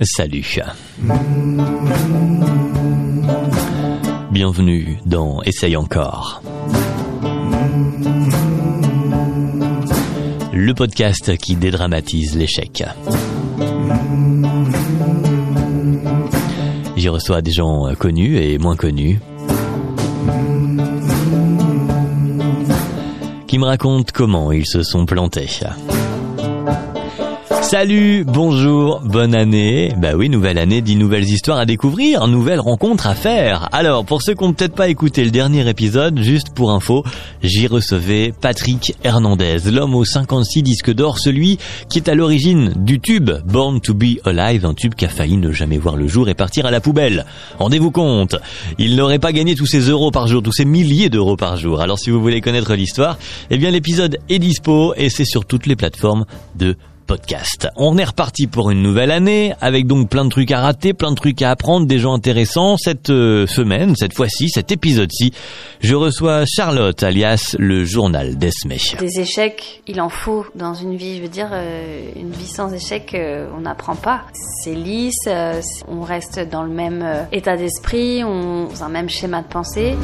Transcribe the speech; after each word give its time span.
Salut. 0.00 0.60
Bienvenue 4.30 4.98
dans 5.04 5.42
Essaye 5.42 5.76
encore. 5.76 6.40
Le 10.52 10.72
podcast 10.74 11.36
qui 11.38 11.56
dédramatise 11.56 12.36
l'échec. 12.36 12.84
J'y 16.96 17.08
reçois 17.08 17.42
des 17.42 17.50
gens 17.50 17.92
connus 17.98 18.36
et 18.36 18.56
moins 18.58 18.76
connus 18.76 19.18
qui 23.48 23.58
me 23.58 23.64
racontent 23.64 24.12
comment 24.14 24.52
ils 24.52 24.66
se 24.66 24.84
sont 24.84 25.06
plantés. 25.06 25.48
Salut, 27.68 28.24
bonjour, 28.24 29.02
bonne 29.04 29.34
année. 29.34 29.92
Bah 29.98 30.12
oui, 30.16 30.30
nouvelle 30.30 30.56
année, 30.56 30.80
dix 30.80 30.96
nouvelles 30.96 31.28
histoires 31.28 31.58
à 31.58 31.66
découvrir, 31.66 32.26
nouvelles 32.26 32.60
rencontres 32.60 33.06
à 33.06 33.14
faire. 33.14 33.68
Alors, 33.72 34.06
pour 34.06 34.22
ceux 34.22 34.32
qui 34.32 34.42
n'ont 34.42 34.54
peut-être 34.54 34.74
pas 34.74 34.88
écouté 34.88 35.22
le 35.22 35.30
dernier 35.30 35.68
épisode, 35.68 36.18
juste 36.18 36.54
pour 36.54 36.70
info, 36.70 37.04
j'y 37.42 37.66
recevais 37.66 38.32
Patrick 38.40 38.94
Hernandez, 39.04 39.58
l'homme 39.70 39.94
aux 39.94 40.06
56 40.06 40.62
disques 40.62 40.94
d'or, 40.94 41.18
celui 41.18 41.58
qui 41.90 41.98
est 41.98 42.08
à 42.08 42.14
l'origine 42.14 42.72
du 42.74 43.00
tube 43.00 43.30
Born 43.44 43.82
to 43.82 43.92
be 43.92 44.16
Alive, 44.24 44.64
un 44.64 44.72
tube 44.72 44.94
qui 44.94 45.04
a 45.04 45.10
failli 45.10 45.36
ne 45.36 45.52
jamais 45.52 45.76
voir 45.76 45.96
le 45.96 46.08
jour 46.08 46.30
et 46.30 46.34
partir 46.34 46.64
à 46.64 46.70
la 46.70 46.80
poubelle. 46.80 47.26
Rendez-vous 47.58 47.90
compte, 47.90 48.36
il 48.78 48.96
n'aurait 48.96 49.18
pas 49.18 49.32
gagné 49.32 49.54
tous 49.54 49.66
ces 49.66 49.90
euros 49.90 50.10
par 50.10 50.26
jour, 50.26 50.42
tous 50.42 50.52
ces 50.52 50.64
milliers 50.64 51.10
d'euros 51.10 51.36
par 51.36 51.58
jour. 51.58 51.82
Alors 51.82 51.98
si 51.98 52.08
vous 52.08 52.22
voulez 52.22 52.40
connaître 52.40 52.72
l'histoire, 52.72 53.18
eh 53.50 53.58
bien 53.58 53.70
l'épisode 53.70 54.16
est 54.30 54.38
dispo 54.38 54.94
et 54.96 55.10
c'est 55.10 55.26
sur 55.26 55.44
toutes 55.44 55.66
les 55.66 55.76
plateformes 55.76 56.24
de 56.56 56.74
On 57.76 57.96
est 57.96 58.04
reparti 58.04 58.46
pour 58.46 58.70
une 58.70 58.82
nouvelle 58.82 59.10
année 59.10 59.54
avec 59.60 59.86
donc 59.86 60.08
plein 60.08 60.24
de 60.24 60.30
trucs 60.30 60.50
à 60.50 60.60
rater, 60.60 60.94
plein 60.94 61.10
de 61.10 61.16
trucs 61.16 61.40
à 61.42 61.50
apprendre, 61.50 61.86
des 61.86 61.98
gens 61.98 62.14
intéressants. 62.14 62.76
Cette 62.76 63.10
euh, 63.10 63.46
semaine, 63.46 63.94
cette 63.96 64.14
fois-ci, 64.14 64.50
cet 64.50 64.72
épisode-ci, 64.72 65.32
je 65.80 65.94
reçois 65.94 66.44
Charlotte 66.46 67.02
alias 67.02 67.56
le 67.58 67.84
journal 67.84 68.36
d'Esme. 68.36 68.74
Des 68.98 69.20
échecs, 69.20 69.82
il 69.86 70.00
en 70.00 70.08
faut 70.08 70.44
dans 70.54 70.74
une 70.74 70.96
vie. 70.96 71.16
Je 71.16 71.22
veux 71.22 71.28
dire, 71.28 71.50
euh, 71.52 72.10
une 72.16 72.30
vie 72.30 72.46
sans 72.46 72.72
échecs, 72.72 73.14
euh, 73.14 73.48
on 73.56 73.60
n'apprend 73.60 73.96
pas. 73.96 74.22
C'est 74.62 74.74
lisse, 74.74 75.28
on 75.88 76.02
reste 76.02 76.40
dans 76.50 76.62
le 76.62 76.70
même 76.70 77.04
état 77.32 77.56
d'esprit, 77.56 78.22
on 78.24 78.68
dans 78.68 78.84
un 78.84 78.88
même 78.88 79.08
schéma 79.08 79.42
de 79.42 79.48
pensée. 79.48 79.96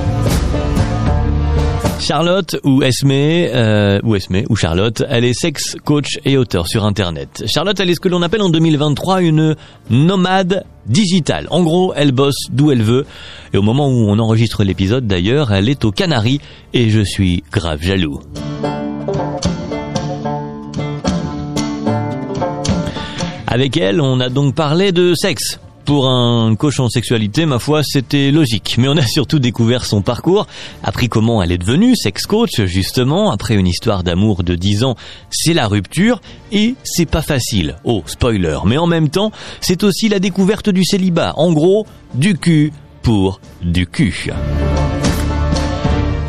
Charlotte 2.01 2.57
ou 2.65 2.83
Esme, 2.83 3.11
euh, 3.13 3.99
ou 4.03 4.15
Esme 4.15 4.43
ou 4.49 4.57
Charlotte, 4.57 5.03
elle 5.09 5.25
est 5.25 5.33
sex 5.33 5.77
coach 5.85 6.19
et 6.25 6.37
auteur 6.37 6.69
sur 6.69 6.85
internet. 6.85 7.45
Charlotte, 7.47 7.79
elle 7.81 7.91
est 7.91 7.95
ce 7.95 8.01
que 8.01 8.09
l'on 8.09 8.23
appelle 8.23 8.43
en 8.43 8.51
2023 8.51 9.23
une 9.23 9.57
nomade 9.91 10.65
digitale. 10.87 11.47
En 11.51 11.63
gros, 11.63 11.93
elle 11.97 12.13
bosse 12.13 12.49
d'où 12.51 12.71
elle 12.71 12.83
veut. 12.83 13.07
Et 13.53 13.57
au 13.57 13.63
moment 13.63 13.89
où 13.89 14.09
on 14.09 14.19
enregistre 14.19 14.65
l'épisode 14.65 15.07
d'ailleurs, 15.07 15.53
elle 15.53 15.69
est 15.69 15.85
aux 15.85 15.93
Canaries 15.93 16.41
et 16.73 16.91
je 16.91 17.01
suis 17.01 17.43
grave 17.51 17.83
jaloux. 17.83 18.21
Avec 23.47 23.77
elle, 23.77 24.01
on 24.01 24.19
a 24.21 24.29
donc 24.29 24.55
parlé 24.55 24.91
de 24.91 25.15
sexe, 25.15 25.61
pour 25.85 26.09
un 26.09 26.55
coach 26.57 26.81
en 26.81 26.89
sexualité, 26.89 27.47
ma 27.47 27.59
foi, 27.59 27.83
c'était 27.83 28.31
logique. 28.31 28.77
Mais 28.79 28.89
on 28.89 28.97
a 28.97 29.07
surtout 29.07 29.39
découvert 29.39 29.85
son 29.85 30.03
parcours, 30.03 30.47
appris 30.83 31.09
comment 31.09 31.43
elle 31.43 31.53
est 31.53 31.59
devenue 31.59 31.95
sex 31.97 32.27
coach, 32.27 32.63
justement. 32.65 33.31
Après 33.31 33.55
une 33.55 33.67
histoire 33.67 34.03
d'amour 34.03 34.43
de 34.43 34.55
10 34.55 34.85
ans, 34.85 34.97
c'est 35.31 35.55
la 35.55 35.69
rupture. 35.69 36.21
Et 36.53 36.75
c'est 36.85 37.07
pas 37.07 37.23
facile. 37.23 37.77
Oh, 37.85 38.03
spoiler. 38.07 38.59
Mais 38.65 38.79
en 38.79 38.87
même 38.87 39.09
temps, 39.09 39.33
c'est 39.61 39.85
aussi 39.85 40.09
la 40.09 40.19
découverte 40.19 40.71
du 40.71 40.85
célibat. 40.85 41.35
En 41.37 41.53
gros, 41.53 41.87
du 42.15 42.37
cul 42.39 42.73
pour 43.03 43.41
du 43.63 43.87
cul. 43.87 44.31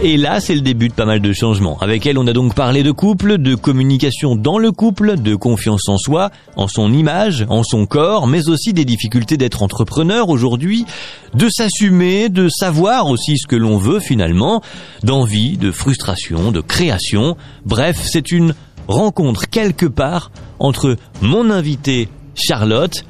Et 0.08 0.18
là, 0.18 0.40
c'est 0.40 0.54
le 0.54 0.62
début 0.62 0.90
de 0.90 0.94
pas 0.94 1.08
mal 1.08 1.20
de 1.20 1.34
changements. 1.34 1.80
Avec 1.80 2.06
elle, 2.06 2.20
on 2.20 2.28
a 2.28 2.32
donc 2.32 2.54
parlé 2.54 2.84
de 2.84 2.92
couple, 2.92 3.40
de 3.40 3.56
communication 3.56 4.36
dans 4.36 4.60
le 4.60 4.72
couple, 4.72 5.20
de 5.20 5.34
confiance 5.34 5.90
en 5.90 5.98
soi, 5.98 6.30
en 6.56 6.68
son 6.68 6.94
image, 6.94 7.44
en 7.50 7.64
son 7.64 7.88
corps, 7.88 8.28
mais 8.28 8.48
aussi 8.48 8.72
des 8.72 8.86
difficultés 8.86 9.36
d'être 9.36 9.64
entrepreneur 9.64 10.30
aujourd'hui, 10.30 10.86
de 11.34 11.50
s'assumer, 11.50 12.30
de 12.30 12.50
savoir 12.50 13.08
aussi 13.08 13.40
ce 13.40 13.48
que 13.48 13.56
l'on 13.56 13.80
veut 13.80 14.00
finalement, 14.00 14.62
d'envie, 15.02 15.58
de 15.58 15.72
frustration, 15.72 16.52
de 16.52 16.62
création. 16.62 17.36
Bref, 17.66 18.00
c'est 18.06 18.32
une 18.32 18.54
rencontre 18.88 19.50
quelque 19.50 19.88
part 19.88 20.30
entre 20.60 20.98
mon 21.24 21.50
invitée 21.50 22.10
Charlotte 22.36 23.06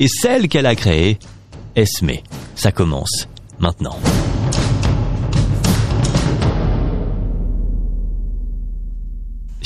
et 0.00 0.08
celle 0.08 0.48
qu'elle 0.48 0.64
a 0.64 0.74
créée, 0.74 1.18
Esme. 1.76 2.12
Ça 2.54 2.72
commence 2.72 3.28
maintenant. 3.58 3.98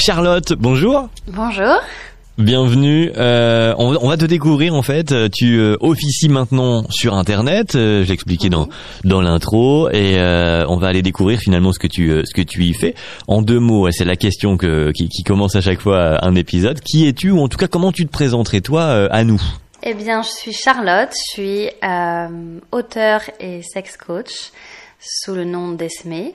Charlotte, 0.05 0.53
bonjour. 0.53 1.09
Bonjour. 1.29 1.81
Bienvenue. 2.37 3.11
Euh, 3.17 3.75
on, 3.79 4.07
va 4.07 4.19
te 4.19 4.27
découvrir 4.27 4.75
en 4.75 4.83
fait. 4.83 5.15
Tu 5.31 5.57
euh, 5.59 5.79
officies 5.81 6.29
maintenant 6.29 6.85
sur 6.91 7.15
Internet. 7.15 7.75
Euh, 7.75 8.05
je 8.05 8.11
l'expliquais 8.11 8.51
dans 8.51 8.69
dans 9.05 9.23
l'intro 9.23 9.89
et 9.89 10.19
euh, 10.19 10.67
on 10.69 10.77
va 10.77 10.89
aller 10.89 11.01
découvrir 11.01 11.39
finalement 11.39 11.73
ce 11.73 11.79
que 11.79 11.87
tu 11.87 12.11
ce 12.23 12.35
que 12.35 12.43
tu 12.43 12.65
y 12.65 12.75
fais. 12.75 12.95
En 13.29 13.41
deux 13.41 13.61
mots, 13.61 13.91
c'est 13.93 14.05
la 14.05 14.17
question 14.17 14.59
que 14.59 14.93
qui, 14.93 15.09
qui, 15.09 15.23
commence 15.23 15.57
à 15.57 15.63
chaque 15.63 15.81
fois 15.81 16.23
un 16.23 16.35
épisode. 16.35 16.81
Qui 16.81 17.09
es-tu 17.09 17.31
ou 17.31 17.41
en 17.41 17.49
tout 17.49 17.57
cas 17.57 17.69
comment 17.69 17.91
tu 17.91 18.05
te 18.05 18.13
présenterais 18.13 18.61
toi 18.61 19.09
à 19.11 19.25
nous? 19.25 19.41
Eh 19.83 19.95
bien, 19.95 20.21
je 20.21 20.29
suis 20.29 20.53
Charlotte. 20.53 21.15
Je 21.15 21.33
suis 21.33 21.71
auteur 22.73 23.23
et 23.41 23.63
sex 23.63 23.97
coach 23.97 24.51
sous 25.01 25.35
le 25.35 25.45
nom 25.45 25.73
d'Esme. 25.73 26.33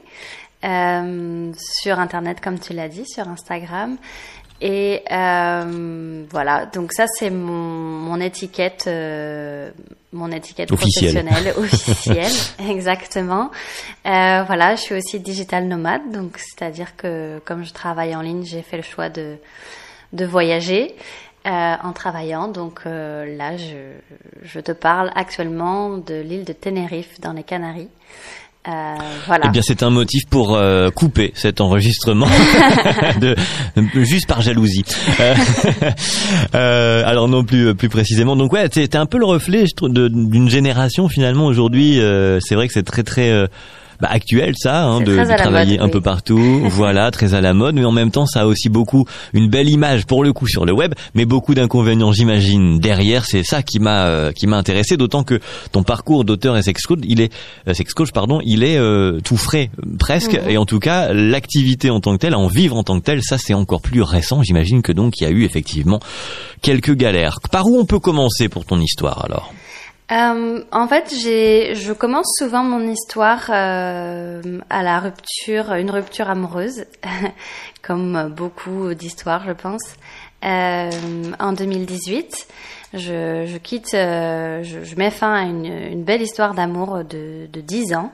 Euh, 0.65 1.53
sur 1.81 1.99
Internet, 1.99 2.41
comme 2.41 2.59
tu 2.59 2.73
l'as 2.73 2.89
dit, 2.89 3.05
sur 3.07 3.27
Instagram. 3.29 3.97
Et 4.61 5.03
euh, 5.09 6.25
voilà, 6.29 6.65
donc 6.65 6.91
ça 6.91 7.05
c'est 7.07 7.29
mon, 7.29 7.53
mon 7.53 8.19
étiquette, 8.19 8.85
euh, 8.87 9.71
mon 10.11 10.29
étiquette 10.31 10.67
professionnelle 10.67 11.53
officielle, 11.57 12.33
exactement. 12.69 13.51
Euh, 14.05 14.43
voilà, 14.45 14.75
je 14.75 14.81
suis 14.81 14.95
aussi 14.95 15.21
digital 15.21 15.65
nomade, 15.65 16.11
donc 16.11 16.37
c'est-à-dire 16.37 16.97
que 16.97 17.39
comme 17.45 17.63
je 17.63 17.71
travaille 17.71 18.13
en 18.17 18.21
ligne, 18.21 18.43
j'ai 18.43 18.61
fait 18.61 18.77
le 18.77 18.83
choix 18.83 19.07
de 19.07 19.37
de 20.11 20.25
voyager 20.25 20.93
euh, 21.47 21.75
en 21.81 21.93
travaillant. 21.93 22.49
Donc 22.49 22.81
là, 22.83 23.55
je, 23.55 23.93
je 24.41 24.59
te 24.59 24.73
parle 24.73 25.09
actuellement 25.15 25.97
de 25.97 26.15
l'île 26.15 26.43
de 26.43 26.51
Tenerife 26.51 27.21
dans 27.21 27.31
les 27.31 27.43
Canaries. 27.43 27.89
Euh, 28.69 28.95
voilà. 29.25 29.45
Eh 29.47 29.49
bien, 29.49 29.61
c'est 29.63 29.83
un 29.83 29.89
motif 29.89 30.25
pour 30.29 30.55
euh, 30.55 30.89
couper 30.89 31.31
cet 31.35 31.61
enregistrement, 31.61 32.27
de, 33.21 33.35
juste 34.03 34.27
par 34.27 34.41
jalousie. 34.41 34.83
Euh, 35.19 35.35
euh, 36.55 37.03
alors 37.05 37.27
non 37.27 37.43
plus 37.43 37.73
plus 37.75 37.89
précisément. 37.89 38.35
Donc 38.35 38.53
ouais, 38.53 38.67
c'était 38.71 38.97
un 38.97 39.05
peu 39.05 39.17
le 39.17 39.25
reflet 39.25 39.65
d'une 39.81 40.49
génération 40.49 41.07
finalement 41.07 41.45
aujourd'hui. 41.45 41.99
c'est 42.41 42.55
vrai 42.55 42.67
que 42.67 42.73
c'est 42.73 42.83
très 42.83 43.03
très 43.03 43.47
bah, 43.99 44.07
actuel 44.11 44.53
ça, 44.57 44.83
hein, 44.83 45.01
de, 45.01 45.15
travailler 45.37 45.79
un 45.79 45.89
peu 45.89 46.01
partout, 46.01 46.61
voilà, 46.69 47.11
très 47.11 47.33
à 47.33 47.41
la 47.41 47.53
mode, 47.53 47.75
mais 47.75 47.85
en 47.85 47.91
même 47.91 48.11
temps 48.11 48.25
ça 48.25 48.41
a 48.41 48.45
aussi 48.45 48.69
beaucoup 48.69 49.05
une 49.33 49.49
belle 49.49 49.69
image 49.69 50.05
pour 50.05 50.23
le 50.23 50.31
coup 50.33 50.47
sur 50.47 50.65
le 50.65 50.71
web, 50.71 50.93
mais 51.15 51.25
beaucoup 51.25 51.53
d'inconvénients 51.53 52.11
j'imagine 52.11 52.79
derrière. 52.79 53.25
C'est 53.25 53.43
ça 53.43 53.61
qui 53.61 53.79
m'a 53.79 54.05
euh, 54.05 54.31
qui 54.31 54.47
m'a 54.47 54.57
intéressé, 54.57 54.97
d'autant 54.97 55.23
que 55.23 55.39
ton 55.71 55.83
parcours 55.83 56.23
d'auteur 56.23 56.57
et 56.57 56.63
sex 56.63 56.81
coach, 56.83 56.99
il 57.03 57.21
est 57.21 57.33
euh, 57.67 57.73
sex 57.73 57.93
coach 57.93 58.11
pardon, 58.11 58.39
il 58.45 58.63
est 58.63 58.77
euh, 58.77 59.19
tout 59.23 59.37
frais 59.37 59.69
presque, 59.99 60.33
mhm. 60.33 60.49
et 60.49 60.57
en 60.57 60.65
tout 60.65 60.79
cas 60.79 61.13
l'activité 61.13 61.89
en 61.89 61.99
tant 61.99 62.13
que 62.13 62.21
telle, 62.21 62.35
en 62.35 62.47
vivre 62.47 62.77
en 62.77 62.83
tant 62.83 62.99
que 62.99 63.05
telle, 63.05 63.21
ça 63.21 63.37
c'est 63.37 63.53
encore 63.53 63.81
plus 63.81 64.01
récent. 64.01 64.43
J'imagine 64.43 64.81
que 64.81 64.91
donc 64.91 65.19
il 65.19 65.23
y 65.23 65.27
a 65.27 65.31
eu 65.31 65.43
effectivement 65.43 65.99
quelques 66.61 66.95
galères. 66.95 67.39
Par 67.51 67.65
où 67.65 67.77
on 67.77 67.85
peut 67.85 67.99
commencer 67.99 68.49
pour 68.49 68.65
ton 68.65 68.79
histoire 68.79 69.25
alors? 69.25 69.53
Euh, 70.11 70.63
en 70.71 70.87
fait, 70.87 71.13
je 71.13 71.93
commence 71.93 72.31
souvent 72.37 72.63
mon 72.63 72.87
histoire 72.87 73.45
euh, 73.49 74.41
à 74.69 74.81
la 74.81 74.99
rupture, 74.99 75.73
une 75.73 75.91
rupture 75.91 76.29
amoureuse, 76.29 76.85
comme 77.83 78.33
beaucoup 78.35 78.93
d'histoires, 78.95 79.43
je 79.45 79.51
pense. 79.51 79.83
Euh, 80.43 80.89
en 81.39 81.53
2018, 81.53 82.47
je, 82.93 83.45
je 83.45 83.57
quitte, 83.57 83.91
je, 83.91 84.79
je, 84.83 84.95
mets 84.95 85.11
fin 85.11 85.33
à 85.33 85.43
une, 85.43 85.65
une 85.65 86.03
belle 86.03 86.23
histoire 86.23 86.55
d'amour 86.55 87.03
de, 87.03 87.47
de 87.51 87.61
10 87.61 87.93
ans. 87.93 88.11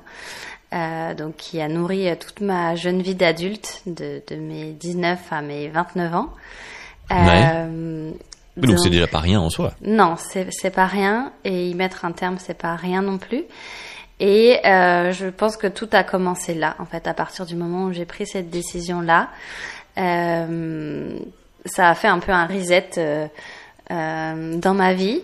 Donc 1.17 1.37
qui 1.37 1.61
a 1.61 1.69
nourri 1.69 2.09
toute 2.17 2.41
ma 2.41 2.75
jeune 2.75 3.01
vie 3.01 3.15
d'adulte, 3.15 3.81
de, 3.85 4.21
de, 4.27 4.35
mes 4.35 4.73
19 4.73 5.31
à 5.31 5.41
mes 5.41 5.69
29 5.69 6.13
ans. 6.13 6.29
Donc 8.57 8.79
c'est 8.79 8.89
déjà 8.89 9.07
pas 9.07 9.19
rien 9.19 9.39
en 9.39 9.49
soi. 9.49 9.73
Non, 9.81 10.15
c'est 10.17 10.69
pas 10.69 10.85
rien 10.85 11.31
et 11.43 11.69
y 11.69 11.75
mettre 11.75 12.05
un 12.05 12.11
terme 12.11 12.37
c'est 12.39 12.57
pas 12.57 12.75
rien 12.75 13.01
non 13.01 13.17
plus. 13.17 13.43
Et 14.19 14.65
euh, 14.65 15.11
je 15.11 15.27
pense 15.27 15.57
que 15.57 15.67
tout 15.67 15.89
a 15.91 16.03
commencé 16.03 16.53
là, 16.53 16.75
en 16.79 16.85
fait, 16.85 17.07
à 17.07 17.13
partir 17.13 17.45
du 17.45 17.55
moment 17.55 17.85
où 17.85 17.93
j'ai 17.93 18.05
pris 18.05 18.25
cette 18.25 18.49
décision 18.49 19.01
là. 19.01 19.29
Euh, 19.97 21.17
ça 21.65 21.89
a 21.89 21.95
fait 21.95 22.07
un 22.07 22.19
peu 22.19 22.31
un 22.31 22.45
reset 22.45 22.91
euh, 22.97 23.27
dans 24.57 24.73
ma 24.73 24.93
vie. 24.93 25.21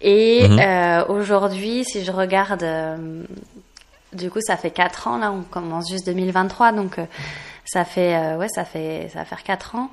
Et 0.00 0.46
mhm. 0.48 1.04
aujourd'hui, 1.08 1.84
si 1.84 2.04
je 2.04 2.12
regarde, 2.12 2.66
du 4.12 4.30
coup, 4.30 4.40
ça 4.40 4.56
fait 4.56 4.70
4 4.70 5.08
ans, 5.08 5.18
là, 5.18 5.32
on 5.32 5.42
commence 5.42 5.90
juste 5.90 6.06
2023, 6.06 6.72
donc 6.72 6.96
ça 7.64 7.84
fait, 7.84 8.34
ouais, 8.36 8.48
ça 8.48 8.64
fait, 8.64 9.08
ça 9.12 9.20
va 9.20 9.24
faire 9.24 9.42
4 9.42 9.74
ans. 9.76 9.90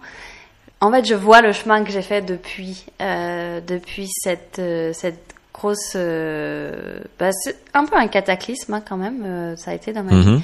En 0.84 0.92
fait, 0.92 1.06
je 1.06 1.16
vois 1.16 1.42
le 1.42 1.54
chemin 1.54 1.84
que 1.84 1.92
j'ai 1.92 2.02
fait 2.02 2.22
depuis, 2.22 2.86
depuis 3.00 4.10
cette, 4.12 4.62
cette 4.94 5.34
grosse. 5.54 5.96
Bah, 5.96 7.30
c'est 7.32 7.58
un 7.74 7.86
peu 7.86 7.96
un 7.96 8.08
cataclysme 8.08 8.74
hein, 8.74 8.84
quand 8.88 8.98
même, 8.98 9.56
ça 9.56 9.72
a 9.72 9.74
été 9.74 9.94
dans 9.94 10.04
ma 10.04 10.14
mhm. 10.14 10.36
vie. 10.38 10.44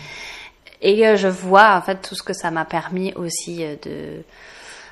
Et 0.82 1.06
euh, 1.06 1.18
je 1.18 1.28
vois 1.28 1.76
en 1.76 1.82
fait 1.82 2.02
tout 2.02 2.16
ce 2.16 2.24
que 2.24 2.34
ça 2.34 2.52
m'a 2.52 2.66
permis 2.66 3.14
aussi 3.16 3.64
euh, 3.64 3.76
de 3.84 4.24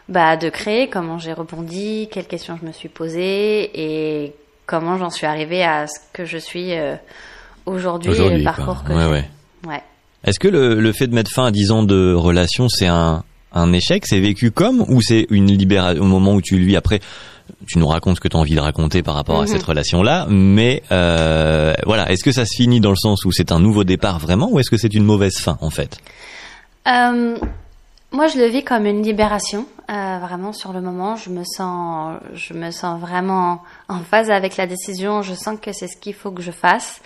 bah, 0.09 0.37
de 0.37 0.49
créer, 0.49 0.89
comment 0.89 1.17
j'ai 1.17 1.33
rebondi, 1.33 2.09
quelles 2.11 2.27
questions 2.27 2.57
je 2.61 2.65
me 2.65 2.71
suis 2.71 2.89
posées 2.89 3.71
et 3.73 4.33
comment 4.65 4.97
j'en 4.97 5.09
suis 5.09 5.25
arrivée 5.25 5.63
à 5.63 5.87
ce 5.87 5.99
que 6.13 6.25
je 6.25 6.37
suis 6.37 6.73
euh, 6.73 6.95
aujourd'hui 7.65 8.13
et 8.13 8.37
le 8.37 8.43
parcours 8.43 8.83
que 8.83 8.93
ouais, 8.93 9.05
ouais. 9.05 9.29
ouais. 9.67 9.83
Est-ce 10.23 10.39
que 10.39 10.47
le, 10.47 10.79
le, 10.79 10.91
fait 10.93 11.07
de 11.07 11.15
mettre 11.15 11.31
fin 11.31 11.45
à 11.45 11.51
10 11.51 11.71
ans 11.71 11.83
de 11.83 12.13
relation, 12.13 12.69
c'est 12.69 12.87
un, 12.87 13.23
un 13.53 13.73
échec 13.73 14.05
C'est 14.05 14.19
vécu 14.19 14.51
comme 14.51 14.85
ou 14.87 15.01
c'est 15.01 15.27
une 15.29 15.51
libération 15.51 16.01
au 16.01 16.07
moment 16.07 16.33
où 16.33 16.41
tu 16.41 16.57
lui 16.57 16.75
après 16.75 16.99
tu 17.67 17.79
nous 17.79 17.87
racontes 17.87 18.17
ce 18.17 18.21
que 18.21 18.27
tu 18.27 18.37
as 18.37 18.39
envie 18.39 18.55
de 18.55 18.59
raconter 18.59 19.03
par 19.03 19.15
rapport 19.15 19.39
à 19.39 19.41
mhm. 19.43 19.47
cette 19.47 19.63
relation-là, 19.63 20.27
mais 20.29 20.83
euh, 20.91 21.73
voilà, 21.85 22.11
est-ce 22.11 22.23
que 22.23 22.31
ça 22.31 22.45
se 22.45 22.55
finit 22.55 22.79
dans 22.79 22.89
le 22.89 22.97
sens 22.97 23.25
où 23.25 23.31
c'est 23.31 23.51
un 23.51 23.59
nouveau 23.59 23.83
départ 23.83 24.19
vraiment, 24.19 24.49
ou 24.51 24.59
est-ce 24.59 24.69
que 24.69 24.77
c'est 24.77 24.93
une 24.93 25.03
mauvaise 25.03 25.37
fin 25.37 25.57
en 25.61 25.69
fait? 25.69 25.97
Euh, 26.87 27.37
Moi, 28.11 28.27
je 28.27 28.37
le 28.37 28.47
vis 28.47 28.63
comme 28.63 28.85
une 28.85 29.03
libération, 29.03 29.65
euh, 29.89 30.19
vraiment 30.19 30.53
sur 30.53 30.71
le 30.71 30.81
moment. 30.81 31.15
Je 31.15 31.29
me 31.29 31.43
sens, 31.43 32.17
je 32.33 32.53
me 32.53 32.71
sens 32.71 32.99
vraiment 32.99 33.61
en 33.89 33.99
phase 33.99 34.29
avec 34.29 34.57
la 34.57 34.67
décision. 34.67 35.21
Je 35.21 35.33
sens 35.33 35.57
que 35.61 35.71
c'est 35.73 35.87
ce 35.87 35.97
qu'il 35.97 36.13
faut 36.13 36.31
que 36.31 36.41
je 36.41 36.51
fasse 36.51 37.01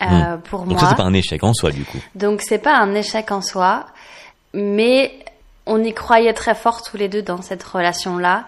hmm. 0.00 0.38
pour 0.44 0.60
moi. 0.60 0.70
Donc 0.70 0.80
ça, 0.80 0.88
c'est 0.90 0.96
pas 0.96 1.04
un 1.04 1.12
échec 1.12 1.42
en 1.44 1.52
soi, 1.52 1.70
du 1.70 1.84
coup. 1.84 1.98
Donc 2.14 2.40
c'est 2.40 2.58
pas 2.58 2.78
un 2.78 2.94
échec 2.94 3.30
en 3.30 3.42
soi, 3.42 3.86
mais 4.54 5.12
on 5.66 5.82
y 5.82 5.92
croyait 5.92 6.32
très 6.32 6.54
fort 6.54 6.82
tous 6.82 6.96
les 6.96 7.08
deux 7.08 7.22
dans 7.22 7.42
cette 7.42 7.62
relation-là. 7.62 8.46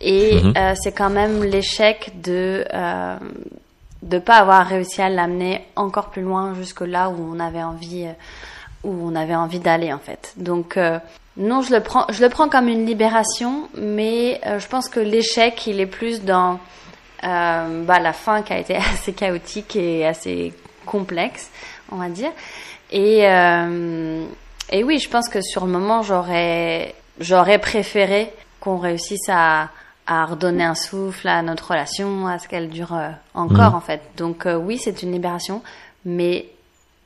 Et 0.00 0.40
mhm. 0.42 0.54
euh, 0.56 0.74
c'est 0.80 0.92
quand 0.92 1.10
même 1.10 1.42
l'échec 1.44 2.20
de 2.20 2.64
euh, 2.72 3.16
de 4.02 4.18
pas 4.18 4.36
avoir 4.36 4.66
réussi 4.66 5.00
à 5.00 5.08
l'amener 5.08 5.66
encore 5.76 6.10
plus 6.10 6.22
loin 6.22 6.52
jusque 6.54 6.82
là 6.82 7.08
où 7.08 7.16
on 7.18 7.40
avait 7.40 7.62
envie 7.62 8.04
euh, 8.06 8.12
où 8.82 8.90
on 8.90 9.14
avait 9.14 9.34
envie 9.34 9.60
d'aller 9.60 9.92
en 9.92 9.98
fait. 9.98 10.34
Donc 10.36 10.76
euh, 10.76 10.98
non, 11.36 11.62
je 11.62 11.74
le 11.74 11.80
prends 11.80 12.06
je 12.10 12.22
le 12.22 12.28
prends 12.28 12.48
comme 12.48 12.68
une 12.68 12.84
libération, 12.86 13.68
mais 13.76 14.40
je 14.44 14.66
pense 14.66 14.88
que 14.88 15.00
l'échec 15.00 15.66
il 15.66 15.80
est 15.80 15.86
plus 15.86 16.22
dans 16.22 16.60
bah, 17.22 17.98
la 18.00 18.12
fin 18.12 18.42
qui 18.42 18.52
a 18.52 18.58
été 18.58 18.76
assez 18.92 19.14
chaotique 19.14 19.74
et 19.76 20.06
assez 20.06 20.52
complexe, 20.84 21.50
on 21.90 21.96
va 21.96 22.08
dire. 22.08 22.30
Et 22.92 23.26
et 24.70 24.84
oui, 24.84 24.98
je 24.98 25.08
pense 25.08 25.28
que 25.28 25.40
sur 25.40 25.66
le 25.66 25.72
moment 25.72 26.02
j'aurais 26.02 26.94
j'aurais 27.20 27.58
préféré 27.58 28.32
qu'on 28.60 28.78
réussisse 28.78 29.28
à 29.28 29.70
à 30.06 30.26
redonner 30.26 30.64
un 30.64 30.74
souffle 30.74 31.28
à 31.28 31.42
notre 31.42 31.70
relation, 31.70 32.26
à 32.26 32.38
ce 32.38 32.48
qu'elle 32.48 32.68
dure 32.68 32.94
euh, 32.94 33.10
encore 33.34 33.70
mhm. 33.70 33.76
en 33.76 33.80
fait. 33.80 34.02
Donc 34.16 34.46
euh, 34.46 34.56
oui, 34.56 34.78
c'est 34.78 35.02
une 35.02 35.12
libération, 35.12 35.62
mais 36.04 36.48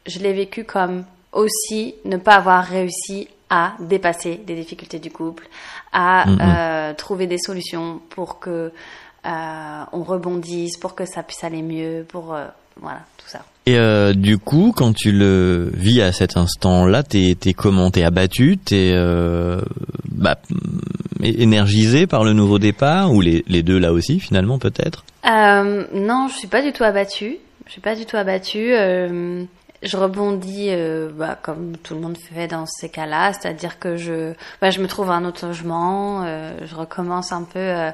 je 0.06 0.19
l'ai 0.19 0.32
vécu 0.32 0.64
comme 0.64 1.05
aussi 1.32 1.94
ne 2.05 2.16
pas 2.16 2.34
avoir 2.37 2.64
réussi 2.64 3.28
à 3.50 3.75
dépasser 3.78 4.37
des 4.37 4.54
difficultés 4.54 4.99
du 4.99 5.11
couple, 5.11 5.49
à 5.93 6.26
mhm. 6.26 6.38
euh, 6.40 6.94
trouver 6.94 7.26
des 7.26 7.38
solutions 7.38 8.00
pour 8.11 8.38
que 8.38 8.72
on 9.93 10.04
rebondisse, 10.04 10.78
pour 10.78 10.94
que 10.94 11.04
ça 11.04 11.22
puisse 11.22 11.44
aller 11.44 11.61
mieux, 11.61 12.06
pour 12.08 12.34
voilà 12.80 13.00
tout 13.16 13.28
ça. 13.28 13.40
Et 13.66 13.76
euh, 13.76 14.14
du 14.14 14.38
coup, 14.38 14.72
quand 14.75 14.94
tu 14.94 15.12
le 15.12 15.70
vis 15.75 16.00
à 16.00 16.12
cet 16.12 16.36
instant-là, 16.36 17.02
t'es 17.02 17.36
es 17.44 17.52
comment? 17.52 17.90
T'es 17.90 18.02
abattu? 18.02 18.56
T'es 18.56 18.92
euh, 18.94 19.60
bah, 20.10 20.38
énergisé 21.22 22.06
par 22.06 22.25
le 22.25 22.32
nouveau 22.32 22.58
départ? 22.58 23.12
Ou 23.12 23.20
les, 23.20 23.44
les 23.46 23.62
deux 23.62 23.78
là 23.78 23.92
aussi 23.92 24.20
finalement 24.20 24.58
peut-être? 24.58 25.04
Euh, 25.26 25.84
Non, 25.92 26.28
je 26.28 26.38
suis 26.38 26.48
pas 26.48 26.62
du 26.62 26.72
tout 26.72 26.84
abattue. 26.84 27.36
Je 27.66 27.72
suis 27.72 27.82
pas 27.82 27.94
du 27.94 28.06
tout 28.06 28.16
abattue. 28.16 28.72
Euh, 28.72 29.44
je 29.82 29.96
rebondis 29.96 30.70
bah, 31.16 31.38
comme 31.40 31.76
tout 31.76 31.94
le 31.94 32.00
monde 32.00 32.16
fait 32.16 32.48
dans 32.48 32.66
ces 32.66 32.88
cas-là, 32.88 33.32
c'est-à-dire 33.32 33.78
que 33.78 33.96
je, 33.96 34.32
bah, 34.60 34.70
je 34.70 34.80
me 34.80 34.88
trouve 34.88 35.10
un 35.10 35.25
autre 35.25 35.46
logement, 35.46 36.25
je 36.25 36.75
recommence 36.75 37.30
un 37.30 37.44
peu 37.44 37.90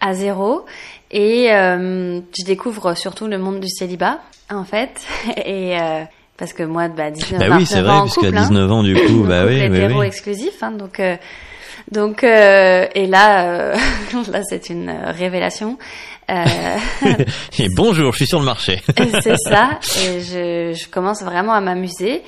à 0.00 0.14
zéro. 0.14 0.64
Et 1.10 1.48
je 1.50 2.44
découvre 2.44 2.94
surtout 2.94 3.26
le 3.26 3.38
monde 3.38 3.60
du 3.60 3.68
célibat 3.68 4.20
en 4.50 4.64
fait. 4.64 5.06
Et 5.46 5.76
parce 6.36 6.52
que 6.52 6.62
moi 6.62 6.88
bah 6.88 7.10
19 7.10 7.40
bah 7.40 7.56
oui 7.56 7.64
c'est 7.64 7.80
vrai 7.80 8.02
puisqu'à 8.02 8.30
19 8.30 8.70
ans 8.70 8.82
du 8.82 8.94
coup 8.94 9.24
bah 9.26 9.46
oui, 9.46 9.58
hétéro 9.58 10.00
oui, 10.00 10.06
exclusif 10.06 10.62
hein, 10.62 10.70
donc 10.70 11.00
donc 11.90 12.24
et 12.24 13.06
là 13.06 13.72
là 14.30 14.42
c'est 14.46 14.68
une 14.68 14.90
révélation 14.90 15.78
euh... 16.30 16.78
et 17.58 17.68
bonjour, 17.74 18.12
je 18.12 18.16
suis 18.16 18.26
sur 18.26 18.40
le 18.40 18.44
marché. 18.44 18.82
c'est 19.22 19.36
ça. 19.36 19.78
Et 20.02 20.20
je, 20.20 20.76
je, 20.76 20.88
commence 20.88 21.22
vraiment 21.22 21.52
à 21.52 21.60
m'amuser, 21.60 22.22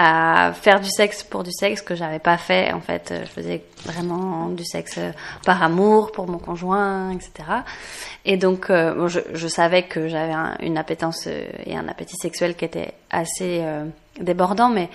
à 0.00 0.52
faire 0.52 0.78
du 0.78 0.88
sexe 0.88 1.24
pour 1.24 1.42
du 1.42 1.50
sexe 1.50 1.82
que 1.82 1.96
j'avais 1.96 2.20
pas 2.20 2.38
fait. 2.38 2.72
En 2.72 2.80
fait, 2.80 3.12
je 3.20 3.28
faisais 3.28 3.64
vraiment 3.84 4.48
du 4.48 4.64
sexe 4.64 5.00
par 5.44 5.60
amour 5.60 6.12
pour 6.12 6.28
mon 6.28 6.38
conjoint, 6.38 7.10
etc. 7.10 7.32
Et 8.24 8.36
donc, 8.36 8.70
euh, 8.70 8.94
bon, 8.94 9.08
je, 9.08 9.18
je, 9.34 9.48
savais 9.48 9.82
que 9.82 10.06
j'avais 10.06 10.34
une 10.60 10.78
appétence 10.78 11.26
euh, 11.26 11.48
et 11.66 11.76
un 11.76 11.88
appétit 11.88 12.14
sexuel 12.16 12.54
qui 12.54 12.64
était 12.64 12.94
assez 13.10 13.58
euh, 13.60 13.86
débordant, 14.20 14.68
mais 14.68 14.88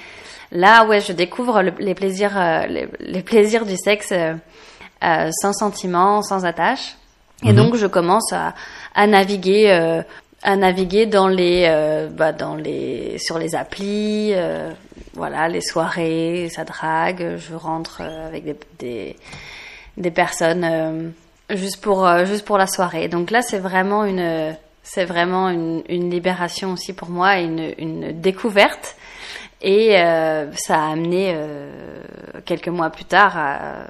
là, 0.53 0.85
ouais, 0.85 1.01
je 1.01 1.11
découvre 1.11 1.61
les 1.61 1.95
plaisirs, 1.95 2.39
euh, 2.39 2.65
les, 2.67 2.87
les, 3.01 3.23
plaisirs 3.23 3.65
du 3.65 3.75
sexe 3.75 4.13
sans 5.01 5.51
sentiment, 5.51 6.21
sans 6.21 6.45
attache. 6.45 6.95
Et 7.43 7.51
mhm. 7.51 7.55
donc 7.55 7.75
je 7.75 7.87
commence 7.87 8.31
à, 8.31 8.53
à 8.95 9.07
naviguer, 9.07 9.69
euh, 9.69 10.01
à 10.43 10.55
naviguer 10.55 11.05
dans 11.05 11.27
les, 11.27 11.65
euh, 11.67 12.09
bah, 12.09 12.33
dans 12.33 12.55
les, 12.55 13.17
sur 13.17 13.39
les 13.39 13.55
applis, 13.55 14.31
euh, 14.33 14.71
voilà, 15.13 15.47
les 15.47 15.61
soirées, 15.61 16.49
ça 16.49 16.63
drague. 16.63 17.37
Je 17.37 17.55
rentre 17.55 18.01
avec 18.01 18.43
des, 18.77 19.15
des, 19.97 20.11
personnes 20.11 21.13
juste 21.49 21.81
pour, 21.81 22.07
juste 22.25 22.45
pour 22.45 22.57
la 22.57 22.67
soirée. 22.67 23.07
Donc 23.07 23.31
là, 23.31 23.41
c'est 23.41 23.59
vraiment 23.59 24.05
une, 24.05 24.55
c'est 24.83 25.05
vraiment 25.05 25.49
une, 25.49 26.09
libération 26.09 26.73
aussi 26.73 26.93
pour 26.93 27.09
moi, 27.09 27.39
une, 27.39 27.73
une 27.77 28.19
découverte. 28.19 28.95
Et 29.61 29.91
ça 30.55 30.75
a 30.75 30.91
amené 30.91 31.37
quelques 32.43 32.67
mois 32.67 32.89
plus 32.89 33.05
tard 33.05 33.37
à 33.37 33.85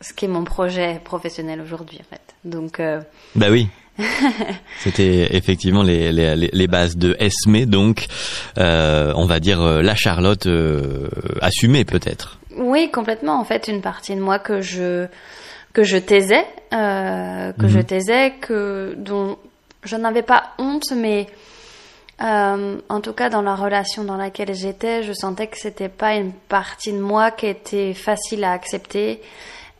ce 0.00 0.12
qui 0.12 0.26
est 0.26 0.28
mon 0.28 0.44
projet 0.44 1.00
professionnel 1.04 1.60
aujourd'hui 1.60 1.98
en 2.00 2.04
fait. 2.04 2.34
Donc 2.44 2.80
euh... 2.80 3.00
bah 3.34 3.48
oui. 3.50 3.68
C'était 4.78 5.36
effectivement 5.36 5.82
les, 5.82 6.12
les, 6.12 6.36
les, 6.36 6.66
bases 6.66 6.96
de 6.96 7.16
Esme, 7.18 7.64
donc 7.66 8.06
euh, 8.56 9.12
on 9.16 9.26
va 9.26 9.40
dire 9.40 9.60
euh, 9.60 9.82
la 9.82 9.94
Charlotte 9.96 10.46
euh, 10.46 11.08
assumée 11.40 11.84
peut-être. 11.84 12.38
Oui, 12.56 12.90
complètement. 12.90 13.40
En 13.40 13.44
fait, 13.44 13.68
une 13.68 13.80
partie 13.80 14.14
de 14.14 14.20
moi 14.20 14.38
que 14.38 14.60
je 14.60 15.06
que 15.72 15.82
je 15.82 15.96
taisais, 15.96 16.44
euh, 16.72 17.52
que 17.52 17.68
je 17.68 17.78
mhm. 17.78 17.84
taisais, 17.84 18.34
que 18.40 18.94
dont 18.96 19.36
je 19.84 19.96
n'avais 19.96 20.22
pas 20.22 20.52
honte, 20.58 20.92
mais 20.96 21.26
en 22.20 23.00
tout 23.00 23.12
cas, 23.12 23.30
dans 23.30 23.42
la 23.42 23.54
relation 23.54 24.02
dans 24.02 24.16
laquelle 24.16 24.52
j'étais, 24.52 25.04
je 25.04 25.12
sentais 25.12 25.46
que 25.46 25.56
c'était 25.56 25.88
pas 25.88 26.14
une 26.14 26.32
partie 26.32 26.92
de 26.92 26.98
moi 26.98 27.30
qui 27.30 27.46
était 27.46 27.94
facile 27.94 28.42
à 28.42 28.52
accepter 28.52 29.20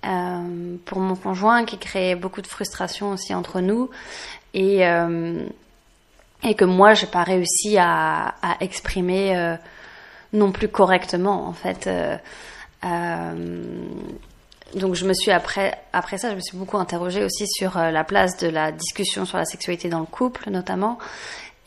euh, 0.04 0.76
pour 0.84 1.00
mon 1.00 1.16
conjoint 1.16 1.64
qui 1.64 1.78
créait 1.78 2.14
beaucoup 2.14 2.42
de 2.42 2.46
frustration 2.46 3.12
aussi 3.12 3.34
entre 3.34 3.60
nous. 3.60 3.90
Et 4.54 4.86
euh, 4.86 5.44
et 6.44 6.54
que 6.54 6.64
moi 6.64 6.94
j'ai 6.94 7.06
pas 7.06 7.24
réussi 7.24 7.76
à, 7.78 8.34
à 8.42 8.56
exprimer 8.60 9.36
euh, 9.36 9.56
non 10.32 10.52
plus 10.52 10.68
correctement 10.68 11.46
en 11.46 11.52
fait. 11.52 11.90
Donc 14.74 14.94
je 14.94 15.06
me 15.06 15.14
suis 15.14 15.30
après 15.30 15.78
après 15.92 16.18
ça 16.18 16.30
je 16.30 16.36
me 16.36 16.40
suis 16.40 16.56
beaucoup 16.56 16.76
interrogée 16.76 17.24
aussi 17.24 17.46
sur 17.48 17.78
la 17.78 18.04
place 18.04 18.36
de 18.36 18.48
la 18.48 18.70
discussion 18.70 19.24
sur 19.24 19.38
la 19.38 19.46
sexualité 19.46 19.88
dans 19.88 20.00
le 20.00 20.06
couple 20.06 20.50
notamment 20.50 20.98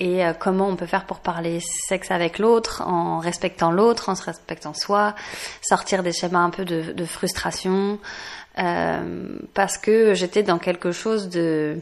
et 0.02 0.26
euh, 0.26 0.34
comment 0.34 0.68
on 0.68 0.76
peut 0.76 0.88
faire 0.88 1.06
pour 1.06 1.20
parler 1.20 1.60
sexe 1.88 2.10
avec 2.10 2.40
l'autre 2.40 2.82
en 2.86 3.20
respectant 3.20 3.72
l'autre, 3.72 4.10
en 4.10 4.16
se 4.16 4.24
respectant 4.24 4.74
soi, 4.74 5.14
sortir 5.62 6.02
des 6.02 6.12
schémas 6.12 6.40
un 6.40 6.50
peu 6.50 6.66
de, 6.66 6.92
de 6.92 7.06
frustration, 7.06 8.00
euh, 8.58 9.38
parce 9.54 9.78
que 9.78 10.16
j'étais 10.16 10.42
dans 10.42 10.58
quelque 10.58 10.92
chose 10.92 11.30
de... 11.30 11.78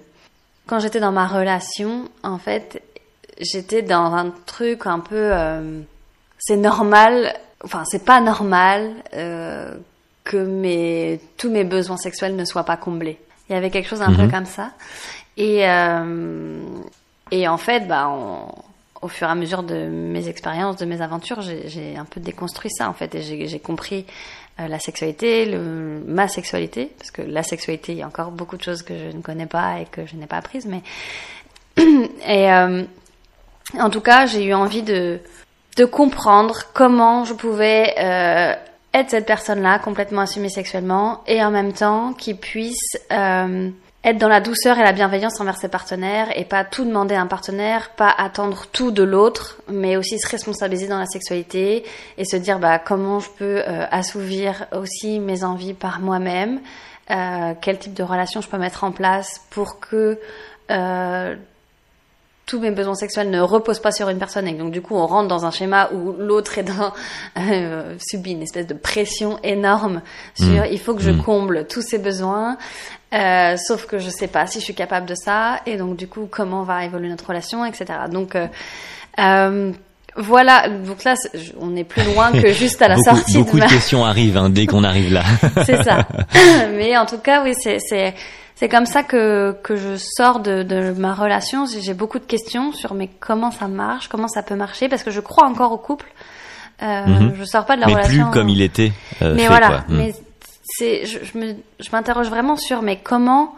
Quand 0.67 0.79
j'étais 0.79 0.99
dans 0.99 1.13
ma 1.13 1.27
relation, 1.27 2.09
en 2.21 2.37
fait, 2.37 2.83
j'étais 3.39 3.83
dans 3.83 4.13
un 4.13 4.31
truc 4.45 4.85
un 4.85 4.99
peu... 4.99 5.31
Euh, 5.33 5.79
c'est 6.37 6.57
normal, 6.57 7.33
enfin 7.63 7.83
c'est 7.85 8.03
pas 8.03 8.19
normal 8.19 8.95
euh, 9.13 9.77
que 10.25 10.35
mes, 10.35 11.21
tous 11.37 11.49
mes 11.49 11.63
besoins 11.63 11.97
sexuels 11.97 12.35
ne 12.35 12.43
soient 12.43 12.65
pas 12.65 12.77
comblés. 12.77 13.17
Il 13.49 13.53
y 13.53 13.55
avait 13.55 13.69
quelque 13.69 13.87
chose 13.87 14.01
un 14.01 14.13
peu 14.13 14.23
mhm. 14.23 14.31
comme 14.31 14.45
ça. 14.45 14.71
Et, 15.37 15.69
euh, 15.69 16.59
Et 17.31 17.47
en 17.47 17.57
fait, 17.57 17.87
bah, 17.87 18.09
au 19.01 19.07
fur 19.07 19.27
et 19.27 19.31
à 19.31 19.35
mesure 19.35 19.63
de 19.63 19.87
mes 19.87 20.27
expériences, 20.27 20.77
de 20.77 20.85
mes 20.85 21.01
aventures, 21.01 21.41
j'ai 21.41 21.95
un 21.97 22.05
peu 22.05 22.19
déconstruit 22.19 22.71
ça 22.71 22.89
en 22.89 22.93
fait, 22.93 23.15
et 23.15 23.47
j'ai 23.47 23.59
compris 23.59 24.05
euh, 24.59 24.67
la 24.67 24.79
sexualité, 24.79 25.57
ma 26.05 26.27
sexualité, 26.27 26.91
parce 26.97 27.11
que 27.11 27.21
la 27.21 27.43
sexualité, 27.43 27.93
il 27.93 27.99
y 27.99 28.03
a 28.03 28.07
encore 28.07 28.31
beaucoup 28.31 28.57
de 28.57 28.63
choses 28.63 28.83
que 28.83 28.97
je 28.97 29.15
ne 29.15 29.21
connais 29.21 29.45
pas 29.45 29.79
et 29.79 29.85
que 29.85 30.05
je 30.05 30.15
n'ai 30.15 30.27
pas 30.27 30.37
apprises, 30.37 30.65
mais 30.65 30.81
et 32.25 32.51
euh, 32.51 32.83
en 33.77 33.89
tout 33.89 34.01
cas, 34.01 34.25
j'ai 34.25 34.43
eu 34.43 34.53
envie 34.53 34.83
de 34.83 35.19
de 35.79 35.85
comprendre 35.85 36.63
comment 36.73 37.23
je 37.23 37.33
pouvais 37.33 37.93
euh, 37.97 38.53
être 38.93 39.11
cette 39.11 39.25
personne-là 39.25 39.79
complètement 39.79 40.21
assumée 40.21 40.49
sexuellement 40.49 41.23
et 41.25 41.41
en 41.41 41.51
même 41.51 41.71
temps 41.71 42.11
qui 42.13 42.33
puisse 42.33 42.97
euh, 43.13 43.69
être 44.03 44.17
dans 44.17 44.29
la 44.29 44.39
douceur 44.39 44.79
et 44.79 44.83
la 44.83 44.93
bienveillance 44.93 45.41
envers 45.41 45.57
ses 45.57 45.67
partenaires 45.67 46.27
et 46.37 46.45
pas 46.45 46.63
tout 46.63 46.85
demander 46.85 47.15
à 47.15 47.21
un 47.21 47.27
partenaire, 47.27 47.89
pas 47.91 48.09
attendre 48.09 48.65
tout 48.71 48.91
de 48.91 49.03
l'autre, 49.03 49.57
mais 49.67 49.97
aussi 49.97 50.17
se 50.19 50.27
responsabiliser 50.29 50.87
dans 50.87 50.99
la 50.99 51.05
sexualité 51.05 51.83
et 52.17 52.25
se 52.25 52.37
dire 52.37 52.59
bah 52.59 52.79
comment 52.79 53.19
je 53.19 53.29
peux 53.37 53.61
euh, 53.67 53.85
assouvir 53.91 54.67
aussi 54.71 55.19
mes 55.19 55.43
envies 55.43 55.73
par 55.73 55.99
moi-même, 55.99 56.61
euh, 57.11 57.53
quel 57.59 57.77
type 57.77 57.93
de 57.93 58.03
relation 58.03 58.39
je 58.39 58.47
peux 58.47 58.57
mettre 58.57 58.85
en 58.85 58.91
place 58.91 59.41
pour 59.49 59.79
que 59.81 60.17
euh, 60.71 61.35
tous 62.49 62.59
mes 62.59 62.71
besoins 62.71 62.95
sexuels 62.95 63.29
ne 63.29 63.41
reposent 63.41 63.79
pas 63.79 63.91
sur 63.91 64.09
une 64.09 64.17
personne 64.17 64.47
et 64.47 64.53
donc 64.53 64.71
du 64.71 64.81
coup 64.81 64.95
on 64.95 65.05
rentre 65.05 65.27
dans 65.27 65.45
un 65.45 65.51
schéma 65.51 65.89
où 65.93 66.13
l'autre 66.13 66.57
est 66.57 66.63
dans 66.63 66.93
euh, 67.37 67.95
subit 67.99 68.31
une 68.31 68.41
espèce 68.41 68.65
de 68.65 68.73
pression 68.73 69.37
énorme 69.43 70.01
sur 70.33 70.63
mmh. 70.63 70.67
il 70.71 70.79
faut 70.79 70.95
que 70.95 71.01
je 71.01 71.11
mmh. 71.11 71.21
comble 71.23 71.67
tous 71.67 71.83
ses 71.83 71.99
besoins 71.99 72.57
euh, 73.13 73.55
sauf 73.57 73.85
que 73.85 73.97
je 73.97 74.09
sais 74.09 74.27
pas 74.27 74.47
si 74.47 74.59
je 74.59 74.65
suis 74.65 74.75
capable 74.75 75.05
de 75.05 75.15
ça 75.15 75.61
et 75.65 75.77
donc 75.77 75.95
du 75.95 76.07
coup 76.07 76.27
comment 76.29 76.63
va 76.63 76.85
évoluer 76.85 77.09
notre 77.09 77.27
relation 77.27 77.65
etc 77.65 77.85
donc 78.11 78.35
euh, 78.35 78.47
euh, 79.19 79.71
voilà, 80.15 80.67
donc 80.67 81.03
là, 81.03 81.15
on 81.59 81.75
est 81.75 81.83
plus 81.83 82.03
loin 82.03 82.31
que 82.31 82.51
juste 82.53 82.81
à 82.81 82.87
la 82.87 82.97
sortie. 82.97 83.37
Beaucoup 83.37 83.59
de, 83.59 83.65
questions 83.65 84.05
arrivent 84.05 84.37
hein, 84.37 84.49
dès 84.49 84.65
qu'on 84.65 84.83
arrive 84.83 85.13
là. 85.13 85.23
c'est 85.65 85.81
ça. 85.83 86.07
Mais 86.75 86.97
en 86.97 87.05
tout 87.05 87.19
cas, 87.19 87.43
oui, 87.43 87.53
c'est 87.57 87.77
c'est 87.79 88.67
comme 88.67 88.85
ça 88.85 89.03
que, 89.03 89.55
que 89.63 89.77
je 89.77 89.95
sors 89.95 90.41
de, 90.41 90.63
de 90.63 90.91
ma 90.91 91.13
relation. 91.13 91.65
J'ai 91.65 91.93
beaucoup 91.93 92.19
de 92.19 92.25
questions 92.25 92.73
sur 92.73 92.93
mais 92.93 93.09
comment 93.21 93.51
ça 93.51 93.69
marche, 93.69 94.09
comment 94.09 94.27
ça 94.27 94.43
peut 94.43 94.55
marcher, 94.55 94.89
parce 94.89 95.01
que 95.01 95.11
je 95.11 95.21
crois 95.21 95.47
encore 95.47 95.71
au 95.71 95.77
couple. 95.77 96.07
Euh, 96.81 97.05
mhm. 97.05 97.35
Je 97.39 97.45
sors 97.45 97.65
pas 97.65 97.77
de 97.77 97.81
la 97.81 97.87
relation. 97.87 98.11
Mais 98.11 98.23
plus 98.23 98.33
comme 98.33 98.49
il 98.49 98.61
était. 98.61 98.91
Euh, 99.21 99.33
mais 99.33 99.47
voilà. 99.47 99.85
Mhm. 99.87 99.97
Mais 99.97 100.13
c'est, 100.79 101.05
je, 101.05 101.19
je 101.25 101.91
m'interroge 101.91 102.29
vraiment 102.29 102.55
sur 102.55 102.81
mais 102.81 102.97
comment 102.97 103.53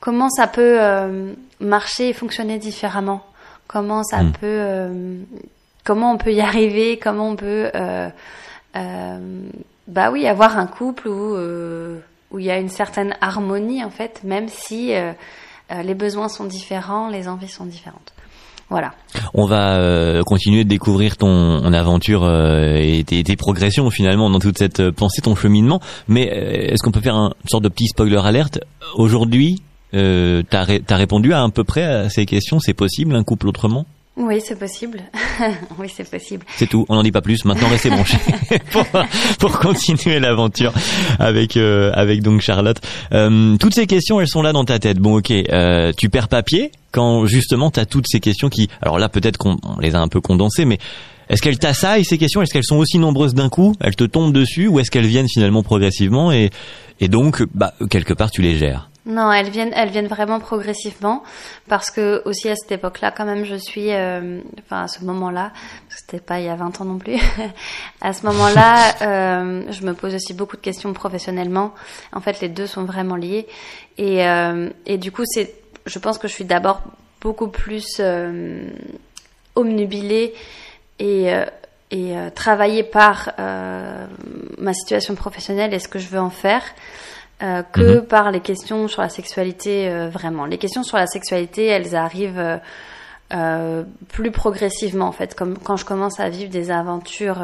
comment 0.00 0.30
ça 0.30 0.46
peut 0.46 0.78
euh, 0.80 1.34
marcher 1.60 2.08
et 2.08 2.12
fonctionner 2.12 2.58
différemment? 2.58 3.24
Comment 3.68 4.02
ça 4.02 4.22
mhm. 4.22 4.32
peut 4.32 4.38
euh, 4.42 5.22
comment 5.84 6.12
on 6.12 6.18
peut 6.18 6.32
y 6.32 6.40
arriver, 6.40 6.98
comment 6.98 7.28
on 7.28 7.36
peut 7.36 7.70
euh, 7.74 8.08
bah 9.86 10.10
oui 10.10 10.26
avoir 10.26 10.58
un 10.58 10.66
couple 10.66 11.08
où 11.08 11.36
où 12.30 12.38
il 12.38 12.44
y 12.46 12.50
a 12.50 12.58
une 12.58 12.70
certaine 12.70 13.14
harmonie 13.20 13.84
en 13.84 13.90
fait, 13.90 14.24
même 14.24 14.48
si 14.48 14.94
les 15.70 15.94
besoins 15.94 16.28
sont 16.28 16.44
différents, 16.44 17.08
les 17.08 17.28
envies 17.28 17.48
sont 17.48 17.66
différentes. 17.66 18.12
Voilà. 18.72 18.92
On 19.34 19.46
va 19.46 19.76
euh, 19.76 20.22
continuer 20.22 20.64
de 20.64 20.68
découvrir 20.68 21.16
ton, 21.16 21.72
aventure 21.72 22.28
et 22.28 23.04
tes, 23.04 23.36
progressions 23.36 23.88
finalement 23.90 24.28
dans 24.28 24.40
toute 24.40 24.58
cette 24.58 24.90
pensée, 24.90 25.22
ton 25.22 25.36
cheminement. 25.36 25.80
Mais 26.08 26.22
est-ce 26.24 26.82
qu'on 26.82 26.90
peut 26.90 27.00
faire 27.00 27.16
un, 27.16 27.32
une 27.44 27.48
sorte 27.48 27.62
de 27.62 27.68
petit 27.68 27.86
spoiler 27.86 28.20
alerte? 28.24 28.58
Aujourd'hui, 28.96 29.62
euh, 29.94 30.42
t'as, 30.48 30.64
as 30.88 30.96
répondu 30.96 31.32
à 31.32 31.40
un 31.42 31.50
peu 31.50 31.64
près 31.64 31.84
à 31.84 32.08
ces 32.08 32.26
questions. 32.26 32.60
C'est 32.60 32.74
possible 32.74 33.14
un 33.14 33.24
couple 33.24 33.48
autrement? 33.48 33.86
Oui, 34.16 34.40
c'est 34.44 34.58
possible. 34.58 35.00
oui, 35.78 35.88
c'est 35.94 36.08
possible. 36.08 36.44
C'est 36.56 36.66
tout. 36.68 36.84
On 36.90 36.96
n'en 36.96 37.02
dit 37.02 37.12
pas 37.12 37.22
plus. 37.22 37.44
Maintenant, 37.46 37.68
restez 37.68 37.88
branchés 37.88 38.18
pour, 38.70 38.84
pour 39.38 39.58
continuer 39.58 40.20
l'aventure 40.20 40.72
avec 41.18 41.56
euh, 41.56 41.90
avec 41.94 42.22
donc 42.22 42.42
Charlotte. 42.42 42.78
Euh, 43.14 43.56
toutes 43.56 43.74
ces 43.74 43.86
questions, 43.86 44.20
elles 44.20 44.28
sont 44.28 44.42
là 44.42 44.52
dans 44.52 44.64
ta 44.64 44.78
tête. 44.78 44.98
Bon, 44.98 45.18
ok. 45.18 45.30
Euh, 45.30 45.92
tu 45.96 46.10
perds 46.10 46.28
papier 46.28 46.72
quand 46.90 47.24
justement 47.24 47.70
tu 47.70 47.80
as 47.80 47.86
toutes 47.86 48.06
ces 48.06 48.20
questions 48.20 48.50
qui. 48.50 48.68
Alors 48.82 48.98
là, 48.98 49.08
peut-être 49.08 49.38
qu'on 49.38 49.56
les 49.80 49.94
a 49.94 50.00
un 50.00 50.08
peu 50.08 50.20
condensées, 50.20 50.66
mais 50.66 50.78
est-ce 51.30 51.40
qu'elles 51.40 51.58
t'assaillent 51.58 52.04
ces 52.04 52.18
questions? 52.18 52.42
Est-ce 52.42 52.52
qu'elles 52.52 52.64
sont 52.64 52.76
aussi 52.76 52.98
nombreuses 52.98 53.34
d'un 53.34 53.48
coup? 53.48 53.74
Elles 53.80 53.96
te 53.96 54.04
tombent 54.04 54.34
dessus 54.34 54.68
ou 54.68 54.78
est-ce 54.78 54.90
qu'elles 54.90 55.06
viennent 55.06 55.28
finalement 55.28 55.62
progressivement 55.62 56.32
et 56.32 56.50
et 57.00 57.08
donc, 57.08 57.42
bah, 57.52 57.74
quelque 57.90 58.12
part, 58.14 58.30
tu 58.30 58.42
les 58.42 58.58
gères? 58.58 58.91
Non, 59.04 59.32
elles 59.32 59.50
viennent, 59.50 59.72
elles 59.74 59.90
viennent 59.90 60.06
vraiment 60.06 60.38
progressivement 60.38 61.24
parce 61.68 61.90
que 61.90 62.22
aussi 62.24 62.48
à 62.48 62.54
cette 62.54 62.70
époque-là, 62.70 63.10
quand 63.10 63.24
même, 63.24 63.44
je 63.44 63.56
suis, 63.56 63.92
euh, 63.92 64.40
enfin 64.60 64.84
à 64.84 64.88
ce 64.88 65.04
moment-là, 65.04 65.50
c'était 65.88 66.20
pas 66.20 66.38
il 66.38 66.46
y 66.46 66.48
a 66.48 66.54
20 66.54 66.80
ans 66.80 66.84
non 66.84 66.98
plus. 66.98 67.16
à 68.00 68.12
ce 68.12 68.24
moment-là, 68.26 68.94
euh, 69.02 69.64
je 69.70 69.82
me 69.82 69.94
pose 69.94 70.14
aussi 70.14 70.34
beaucoup 70.34 70.56
de 70.56 70.62
questions 70.62 70.92
professionnellement. 70.92 71.74
En 72.12 72.20
fait, 72.20 72.40
les 72.40 72.48
deux 72.48 72.68
sont 72.68 72.84
vraiment 72.84 73.16
liés 73.16 73.48
et 73.98 74.24
euh, 74.24 74.70
et 74.86 74.98
du 74.98 75.10
coup, 75.10 75.24
c'est, 75.24 75.52
je 75.84 75.98
pense 75.98 76.18
que 76.18 76.28
je 76.28 76.34
suis 76.34 76.44
d'abord 76.44 76.82
beaucoup 77.20 77.48
plus 77.48 77.96
euh, 77.98 78.68
omnubilée 79.56 80.32
et 81.00 81.32
et 81.90 82.14
travaillée 82.34 82.84
par 82.84 83.32
ma 83.36 84.72
situation 84.72 85.14
professionnelle 85.14 85.74
et 85.74 85.78
ce 85.78 85.88
que 85.88 85.98
je 85.98 86.08
veux 86.08 86.20
en 86.20 86.30
faire. 86.30 86.62
Euh, 87.42 87.64
que 87.64 87.98
mhm. 87.98 88.06
par 88.06 88.30
les 88.30 88.38
questions 88.38 88.86
sur 88.86 89.02
la 89.02 89.08
sexualité 89.08 89.88
euh, 89.88 90.08
vraiment. 90.08 90.44
Les 90.46 90.58
questions 90.58 90.84
sur 90.84 90.96
la 90.96 91.08
sexualité, 91.08 91.66
elles 91.66 91.96
arrivent 91.96 92.60
euh, 93.34 93.82
plus 94.08 94.30
progressivement 94.30 95.06
en 95.06 95.12
fait, 95.12 95.34
comme 95.34 95.58
quand 95.58 95.76
je 95.76 95.84
commence 95.84 96.20
à 96.20 96.28
vivre 96.28 96.50
des 96.50 96.70
aventures 96.70 97.42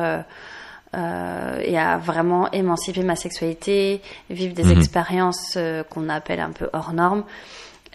et 0.94 1.78
à 1.78 1.98
vraiment 1.98 2.50
émanciper 2.52 3.02
ma 3.02 3.16
sexualité, 3.16 4.00
vivre 4.30 4.54
des 4.54 4.64
mhm. 4.64 4.78
expériences 4.78 5.58
qu'on 5.90 6.08
appelle 6.08 6.40
un 6.40 6.52
peu 6.52 6.68
hors 6.72 6.92
normes. 6.92 7.24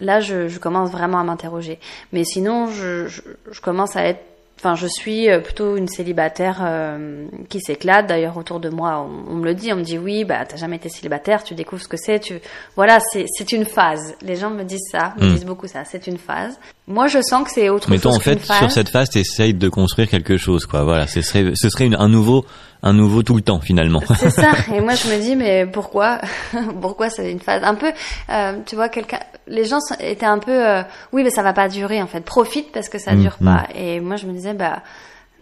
Là, 0.00 0.20
je, 0.20 0.48
je 0.48 0.58
commence 0.58 0.90
vraiment 0.90 1.18
à 1.18 1.24
m'interroger. 1.24 1.78
Mais 2.12 2.24
sinon, 2.24 2.66
je, 2.66 3.06
je, 3.06 3.22
je 3.50 3.60
commence 3.60 3.96
à 3.96 4.04
être 4.04 4.33
Enfin, 4.64 4.76
je 4.76 4.86
suis 4.86 5.28
euh, 5.28 5.40
plutôt 5.40 5.76
une 5.76 5.88
célibataire 5.88 6.60
euh, 6.62 7.26
qui 7.50 7.60
s'éclate. 7.60 8.06
D'ailleurs, 8.06 8.38
autour 8.38 8.60
de 8.60 8.70
moi, 8.70 9.06
on, 9.28 9.34
me 9.34 9.44
le 9.44 9.54
dit. 9.54 9.70
On 9.74 9.76
me 9.76 9.82
dit 9.82 9.98
oui, 9.98 10.24
bah 10.24 10.46
t'as 10.48 10.56
jamais 10.56 10.76
été 10.76 10.88
célibataire, 10.88 11.44
tu 11.44 11.54
découvres 11.54 11.82
ce 11.82 11.88
que 11.88 11.98
c'est. 11.98 12.18
Tu 12.18 12.40
voilà, 12.74 12.98
c'est 13.12 13.52
une 13.52 13.66
phase. 13.66 14.14
Les 14.22 14.36
gens 14.36 14.48
me 14.48 14.62
disent 14.62 14.88
ça, 14.90 15.12
me 15.18 15.26
hmm. 15.26 15.32
disent 15.34 15.44
beaucoup 15.44 15.66
ça. 15.66 15.84
C'est 15.84 16.06
une 16.06 16.16
phase. 16.16 16.58
Moi, 16.88 17.08
je 17.08 17.18
sens 17.20 17.44
que 17.44 17.50
c'est 17.50 17.68
autre 17.68 17.88
chose. 17.88 17.90
Mais 17.90 17.98
toi, 17.98 18.12
en 18.12 18.20
fait, 18.20 18.42
sur 18.42 18.70
cette 18.70 18.88
phase, 18.88 19.10
t'essayes 19.10 19.52
de 19.52 19.68
construire 19.68 20.08
quelque 20.08 20.38
chose, 20.38 20.64
quoi. 20.64 20.82
Voilà, 20.82 21.06
ce 21.08 21.20
serait, 21.20 21.52
ce 21.54 21.68
serait 21.68 21.90
un 21.94 22.08
nouveau 22.08 22.46
un 22.84 22.92
nouveau 22.92 23.22
tout 23.22 23.34
le 23.34 23.40
temps 23.40 23.60
finalement. 23.60 24.00
C'est 24.16 24.30
ça. 24.30 24.52
Et 24.72 24.80
moi 24.80 24.94
je 24.94 25.08
me 25.08 25.20
dis 25.20 25.34
mais 25.34 25.66
pourquoi 25.66 26.20
pourquoi 26.80 27.08
c'est 27.10 27.32
une 27.32 27.40
phase 27.40 27.64
un 27.64 27.74
peu 27.74 27.90
euh, 28.30 28.58
tu 28.66 28.76
vois 28.76 28.88
quelqu'un 28.88 29.20
les 29.46 29.64
gens 29.64 29.78
étaient 30.00 30.26
un 30.26 30.38
peu 30.38 30.52
euh, 30.52 30.82
oui 31.12 31.24
mais 31.24 31.30
ça 31.30 31.42
va 31.42 31.52
pas 31.52 31.68
durer 31.68 32.00
en 32.02 32.06
fait 32.06 32.20
profite 32.20 32.70
parce 32.72 32.88
que 32.88 32.98
ça 32.98 33.14
mm, 33.14 33.20
dure 33.20 33.36
pas 33.42 33.66
mm. 33.74 33.76
et 33.76 34.00
moi 34.00 34.16
je 34.16 34.26
me 34.26 34.32
disais 34.32 34.54
bah 34.54 34.82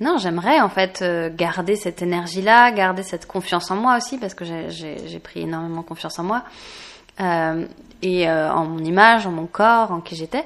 non 0.00 0.18
j'aimerais 0.18 0.60
en 0.60 0.68
fait 0.68 1.02
euh, 1.02 1.30
garder 1.34 1.76
cette 1.76 2.00
énergie 2.00 2.42
là 2.42 2.70
garder 2.70 3.02
cette 3.02 3.26
confiance 3.26 3.70
en 3.70 3.76
moi 3.76 3.96
aussi 3.96 4.18
parce 4.18 4.34
que 4.34 4.44
j'ai 4.44 5.18
pris 5.18 5.40
énormément 5.40 5.82
confiance 5.82 6.18
en 6.20 6.24
moi 6.24 6.44
euh, 7.20 7.66
et 8.02 8.28
euh, 8.28 8.52
en 8.52 8.66
mon 8.66 8.78
image 8.78 9.26
en 9.26 9.32
mon 9.32 9.46
corps 9.46 9.90
en 9.90 10.00
qui 10.00 10.14
j'étais 10.14 10.44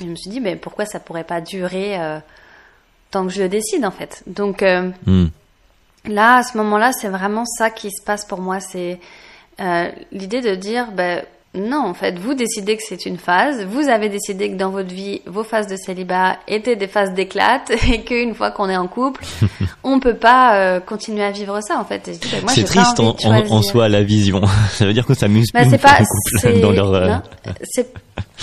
je 0.00 0.06
me 0.06 0.16
suis 0.16 0.30
dit 0.30 0.40
mais 0.40 0.56
pourquoi 0.56 0.86
ça 0.86 1.00
pourrait 1.00 1.24
pas 1.24 1.42
durer 1.42 1.98
tant 3.10 3.26
que 3.26 3.32
je 3.32 3.42
le 3.42 3.48
décide 3.48 3.84
en 3.84 3.90
fait 3.90 4.22
donc 4.26 4.62
mm. 4.62 5.28
Là, 6.06 6.36
à 6.36 6.42
ce 6.42 6.56
moment-là, 6.58 6.92
c'est 6.92 7.08
vraiment 7.08 7.44
ça 7.44 7.70
qui 7.70 7.90
se 7.90 8.02
passe 8.02 8.24
pour 8.24 8.40
moi. 8.40 8.60
C'est 8.60 8.98
euh, 9.60 9.88
l'idée 10.12 10.40
de 10.40 10.54
dire, 10.54 10.92
ben, 10.92 11.22
non, 11.54 11.86
en 11.86 11.94
fait, 11.94 12.18
vous 12.18 12.34
décidez 12.34 12.76
que 12.76 12.82
c'est 12.84 13.06
une 13.06 13.16
phase. 13.16 13.64
Vous 13.64 13.88
avez 13.88 14.08
décidé 14.08 14.50
que 14.50 14.56
dans 14.56 14.70
votre 14.70 14.92
vie, 14.92 15.22
vos 15.24 15.44
phases 15.44 15.68
de 15.68 15.76
célibat 15.76 16.38
étaient 16.48 16.74
des 16.74 16.88
phases 16.88 17.14
d'éclate 17.14 17.70
et 17.90 18.02
qu'une 18.02 18.34
fois 18.34 18.50
qu'on 18.50 18.68
est 18.68 18.76
en 18.76 18.88
couple, 18.88 19.24
on 19.84 20.00
peut 20.00 20.16
pas 20.16 20.56
euh, 20.56 20.80
continuer 20.80 21.22
à 21.22 21.30
vivre 21.30 21.60
ça, 21.62 21.78
en 21.78 21.84
fait. 21.84 22.10
Ben, 22.32 22.48
c'est 22.48 22.64
triste 22.64 22.98
en, 22.98 23.16
en, 23.24 23.62
soi 23.62 23.88
la 23.88 24.02
vision. 24.02 24.42
ça 24.70 24.84
veut 24.84 24.92
dire 24.92 25.06
que 25.06 25.14
ça 25.14 25.28
m'use 25.28 25.52
bah, 25.52 25.60
c'est 25.70 25.78
pas, 25.78 25.98
couple 26.42 26.60
dans 26.60 26.72
leur. 26.72 26.92
Euh, 26.92 27.16
c'est 27.62 27.94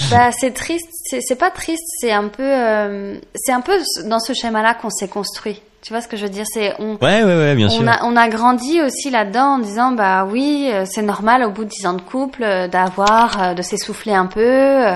bah, 0.10 0.32
c'est 0.32 0.54
triste. 0.54 0.88
C'est 1.04 1.38
pas 1.38 1.52
triste. 1.52 1.84
C'est 2.00 2.12
un 2.14 2.30
peu, 2.30 2.44
euh, 2.44 3.18
c'est 3.36 3.52
un 3.52 3.62
peu 3.62 3.78
dans 4.06 4.20
ce 4.20 4.34
schéma-là 4.34 4.74
qu'on 4.76 4.90
s'est 4.90 5.10
construit. 5.10 5.62
Tu 5.82 5.94
vois 5.94 6.02
ce 6.02 6.08
que 6.08 6.16
je 6.16 6.24
veux 6.24 6.30
dire 6.30 6.46
C'est 6.46 6.76
on, 6.78 6.94
ouais, 6.94 7.24
ouais, 7.24 7.24
ouais, 7.24 7.56
bien 7.56 7.66
on 7.66 7.70
sûr. 7.72 7.90
A, 7.90 8.02
on 8.04 8.16
a 8.16 8.30
grandi 8.30 8.80
aussi 8.82 9.10
là-dedans 9.10 9.56
en 9.56 9.58
disant 9.58 9.92
bah 9.94 10.26
oui, 10.26 10.70
euh, 10.72 10.86
c'est 10.86 11.02
normal 11.02 11.44
au 11.44 11.50
bout 11.50 11.64
de 11.64 11.70
dix 11.70 11.88
ans 11.88 11.94
de 11.94 12.02
couple 12.02 12.44
euh, 12.44 12.68
d'avoir, 12.68 13.42
euh, 13.42 13.54
de 13.56 13.64
s'essouffler 13.64 14.14
un 14.14 14.28
peu. 14.28 14.42
Euh, 14.42 14.96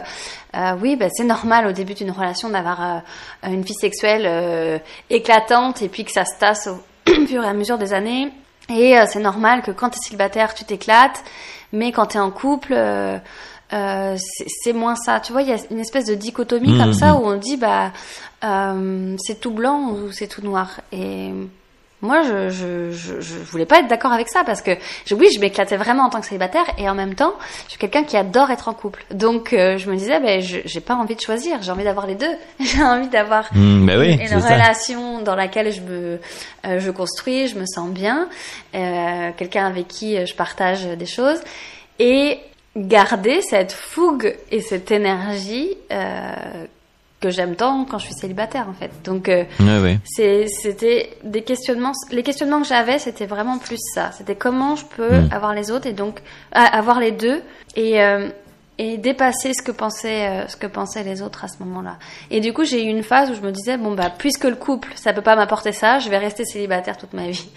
oui, 0.80 0.96
bah, 0.96 1.08
c'est 1.12 1.24
normal 1.24 1.66
au 1.66 1.72
début 1.72 1.96
d'une 1.96 2.12
relation 2.12 2.50
d'avoir 2.50 3.02
une 3.44 3.64
vie 3.64 3.74
sexuelle 3.74 4.82
éclatante 5.10 5.82
et 5.82 5.90
puis 5.90 6.06
que 6.06 6.12
ça 6.12 6.24
se 6.24 6.40
tasse 6.40 6.68
au 6.68 7.26
fur 7.28 7.44
et 7.44 7.48
à 7.48 7.54
mesure 7.54 7.78
des 7.78 7.92
années. 7.92 8.32
Et 8.70 8.96
c'est 9.08 9.20
normal 9.20 9.64
que 9.64 9.72
quand 9.72 9.90
tu 9.90 9.98
es 10.00 10.02
célibataire, 10.02 10.54
tu 10.54 10.64
t'éclates, 10.64 11.22
mais 11.74 11.92
quand 11.92 12.06
tu 12.06 12.18
es 12.18 12.22
en 12.22 12.32
couple, 12.32 12.74
c'est 13.70 14.74
moins 14.74 14.96
ça. 14.96 15.20
Tu 15.20 15.32
vois, 15.32 15.42
il 15.42 15.50
y 15.50 15.54
a 15.54 15.58
une 15.72 15.80
espèce 15.80 16.06
de 16.06 16.16
dichotomie 16.16 16.78
comme 16.78 16.94
ça 16.94 17.16
où 17.16 17.26
on 17.26 17.38
dit 17.38 17.58
bah 17.58 17.92
c'est 18.42 19.40
tout 19.40 19.52
blanc 19.52 19.92
ou 19.92 20.12
c'est 20.12 20.28
tout 20.28 20.42
noir 20.42 20.82
et 20.92 21.32
moi, 22.06 22.22
je, 22.22 22.50
je, 22.50 22.92
je, 22.92 23.22
je, 23.22 23.38
voulais 23.40 23.66
pas 23.66 23.80
être 23.80 23.88
d'accord 23.88 24.12
avec 24.12 24.28
ça 24.28 24.44
parce 24.44 24.62
que 24.62 24.72
je, 25.06 25.16
oui, 25.16 25.28
je 25.34 25.40
m'éclatais 25.40 25.78
vraiment 25.78 26.04
en 26.04 26.10
tant 26.10 26.20
que 26.20 26.28
célibataire 26.28 26.66
et 26.78 26.88
en 26.90 26.94
même 26.94 27.16
temps, 27.16 27.34
je 27.66 27.72
suis 27.72 27.80
quelqu'un 27.80 28.04
qui 28.04 28.16
adore 28.16 28.52
être 28.52 28.68
en 28.68 28.74
couple. 28.74 29.04
Donc, 29.12 29.54
euh, 29.54 29.78
je 29.78 29.90
me 29.90 29.96
disais, 29.96 30.20
ben, 30.20 30.40
j'ai 30.42 30.82
pas 30.82 30.94
envie 30.94 31.16
de 31.16 31.22
choisir, 31.22 31.62
j'ai 31.62 31.72
envie 31.72 31.84
d'avoir 31.84 32.06
les 32.06 32.16
deux. 32.16 32.34
j'ai 32.60 32.84
envie 32.84 33.08
d'avoir 33.08 33.46
mmh, 33.54 33.86
ben 33.86 34.00
oui, 34.00 34.14
une, 34.14 34.38
relation 34.38 35.22
dans 35.22 35.36
laquelle 35.36 35.72
je 35.72 35.82
me, 35.82 36.20
euh, 36.68 36.80
je 36.80 36.92
construis, 36.92 37.48
je 37.48 37.58
me 37.58 37.66
sens 37.66 37.90
bien, 37.90 38.30
euh, 38.76 39.32
quelqu'un 39.36 39.66
avec 39.66 39.88
qui 39.88 40.24
je 40.26 40.36
partage 40.36 40.86
des 40.86 41.06
choses 41.06 41.40
et 41.98 42.40
garder 42.76 43.42
cette 43.42 43.72
fougue 43.72 44.36
et 44.52 44.62
cette 44.62 44.92
énergie 44.92 45.78
euh, 45.92 46.66
que 47.26 47.32
j'aime 47.32 47.56
tant 47.56 47.86
quand 47.86 47.98
je 47.98 48.06
suis 48.06 48.14
célibataire 48.14 48.68
en 48.70 48.74
fait. 48.74 48.92
Donc 49.04 49.30
euh, 49.30 49.46
c'était 50.06 51.10
des 51.24 51.42
questionnements. 51.42 51.94
Les 52.12 52.24
questionnements 52.24 52.62
que 52.62 52.68
j'avais, 52.68 53.00
c'était 53.00 53.26
vraiment 53.26 53.58
plus 53.58 53.80
ça. 53.94 54.12
C'était 54.12 54.36
comment 54.36 54.76
je 54.76 54.86
peux 54.86 55.22
hmm. 55.22 55.30
avoir 55.32 55.54
les 55.54 55.72
autres 55.72 55.88
et 55.88 55.94
donc 55.94 56.20
euh, 56.20 56.60
avoir 56.60 57.00
les 57.00 57.12
deux 57.12 57.42
et 57.76 58.02
euh, 58.02 58.30
et 58.78 58.98
dépasser 58.98 59.54
ce 59.54 59.64
que 59.64 59.72
pensaient 59.72 60.46
ce 60.50 60.58
que 60.58 60.68
pensaient 60.68 61.04
les 61.04 61.22
autres 61.22 61.46
à 61.46 61.48
ce 61.48 61.60
moment-là. 61.64 61.98
Et 62.30 62.42
du 62.42 62.52
coup, 62.52 62.66
j'ai 62.66 62.84
eu 62.84 62.90
une 62.90 63.04
phase 63.04 63.32
où 63.32 63.34
je 63.34 63.40
me 63.40 63.52
disais 63.52 63.78
bon 63.78 63.94
bah 63.94 64.12
puisque 64.16 64.44
le 64.44 64.56
couple 64.56 64.90
ça 64.96 65.14
peut 65.14 65.22
pas 65.22 65.38
m'apporter 65.38 65.72
ça, 65.72 66.00
je 66.00 66.10
vais 66.10 66.18
rester 66.18 66.44
célibataire 66.44 66.98
toute 66.98 67.14
ma 67.14 67.30
vie. 67.30 67.50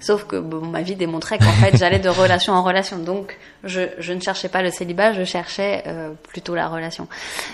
Sauf 0.00 0.24
que 0.24 0.36
bon, 0.36 0.64
ma 0.66 0.82
vie 0.82 0.96
démontrait 0.96 1.38
qu'en 1.38 1.52
fait 1.52 1.76
j'allais 1.76 1.98
de 1.98 2.08
relation 2.08 2.52
en 2.52 2.62
relation. 2.62 2.98
Donc 2.98 3.36
je, 3.64 3.82
je, 3.98 4.12
ne 4.12 4.20
cherchais 4.20 4.48
pas 4.48 4.62
le 4.62 4.70
célibat, 4.70 5.12
je 5.12 5.24
cherchais 5.24 5.82
euh, 5.86 6.10
plutôt 6.30 6.54
la 6.54 6.68
relation. 6.68 7.08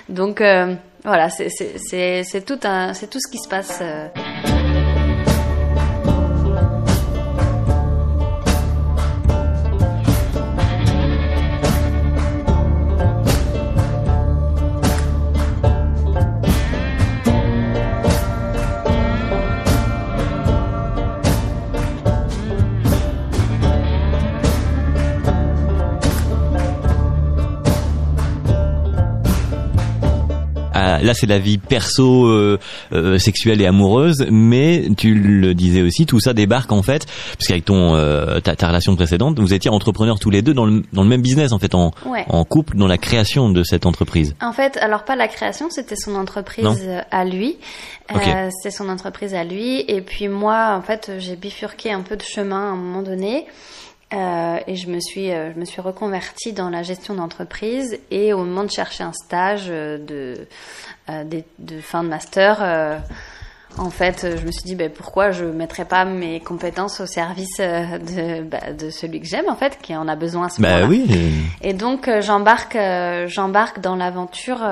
Donc 0.08 0.40
euh, 0.40 0.74
voilà, 1.04 1.30
c'est 1.30 1.48
tout, 2.44 2.56
tout 2.56 3.20
ce 3.20 3.30
qui 3.30 3.38
se 3.38 3.48
passe. 3.48 3.78
Euh. 3.80 4.08
Là 30.74 31.14
c'est 31.14 31.26
la 31.26 31.38
vie 31.38 31.58
perso, 31.58 32.26
euh, 32.26 32.58
euh, 32.92 33.18
sexuelle 33.18 33.60
et 33.60 33.66
amoureuse, 33.66 34.26
mais 34.30 34.88
tu 34.96 35.14
le 35.14 35.54
disais 35.54 35.82
aussi, 35.82 36.06
tout 36.06 36.20
ça 36.20 36.32
débarque 36.32 36.72
en 36.72 36.82
fait, 36.82 37.06
parce 37.06 37.46
qu'avec 37.48 37.64
ton 37.64 37.94
euh, 37.94 38.40
ta, 38.40 38.56
ta, 38.56 38.68
relation 38.68 38.96
précédente, 38.96 39.38
vous 39.38 39.54
étiez 39.54 39.70
entrepreneurs 39.70 40.18
tous 40.18 40.30
les 40.30 40.42
deux 40.42 40.54
dans 40.54 40.66
le, 40.66 40.82
dans 40.92 41.02
le 41.02 41.08
même 41.08 41.22
business 41.22 41.52
en 41.52 41.58
fait, 41.58 41.74
en, 41.74 41.92
en 42.04 42.44
couple, 42.44 42.76
dans 42.76 42.86
la 42.86 42.98
création 42.98 43.50
de 43.50 43.62
cette 43.62 43.86
entreprise. 43.86 44.34
En 44.40 44.52
fait, 44.52 44.76
alors 44.78 45.04
pas 45.04 45.16
la 45.16 45.28
création, 45.28 45.70
c'était 45.70 45.96
son 45.96 46.14
entreprise 46.14 46.88
à 47.10 47.24
lui. 47.24 47.56
Euh, 48.12 48.50
c'est 48.62 48.70
son 48.70 48.88
entreprise 48.88 49.34
à 49.34 49.44
lui. 49.44 49.84
Et 49.88 50.02
puis 50.02 50.28
moi, 50.28 50.74
en 50.76 50.82
fait, 50.82 51.12
j'ai 51.18 51.36
bifurqué 51.36 51.92
un 51.92 52.02
peu 52.02 52.16
de 52.16 52.22
chemin 52.22 52.70
à 52.70 52.72
un 52.72 52.76
moment 52.76 53.02
donné. 53.02 53.46
Euh, 54.14 54.58
et 54.66 54.76
je 54.76 54.88
me 54.88 55.00
suis, 55.00 55.30
euh, 55.30 55.52
je 55.52 55.58
me 55.58 55.64
suis 55.64 55.80
reconvertie 55.80 56.52
dans 56.52 56.70
la 56.70 56.82
gestion 56.82 57.14
d'entreprise. 57.14 57.98
Et 58.10 58.32
au 58.32 58.38
moment 58.38 58.64
de 58.64 58.70
chercher 58.70 59.02
un 59.02 59.12
stage 59.12 59.66
euh, 59.68 59.98
de, 59.98 60.46
de, 61.58 61.80
fin 61.80 62.04
de 62.04 62.08
master, 62.08 63.00
en 63.76 63.90
fait, 63.90 64.36
je 64.38 64.46
me 64.46 64.52
suis 64.52 64.62
dit 64.64 64.76
ben, 64.76 64.88
pourquoi 64.90 65.32
je 65.32 65.44
ne 65.44 65.52
mettrais 65.52 65.84
pas 65.84 66.04
mes 66.04 66.38
compétences 66.38 67.00
au 67.00 67.06
service 67.06 67.58
de, 67.58 68.42
bah, 68.42 68.72
de 68.72 68.90
celui 68.90 69.20
que 69.20 69.26
j'aime, 69.26 69.48
en 69.48 69.56
fait, 69.56 69.78
qui 69.82 69.96
en 69.96 70.06
a 70.06 70.14
besoin 70.14 70.46
à 70.46 70.48
ce 70.48 70.62
bah, 70.62 70.86
oui. 70.86 71.06
Et 71.60 71.72
donc, 71.72 72.08
j'embarque, 72.20 72.78
j'embarque 73.26 73.80
dans 73.80 73.96
l'aventure 73.96 74.64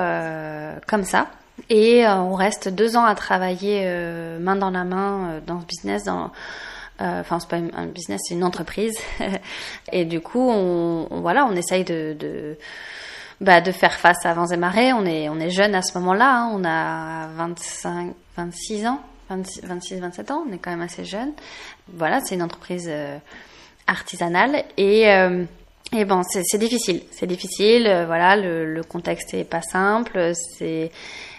comme 0.87 1.03
ça. 1.03 1.27
Et 1.69 2.07
on 2.07 2.33
reste 2.33 2.69
deux 2.69 2.95
ans 2.95 3.05
à 3.05 3.13
travailler 3.13 3.85
main 4.39 4.55
dans 4.55 4.71
la 4.71 4.85
main 4.85 5.41
dans 5.45 5.59
ce 5.59 5.65
business, 5.65 6.05
dans 6.05 6.25
euh, 6.25 6.27
enfin, 7.03 7.39
c'est 7.39 7.49
pas 7.49 7.57
un 7.57 7.85
business, 7.87 8.21
c'est 8.23 8.33
une 8.33 8.43
entreprise. 8.43 8.97
et 9.91 10.05
du 10.05 10.21
coup, 10.21 10.49
on, 10.49 11.07
voilà, 11.21 11.45
on 11.45 11.55
essaye 11.55 11.83
de, 11.83 12.15
de, 12.17 12.57
bah, 13.41 13.61
de 13.61 13.71
faire 13.71 13.93
face 13.93 14.25
à 14.25 14.33
vents 14.33 14.47
et 14.47 14.57
marées. 14.57 14.93
On 14.93 15.05
est, 15.05 15.29
on 15.29 15.39
est 15.39 15.49
jeune 15.49 15.75
à 15.75 15.81
ce 15.81 15.97
moment-là. 15.99 16.43
Hein. 16.43 16.51
On 16.53 16.63
a 16.63 17.27
25, 17.35 18.13
26 18.37 18.87
ans, 18.87 19.01
26, 19.29 19.99
27 19.99 20.31
ans. 20.31 20.45
On 20.47 20.53
est 20.53 20.57
quand 20.57 20.71
même 20.71 20.81
assez 20.81 21.05
jeune. 21.05 21.33
Voilà, 21.93 22.21
c'est 22.21 22.35
une 22.35 22.43
entreprise 22.43 22.87
euh, 22.89 23.17
artisanale 23.87 24.63
et 24.77 25.09
euh, 25.11 25.43
et 25.95 26.05
bon, 26.05 26.23
c'est 26.23 26.57
difficile, 26.57 27.03
c'est 27.11 27.27
difficile. 27.27 27.83
voilà, 28.07 28.35
le, 28.35 28.65
le, 28.73 28.81
contexte 28.81 29.35
est 29.35 29.43
pas 29.43 29.61
simple, 29.61 30.31
c'est 30.33 30.89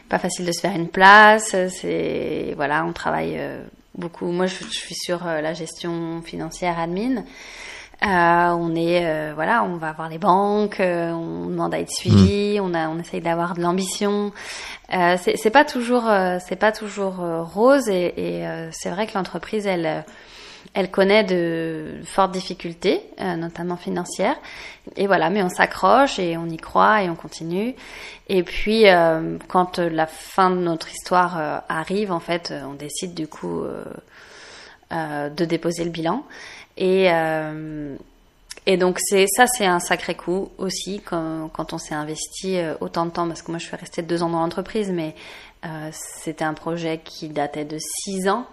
pas 0.09 0.21
facile 0.21 0.47
de 0.47 0.53
se 0.53 0.61
faire 0.61 0.77
une 0.77 0.87
place. 0.87 1.57
C'est 1.71 2.53
voilà, 2.55 2.85
on 2.85 2.93
travaille 2.93 3.37
beaucoup. 3.97 4.27
Moi, 4.27 4.47
je, 4.47 4.65
suis 4.65 4.95
sur 4.95 5.27
euh, 5.27 5.41
la 5.41 5.55
gestion 5.55 6.23
financière 6.23 6.79
admin. 6.79 7.25
Euh, 8.03 8.07
on 8.07 8.75
est 8.75 9.07
euh, 9.07 9.33
voilà, 9.35 9.65
on 9.65 9.77
va 9.77 9.93
voir 9.93 10.09
les 10.09 10.19
banques, 10.19 10.77
on 10.81 11.47
demande 11.47 11.73
à 11.73 11.79
être 11.79 11.93
suivi, 11.93 12.59
hmm. 12.59 12.65
on 12.65 12.75
a, 12.75 12.89
on 12.89 12.99
essaye 12.99 13.21
d'avoir 13.21 13.55
de 13.55 13.63
l'ambition. 13.63 14.33
c'est 14.91 15.53
pas 15.53 15.65
toujours, 15.65 16.11
c'est 16.47 16.57
pas 16.57 16.73
toujours 16.73 17.17
rose 17.55 17.89
et, 17.89 18.13
et 18.17 18.69
c'est 18.73 18.91
vrai 18.91 19.07
que 19.07 19.17
l'entreprise, 19.17 19.67
elle 19.67 20.05
elle 20.75 20.91
connaît 20.91 21.23
de 21.23 22.01
fortes 22.05 22.33
difficultés, 22.33 23.01
euh, 23.21 23.37
notamment 23.37 23.77
financières. 23.77 24.37
Et 24.97 25.07
voilà, 25.07 25.31
mais 25.31 25.43
on 25.43 25.49
s'accroche 25.49 26.19
et 26.19 26.37
on 26.37 26.47
y 26.47 26.57
croit 26.57 27.03
et 27.03 27.09
on 27.09 27.15
continue. 27.15 27.75
Et 28.29 28.43
puis, 28.43 28.89
euh, 28.89 29.39
quand 29.47 29.79
la 29.79 30.07
fin 30.07 30.51
de 30.51 30.57
notre 30.57 30.89
histoire 30.91 31.39
euh, 31.39 31.59
arrive, 31.69 32.11
en 32.11 32.19
fait, 32.19 32.53
on 32.69 32.75
décide 32.75 33.15
du 33.15 33.29
coup 33.29 33.65
de 34.91 35.45
déposer 35.45 35.83
le 35.85 35.91
bilan. 35.91 36.25
Et, 36.77 37.09
et 38.67 38.77
donc, 38.77 38.99
c'est 39.01 39.27
ça, 39.29 39.47
c'est 39.49 39.67
un 39.67 39.81
sacré 39.81 40.15
coup 40.15 40.51
aussi 40.59 41.01
quand, 41.05 41.51
quand 41.53 41.73
on 41.73 41.79
s'est 41.79 41.95
investi 41.95 42.59
autant 42.81 43.07
de 43.07 43.11
temps, 43.11 43.27
parce 43.27 43.43
que 43.43 43.51
moi, 43.51 43.59
je 43.59 43.67
suis 43.67 43.77
restée 43.77 44.03
deux 44.03 44.23
ans 44.23 44.29
dans 44.29 44.39
l'entreprise, 44.41 44.93
mais 44.93 45.17
c'était 45.91 46.45
un 46.45 46.55
projet 46.55 47.01
qui 47.03 47.29
datait 47.29 47.65
de 47.65 47.79
six 47.79 48.29
ans. 48.29 48.47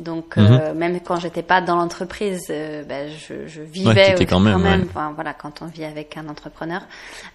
Donc 0.00 0.38
euh, 0.38 0.72
mhm. 0.72 0.78
même 0.78 1.00
quand 1.00 1.20
j'étais 1.20 1.42
pas 1.42 1.60
dans 1.60 1.76
l'entreprise, 1.76 2.46
euh, 2.48 2.82
ben, 2.84 3.10
je, 3.10 3.46
je, 3.46 3.60
vivais 3.60 4.14
quand 4.26 4.40
même. 4.40 4.86
Enfin, 4.88 5.12
voilà, 5.14 5.34
quand 5.34 5.60
on 5.60 5.66
vit 5.66 5.84
avec 5.84 6.16
un 6.16 6.26
entrepreneur, 6.28 6.80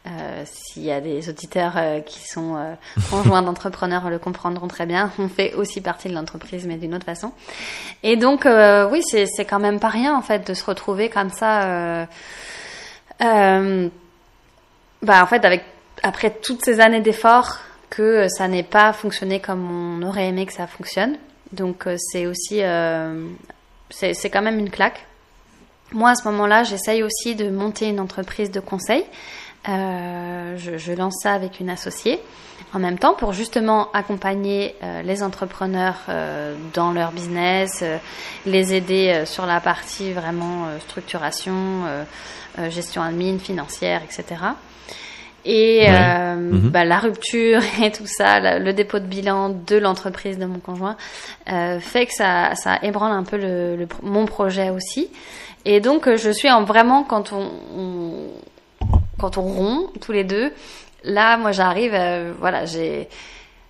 euh, 0.08 0.41
s'il 0.45 0.82
y 0.84 0.91
a 0.91 0.99
des 0.99 1.30
auditeurs 1.30 1.80
qui 2.06 2.28
sont 2.28 2.58
conjoints 3.12 3.43
d'entrepreneurs 3.43 4.10
le 4.10 4.17
comprendront 4.17 4.67
très 4.67 4.88
bien. 4.88 5.12
On 5.19 5.30
fait 5.30 5.54
aussi 5.54 5.80
partie 5.80 6.10
de 6.10 6.15
l'entreprise, 6.15 6.65
mais 6.65 6.78
d'une 6.78 6.95
autre 6.95 7.06
façon. 7.06 7.34
Et 8.01 8.17
donc 8.17 8.47
oui, 8.91 9.04
c'est 9.04 9.45
quand 9.45 9.60
même 9.60 9.80
pas 9.80 9.89
rien 9.89 10.17
en 10.17 10.23
fait 10.23 10.47
de 10.47 10.56
se 10.56 10.65
retrouver 10.65 11.10
comme 11.10 11.30
ça. 11.30 12.08
bah 13.19 13.91
en 15.21 15.28
fait 15.28 15.45
avec 15.45 15.63
après 16.01 16.32
toutes 16.32 16.65
ces 16.65 16.80
années 16.80 17.01
d'efforts 17.01 17.60
que 17.91 18.28
ça 18.28 18.47
n'ait 18.47 18.63
pas 18.63 18.91
fonctionné 18.91 19.39
comme 19.39 19.69
on 19.69 20.01
aurait 20.01 20.28
aimé 20.28 20.47
que 20.47 20.54
ça 20.54 20.65
fonctionne. 20.65 21.17
Donc 21.55 21.87
euh, 21.87 21.95
c'est 21.97 22.25
aussi, 22.25 22.61
euh, 22.61 23.27
c'est 23.89 24.29
quand 24.29 24.41
même 24.41 24.59
une 24.59 24.69
claque. 24.69 25.05
Moi, 25.91 26.11
à 26.11 26.15
ce 26.15 26.27
moment-là, 26.27 26.63
j'essaye 26.63 27.03
aussi 27.03 27.35
de 27.35 27.49
monter 27.49 27.87
une 27.87 27.99
entreprise 27.99 28.51
de 28.51 28.59
conseil. 28.59 29.05
Euh, 29.67 30.57
je, 30.57 30.91
lance 30.91 31.15
ça 31.23 31.33
avec 31.33 31.59
une 31.59 31.71
associée 31.71 32.19
en 32.73 32.79
même 32.79 32.99
temps 32.99 33.13
pour 33.13 33.33
justement 33.33 33.91
accompagner 33.93 34.75
les 35.03 35.23
entrepreneurs 35.23 35.95
dans 36.73 36.91
leur 36.91 37.11
business, 37.11 37.83
les 38.45 38.73
aider 38.75 39.23
sur 39.25 39.45
la 39.45 39.59
partie 39.61 40.13
vraiment 40.13 40.67
structuration, 40.81 41.83
gestion 42.69 43.01
admin, 43.01 43.39
financière, 43.39 44.01
etc. 44.03 44.35
Et 45.45 45.88
euh, 45.89 46.36
mhm. 46.36 46.69
bah, 46.69 46.86
la 46.86 46.99
rupture 46.99 47.62
et 47.84 47.91
tout 47.91 48.08
ça, 48.08 48.60
le 48.60 48.73
dépôt 48.73 48.99
de 48.99 49.05
bilan 49.05 49.49
de 49.49 49.77
l'entreprise 49.77 50.38
de 50.38 50.45
mon 50.45 50.60
conjoint, 50.60 50.97
euh, 51.51 51.79
fait 51.79 52.08
que 52.08 52.13
ça, 52.13 52.55
ça 52.55 52.79
ébranle 52.81 53.12
un 53.12 53.23
peu 53.23 53.38
le, 53.38 53.88
mon 54.01 54.25
projet 54.25 54.71
aussi. 54.71 55.10
Et 55.65 55.79
donc, 55.79 56.08
euh, 56.08 56.17
je 56.17 56.31
suis 56.31 56.49
en 56.49 56.63
vraiment 56.63 57.03
quand 57.03 57.31
on, 57.31 57.49
quand 59.19 59.38
on 59.38 59.43
rompt 59.43 59.99
tous 60.01 60.12
les 60.12 60.23
deux. 60.23 60.51
Là, 61.03 61.38
moi, 61.38 61.51
j'arrive, 61.51 61.93
euh, 61.93 62.34
voilà, 62.39 62.65
j'ai 62.65 63.08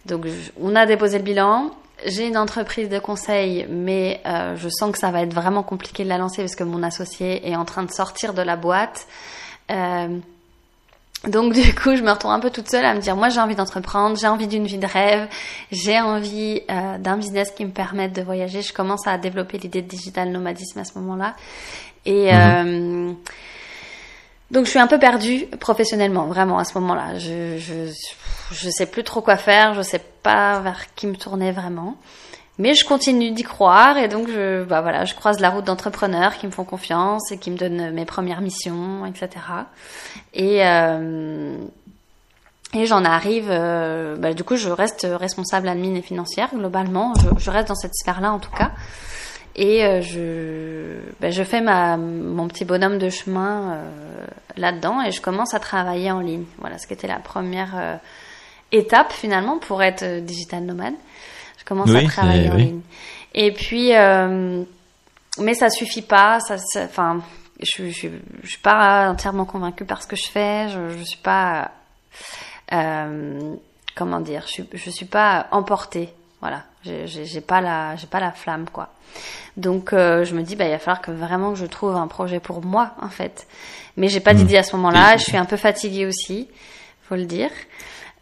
donc 0.06 0.28
on 0.62 0.76
a 0.76 0.86
déposé 0.86 1.18
le 1.18 1.24
bilan. 1.24 1.72
J'ai 2.06 2.28
une 2.28 2.38
entreprise 2.38 2.90
de 2.90 3.00
conseil, 3.00 3.66
mais 3.70 4.22
euh, 4.26 4.56
je 4.58 4.70
sens 4.70 4.92
que 4.92 4.98
ça 4.98 5.12
va 5.12 5.22
être 5.22 5.34
vraiment 5.34 5.64
compliqué 5.64 6.04
de 6.04 6.10
la 6.10 6.18
lancer 6.18 6.42
parce 6.42 6.56
que 6.56 6.64
mon 6.64 6.84
associé 6.84 7.50
est 7.50 7.56
en 7.56 7.66
train 7.66 7.84
de 7.84 7.92
sortir 7.92 8.34
de 8.34 8.42
la 8.42 8.56
boîte. 8.56 9.08
Euh, 9.72 10.20
Donc 11.28 11.54
du 11.54 11.74
coup, 11.76 11.96
je 11.96 12.02
me 12.02 12.12
retrouve 12.12 12.32
un 12.32 12.40
peu 12.40 12.50
toute 12.50 12.70
seule 12.70 12.86
à 12.86 12.94
me 12.94 13.00
dire, 13.00 13.16
moi 13.16 13.30
j'ai 13.30 13.40
envie 13.40 13.56
d'entreprendre, 13.56 14.18
j'ai 14.18 14.28
envie 14.28 14.48
d'une 14.48 14.66
vie 14.66 14.78
de 14.78 14.86
rêve, 14.86 15.28
j'ai 15.72 16.00
envie 16.00 16.62
euh, 16.70 16.98
d'un 16.98 17.18
business 17.18 17.52
qui 17.52 17.66
me 17.66 17.72
permette 17.72 18.14
de 18.14 18.22
voyager. 18.22 18.62
Je 18.62 18.74
commence 18.74 19.08
à 19.08 19.18
développer 19.18 19.58
l'idée 19.58 19.82
de 19.82 19.88
digital 19.88 20.30
nomadisme 20.30 20.80
à 20.80 20.86
ce 20.86 20.98
moment-là. 21.00 21.36
Et 22.06 22.32
mhm. 22.32 22.38
euh, 22.38 23.14
donc 24.52 24.66
je 24.66 24.70
suis 24.70 24.80
un 24.80 24.88
peu 24.88 25.00
perdue 25.00 25.48
professionnellement, 25.60 26.26
vraiment 26.28 26.60
à 26.60 26.66
ce 26.66 26.78
moment-là. 26.78 27.18
Je, 27.18 27.58
je 27.58 27.92
je 28.52 28.70
sais 28.70 28.86
plus 28.86 29.04
trop 29.04 29.22
quoi 29.22 29.38
faire, 29.38 29.74
je 29.74 29.82
sais 29.82 30.02
pas 30.24 30.60
vers 30.60 30.94
qui 30.96 31.08
me 31.08 31.16
tourner 31.16 31.52
vraiment. 31.52 31.96
Mais 32.58 32.74
je 32.74 32.86
continue 32.86 33.32
d'y 33.32 33.44
croire 33.44 33.98
et 33.98 34.08
donc 34.08 34.30
je, 34.30 34.64
bah 34.64 34.82
voilà, 34.82 35.04
je 35.04 35.14
croise 35.14 35.40
la 35.40 35.50
route 35.50 35.66
d'entrepreneurs 35.66 36.38
qui 36.38 36.46
me 36.46 36.52
font 36.52 36.64
confiance 36.64 37.32
et 37.32 37.38
qui 37.38 37.52
me 37.52 37.58
donnent 37.58 37.92
mes 37.92 38.06
premières 38.06 38.42
missions, 38.42 39.06
etc. 39.06 39.30
Et 40.34 40.66
euh, 40.66 41.58
et 42.74 42.86
j'en 42.86 43.06
arrive, 43.06 43.48
euh, 43.50 44.18
bah, 44.18 44.34
du 44.34 44.44
coup, 44.44 44.58
je 44.58 44.70
reste 44.70 45.08
responsable 45.10 45.68
admin 45.68 45.96
et 45.96 46.02
financière 46.02 46.50
globalement. 46.54 47.14
Je, 47.16 47.30
je 47.38 47.52
reste 47.52 47.70
dans 47.70 47.76
cette 47.76 47.96
sphère-là 47.96 48.32
en 48.34 48.40
tout 48.40 48.52
cas. 48.52 48.72
Et 49.56 49.86
euh, 49.86 50.02
je, 50.02 51.00
bah, 51.22 51.32
je 51.32 51.44
fais 51.44 51.62
ma, 51.62 51.96
mon 51.98 52.48
petit 52.48 52.66
bonhomme 52.66 52.98
de 52.98 53.10
chemin 53.10 53.74
euh, 53.74 54.26
là-dedans 54.58 55.02
et 55.02 55.12
je 55.12 55.22
commence 55.22 55.54
à 55.54 55.60
travailler 55.60 56.12
en 56.12 56.20
ligne. 56.20 56.44
Voilà, 56.58 56.78
ce 56.78 56.88
qui 56.88 56.94
était 56.94 57.08
la 57.08 57.20
première 57.20 57.74
euh, 57.78 57.96
étape 58.74 59.14
finalement 59.14 59.58
pour 59.58 59.82
être 59.82 60.20
digital 60.20 60.64
nomade. 60.64 60.96
Commence 61.66 61.94
à 61.94 62.04
travailler 62.04 62.50
en 62.50 62.56
ligne. 62.56 62.82
Et 63.34 63.52
puis, 63.52 63.94
euh, 63.94 64.64
mais 65.40 65.54
ça 65.54 65.70
suffit 65.70 66.02
pas. 66.02 66.40
Ça, 66.40 66.56
enfin, 66.84 67.22
je, 67.60 67.90
je, 67.90 68.08
je, 68.44 68.48
suis 68.48 68.60
pas 68.60 69.10
entièrement 69.10 69.46
convaincue 69.46 69.86
par 69.86 70.02
ce 70.02 70.08
que 70.08 70.16
je 70.16 70.28
fais. 70.28 70.70
Je, 70.70 70.98
je 70.98 71.04
suis 71.04 71.18
pas, 71.18 71.72
euh, 72.72 73.56
comment 73.96 74.22
dire, 74.22 74.44
je 74.48 74.52
suis, 74.52 74.70
je 74.74 74.90
suis 74.90 75.06
pas 75.06 75.48
emportée. 75.52 76.10
Voilà, 76.40 76.64
j'ai 76.84 77.42
pas 77.42 77.60
la, 77.60 77.96
j'ai 77.96 78.06
pas 78.06 78.20
la 78.20 78.32
flamme 78.32 78.70
quoi. 78.72 78.90
Donc 79.58 79.94
euh, 79.94 80.26
je 80.26 80.36
me 80.36 80.44
dis, 80.44 80.56
bah 80.56 80.66
il 80.66 80.72
va 80.72 80.78
falloir 80.80 81.02
que 81.02 81.10
vraiment 81.10 81.54
que 81.54 81.58
je 81.58 81.66
trouve 81.66 81.96
un 81.96 82.08
projet 82.08 82.40
pour 82.40 82.64
moi 82.64 82.92
en 83.02 83.10
fait. 83.10 83.48
Mais 83.98 84.10
j'ai 84.10 84.20
pas 84.20 84.34
hmm. 84.34 84.38
d'idée 84.38 84.58
à 84.58 84.64
ce 84.64 84.76
moment-là. 84.76 85.18
Je 85.18 85.24
suis 85.24 85.38
un 85.38 85.46
peu 85.46 85.58
fatiguée 85.58 86.06
aussi, 86.06 86.48
faut 87.10 87.16
le 87.16 87.26
dire 87.26 87.50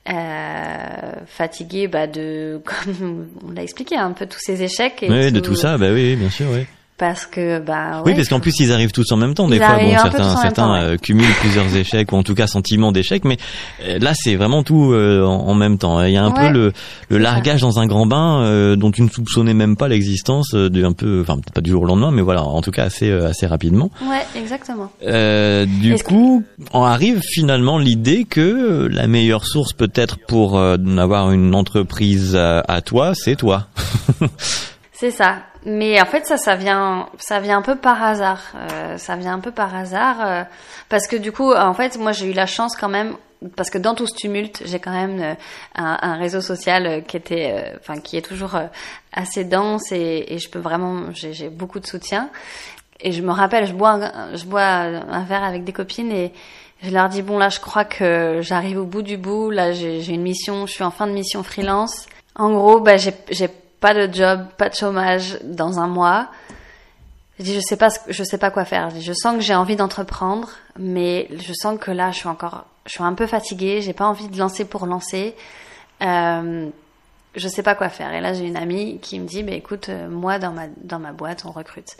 euh, 0.10 1.12
fatigué 1.26 1.88
bah, 1.88 2.08
de, 2.08 2.62
comme 2.66 3.28
on 3.46 3.52
l'a 3.52 3.64
expliqué, 3.64 3.96
un 3.96 4.12
peu 4.12 4.26
tous 4.26 4.40
ces 4.40 4.64
échecs. 4.64 5.04
Et 5.04 5.10
oui, 5.10 5.32
de 5.32 5.40
tout 5.40 5.56
ça, 5.56 5.78
bah 5.78 5.92
oui, 5.92 6.16
bien 6.16 6.30
sûr, 6.30 6.48
oui. 6.52 6.66
Parce 6.98 7.26
que 7.26 7.60
bah 7.60 8.04
oui 8.06 8.14
parce 8.14 8.30
qu'en 8.30 8.40
plus 8.40 8.60
ils 8.60 8.72
arrivent 8.72 8.92
tous 8.92 9.12
en 9.12 9.18
même 9.18 9.34
temps 9.34 9.48
des 9.48 9.58
fois. 9.58 9.78
bon 9.80 9.98
certains 9.98 10.38
certains 10.38 10.76
euh, 10.76 10.98
cumulent 10.98 11.34
plusieurs 11.40 11.76
échecs 11.76 12.12
ou 12.12 12.16
en 12.18 12.22
tout 12.24 12.36
cas 12.36 12.46
sentiments 12.46 12.92
d'échec 12.92 13.26
mais 13.26 13.38
euh, 13.84 13.98
là 13.98 14.14
c'est 14.14 14.36
vraiment 14.36 14.62
tout 14.62 14.94
euh, 14.94 15.26
en, 15.26 15.56
même 15.56 15.80
temps 15.80 16.04
il 16.04 16.14
y 16.14 16.18
a 16.18 16.24
un 16.24 16.30
peu 16.30 16.50
le, 16.50 16.72
le 17.10 17.18
largage 17.18 17.62
dans 17.62 17.80
un 17.80 17.88
grand 17.88 18.06
bain 18.06 18.76
dont 18.76 18.92
tu 18.92 19.02
ne 19.02 19.10
soupçonnais 19.10 19.56
même 19.56 19.76
pas 19.76 19.88
l'existence 19.88 20.52
de 20.52 20.84
un 20.84 20.94
peu 20.94 21.22
enfin 21.22 21.40
pas 21.54 21.62
du 21.62 21.72
jour 21.72 21.82
au 21.82 21.86
lendemain 21.86 22.12
mais 22.12 22.22
voilà 22.22 22.44
en 22.44 22.62
tout 22.62 22.72
cas 22.72 22.84
assez 22.84 23.12
assez 23.12 23.48
rapidement. 23.48 23.90
Ouais 24.04 24.26
exactement. 24.36 24.92
Du 25.02 25.96
coup 26.04 26.44
on 26.74 26.84
arrive 26.84 27.22
finalement 27.24 27.80
l'idée 27.80 28.26
que 28.26 28.88
la 28.92 29.08
meilleure 29.08 29.48
source 29.48 29.74
peut-être 29.74 30.20
pour 30.28 30.60
avoir 30.60 31.32
une 31.32 31.56
entreprise 31.56 32.36
à 32.36 32.82
toi 32.82 33.14
c'est 33.16 33.36
toi. 33.36 33.68
C'est 34.94 35.12
ça 35.12 35.44
mais 35.66 36.02
en 36.02 36.06
fait, 36.06 36.26
ça, 36.26 36.38
ça 36.38 36.56
vient, 36.56 37.08
ça 37.18 37.40
vient 37.40 37.58
un 37.58 37.62
peu 37.62 37.76
par 37.76 38.04
hasard. 38.04 38.42
Euh, 38.56 38.98
ça 38.98 39.16
vient 39.16 39.34
un 39.34 39.40
peu 39.40 39.52
par 39.52 39.76
hasard 39.76 40.18
euh, 40.20 40.44
parce 40.90 41.08
que 41.08 41.16
du 41.16 41.32
coup, 41.32 41.54
en 41.54 41.74
fait, 41.74 41.98
moi, 41.98 42.12
j'ai 42.12 42.30
eu 42.30 42.34
la 42.34 42.46
chance 42.46 42.76
quand 42.76 42.90
même 42.90 43.16
parce 43.56 43.70
que 43.70 43.78
dans 43.78 43.96
tout 43.96 44.08
ce 44.08 44.16
tumulte, 44.16 44.64
j'ai 44.66 44.80
quand 44.80 44.92
même 44.92 45.20
euh, 45.20 45.34
un, 45.76 46.16
réseau 46.16 46.42
social 46.42 46.86
euh, 46.86 47.02
qui 47.02 47.18
était, 47.18 47.54
euh, 47.54 47.78
enfin, 47.80 48.00
qui 48.00 48.18
est 48.18 48.22
toujours 48.22 48.60
assez 49.12 49.44
dense 49.44 49.92
et, 49.92 50.26
et 50.30 50.40
je 50.40 50.50
peux 50.50 50.60
vraiment, 50.60 51.12
j'ai 51.14 51.50
beaucoup 51.50 51.80
de 51.80 51.86
soutien. 51.86 52.30
Et 53.00 53.12
je 53.12 53.22
me 53.22 53.32
rappelle, 53.32 53.66
je 53.68 53.74
bois, 53.74 54.00
je 54.34 54.46
bois 54.46 54.62
un 54.62 55.24
verre 55.24 55.44
avec 55.44 55.64
des 55.64 55.74
copines 55.74 56.12
et 56.12 56.32
je 56.82 56.92
leur 56.92 57.10
dis 57.10 57.22
bon 57.22 57.38
là, 57.38 57.50
je 57.50 57.60
crois 57.60 57.84
que 57.84 58.40
j'arrive 58.42 58.78
au 58.80 58.86
bout 58.86 59.02
du 59.02 59.18
bout. 59.18 59.50
Là, 59.50 59.74
j'ai 59.74 60.08
une 60.08 60.22
mission, 60.22 60.66
je 60.68 60.72
suis 60.72 60.84
en 60.84 60.92
fin 60.92 61.08
de 61.08 61.12
mission 61.12 61.44
freelance. 61.44 62.06
En 62.36 62.52
gros, 62.52 62.80
bah, 62.80 62.96
j'ai 62.98 63.50
pas 63.84 63.94
de 63.94 64.14
job, 64.14 64.46
pas 64.58 64.70
de 64.70 64.76
chômage 64.76 65.38
dans 65.44 65.78
un 65.78 65.88
mois. 65.88 66.30
Je 67.38 67.44
dis, 67.44 67.54
je 67.54 67.60
sais 67.60 67.76
pas, 67.76 67.90
je 68.08 68.24
sais 68.24 68.38
pas 68.38 68.50
quoi 68.50 68.64
faire. 68.64 68.92
Je, 68.98 69.12
sens 69.12 69.36
que 69.36 69.42
j'ai 69.42 69.56
envie 69.56 69.76
d'entreprendre, 69.76 70.52
mais 70.80 71.28
je 71.32 71.52
sens 71.52 71.78
que 71.78 71.92
là, 71.92 72.10
je 72.12 72.20
suis 72.20 72.30
encore, 72.30 72.64
je 72.86 72.94
suis 72.94 73.04
un 73.04 73.14
peu 73.14 73.28
fatiguée. 73.28 73.82
J'ai 73.82 73.92
pas 73.92 74.06
envie 74.06 74.30
de 74.30 74.38
lancer 74.38 74.64
pour 74.64 74.86
lancer. 74.86 75.36
Euh, 76.02 76.70
je 77.36 77.48
sais 77.50 77.62
pas 77.62 77.76
quoi 77.76 77.90
faire. 77.90 78.14
Et 78.14 78.22
là, 78.22 78.32
j'ai 78.34 78.46
une 78.46 78.56
amie 78.56 79.00
qui 79.00 79.20
me 79.20 79.28
dit, 79.28 79.40
écoute, 79.50 79.90
euh, 79.90 80.08
moi, 80.08 80.40
dans 80.40 80.54
ma, 80.54 80.68
dans 80.82 81.00
ma 81.00 81.12
boîte, 81.12 81.44
on 81.46 81.52
recrute. 81.52 81.98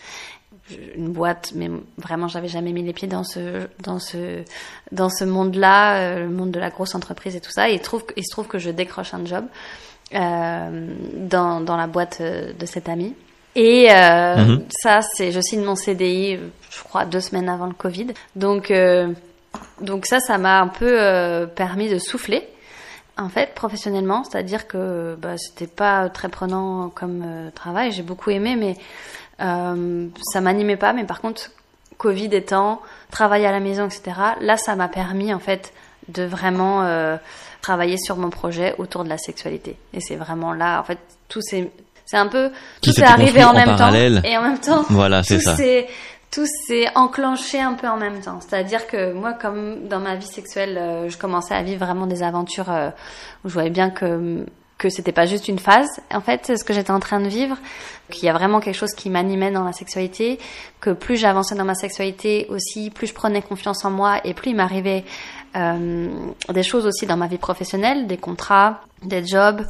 Une 0.96 1.12
boîte, 1.12 1.52
mais 1.54 1.70
vraiment, 1.98 2.30
j'avais 2.30 2.48
jamais 2.48 2.72
mis 2.72 2.84
les 2.84 2.94
pieds 2.94 3.10
dans 3.10 3.26
ce, 3.26 3.68
dans 3.80 4.00
ce, 4.00 4.44
dans 4.94 5.10
ce 5.10 5.26
monde-là, 5.26 5.98
euh, 5.98 6.20
le 6.20 6.30
monde 6.30 6.52
de 6.52 6.62
la 6.62 6.70
grosse 6.70 6.96
entreprise 6.96 7.36
et 7.36 7.42
tout 7.42 7.52
ça. 7.52 7.70
Et 7.70 7.74
il, 7.74 7.82
trouve, 7.82 8.06
il 8.16 8.24
se 8.24 8.32
trouve 8.32 8.48
que 8.48 8.58
je 8.58 8.70
décroche 8.70 9.14
un 9.14 9.26
job. 9.26 9.44
Euh, 10.14 10.88
dans, 11.14 11.60
dans 11.62 11.76
la 11.76 11.88
boîte 11.88 12.20
euh, 12.22 12.54
de 12.54 12.66
cet 12.68 12.88
ami. 12.88 13.16
Et 13.56 13.88
euh, 13.90 14.36
mhm. 14.36 14.66
ça, 14.70 15.00
c'est, 15.02 15.32
je 15.32 15.40
signe 15.42 15.64
mon 15.64 15.76
CDI, 15.76 16.38
je 16.70 16.84
crois, 16.84 17.06
deux 17.06 17.20
semaines 17.20 17.50
avant 17.50 17.66
le 17.66 17.74
Covid. 17.74 18.08
Donc, 18.36 18.72
donc 19.82 20.06
ça, 20.06 20.20
ça 20.20 20.38
m'a 20.38 20.60
un 20.60 20.68
peu 20.68 21.48
permis 21.56 21.90
de 21.90 22.00
souffler, 22.00 22.48
en 23.18 23.30
fait, 23.30 23.54
professionnellement. 23.54 24.24
C'est-à-dire 24.24 24.68
que 24.68 25.16
bah, 25.20 25.38
c'était 25.38 25.68
pas 25.68 26.10
très 26.10 26.30
prenant 26.30 26.90
comme 26.90 27.24
travail. 27.54 27.92
J'ai 27.92 28.02
beaucoup 28.02 28.32
aimé, 28.32 28.56
mais 28.56 28.76
ça 29.38 30.42
m'animait 30.42 30.78
pas. 30.78 30.94
Mais 30.94 31.04
par 31.04 31.22
contre, 31.22 31.52
Covid 32.00 32.30
étant, 32.34 32.82
travailler 33.12 33.46
à 33.46 33.52
la 33.52 33.60
maison, 33.60 33.86
etc. 33.86 34.14
Là, 34.42 34.58
ça 34.58 34.76
m'a 34.76 34.88
permis, 34.88 35.32
en 35.32 35.40
fait, 35.40 35.74
de 36.08 36.24
vraiment 36.24 37.18
travailler 37.62 37.98
sur 37.98 38.18
mon 38.18 38.30
projet 38.30 38.76
autour 38.78 39.04
de 39.04 39.10
la 39.10 39.18
sexualité. 39.18 39.78
Et 39.94 40.02
c'est 40.02 40.16
vraiment 40.16 40.54
là, 40.54 40.80
en 40.80 40.84
fait, 40.84 41.00
tout 41.30 41.42
c'est 41.42 41.72
c'est 42.06 42.18
un 42.18 42.28
peu 42.28 42.52
tout 42.82 42.92
s'est 42.92 43.04
arrivé 43.04 43.44
en, 43.44 43.54
même 43.54 43.76
temps. 43.76 43.94
et 43.94 44.38
en 44.38 44.42
même 44.42 44.60
temps 44.60 44.84
voilà 44.90 45.24
c'est 45.24 45.40
ça. 45.40 45.56
tout 46.32 46.46
s'est 46.68 46.88
enclenché 46.96 47.62
un 47.62 47.74
peu 47.74 47.88
en 47.88 47.98
même 47.98 48.20
temps. 48.20 48.40
C'est-à-dire 48.42 48.88
que 48.88 49.14
moi 49.14 49.34
comme 49.34 49.88
dans 49.88 50.00
ma 50.00 50.16
vie 50.16 50.28
sexuelle 50.28 50.78
euh, 50.78 51.10
je 51.10 51.18
commençais 51.18 51.56
à 51.56 51.64
vivre 51.64 51.86
vraiment 51.86 52.06
des 52.06 52.22
aventures 52.22 52.70
euh, 52.70 52.90
où 53.44 53.50
je 53.50 53.54
voyais 53.54 53.70
bien 53.70 53.90
que 53.90 54.46
que 54.78 54.90
c'était 54.90 55.14
pas 55.14 55.26
juste 55.26 55.48
une 55.48 55.60
phase. 55.60 55.88
En 56.14 56.20
fait 56.20 56.58
ce 56.58 56.64
que 56.64 56.74
j'étais 56.74 56.92
en 56.92 57.00
train 57.00 57.22
de 57.22 57.30
vivre 57.30 57.58
qu'il 58.12 58.26
y 58.26 58.30
a 58.30 58.34
vraiment 58.34 58.60
quelque 58.60 58.76
chose 58.76 58.92
qui 58.92 59.10
m'animait 59.10 59.52
dans 59.52 59.64
la 59.64 59.72
sexualité 59.72 60.40
que 60.82 60.90
plus 60.90 61.16
j'avançais 61.16 61.56
dans 61.56 61.66
ma 61.66 61.76
sexualité 61.76 62.48
aussi 62.50 62.90
plus 62.90 63.08
je 63.08 63.14
prenais 63.14 63.42
confiance 63.42 63.86
en 63.86 63.92
moi 63.92 64.20
et 64.26 64.34
plus 64.34 64.52
il 64.52 64.58
m'arrivait 64.58 65.06
euh, 65.56 66.10
des 66.50 66.64
choses 66.64 66.86
aussi 66.86 67.06
dans 67.06 67.18
ma 67.18 67.28
vie 67.28 67.38
professionnelle, 67.38 68.08
des 68.08 68.18
contrats, 68.18 68.82
des 69.04 69.26
jobs. 69.26 69.66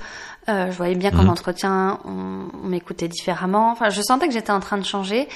Euh, 0.50 0.72
je 0.72 0.78
voyais 0.78 0.96
bien 0.96 1.12
qu'en 1.12 1.24
mhm. 1.24 1.30
entretien, 1.30 2.00
on, 2.06 2.46
on 2.63 2.67
m'écoutait 2.67 3.08
différemment. 3.08 3.72
Enfin, 3.72 3.89
je 3.89 4.02
sentais 4.02 4.28
que 4.28 4.34
j'étais 4.34 4.52
en 4.52 4.60
train 4.60 4.78
de 4.78 4.86
changer. 4.86 5.28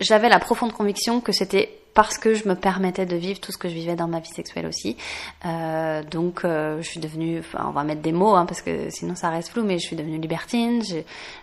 J'avais 0.00 0.28
la 0.28 0.38
profonde 0.38 0.72
conviction 0.72 1.20
que 1.20 1.32
c'était 1.32 1.78
parce 1.94 2.18
que 2.18 2.34
je 2.34 2.48
me 2.48 2.56
permettais 2.56 3.06
de 3.06 3.16
vivre 3.16 3.40
tout 3.40 3.52
ce 3.52 3.58
que 3.58 3.68
je 3.68 3.74
vivais 3.74 3.94
dans 3.94 4.08
ma 4.08 4.18
vie 4.18 4.28
sexuelle 4.28 4.66
aussi. 4.66 4.96
Euh, 5.46 6.02
donc, 6.02 6.44
euh, 6.44 6.82
je 6.82 6.88
suis 6.88 7.00
devenue, 7.00 7.38
enfin, 7.38 7.64
on 7.68 7.70
va 7.70 7.84
mettre 7.84 8.02
des 8.02 8.12
mots 8.12 8.34
hein, 8.34 8.46
parce 8.46 8.62
que 8.62 8.90
sinon 8.90 9.14
ça 9.14 9.30
reste 9.30 9.50
flou, 9.50 9.62
mais 9.62 9.78
je 9.78 9.86
suis 9.86 9.96
devenue 9.96 10.18
libertine. 10.18 10.82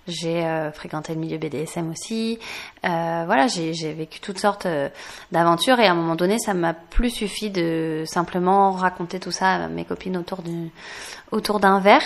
J'ai 0.08 0.46
euh, 0.46 0.72
fréquenté 0.72 1.14
le 1.14 1.20
milieu 1.20 1.38
BDSM 1.38 1.90
aussi. 1.90 2.38
Euh, 2.84 3.24
voilà, 3.26 3.48
j'ai 3.48 3.94
vécu 3.94 4.20
toutes 4.20 4.40
sortes 4.40 4.66
euh, 4.66 4.90
d'aventures 5.32 5.80
et 5.80 5.88
à 5.88 5.92
un 5.92 5.96
moment 5.96 6.16
donné, 6.16 6.38
ça 6.38 6.54
m'a 6.54 6.74
plus 6.74 7.12
suffi 7.12 7.50
de 7.50 8.04
simplement 8.06 8.72
raconter 8.72 9.20
tout 9.20 9.32
ça 9.32 9.54
à 9.54 9.68
mes 9.70 9.86
copines 9.86 10.18
autour 10.18 10.42
d'un 10.42 10.68
autour 11.32 11.60
verre. 11.60 12.04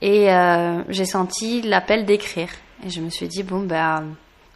Et 0.00 0.28
j'ai 0.88 1.04
senti 1.04 1.62
l'appel 1.62 2.04
d'écrire. 2.04 2.48
Et 2.84 2.90
je 2.90 3.00
me 3.00 3.10
suis 3.10 3.26
dit 3.26 3.42
bon 3.42 3.60
ben, 3.60 4.04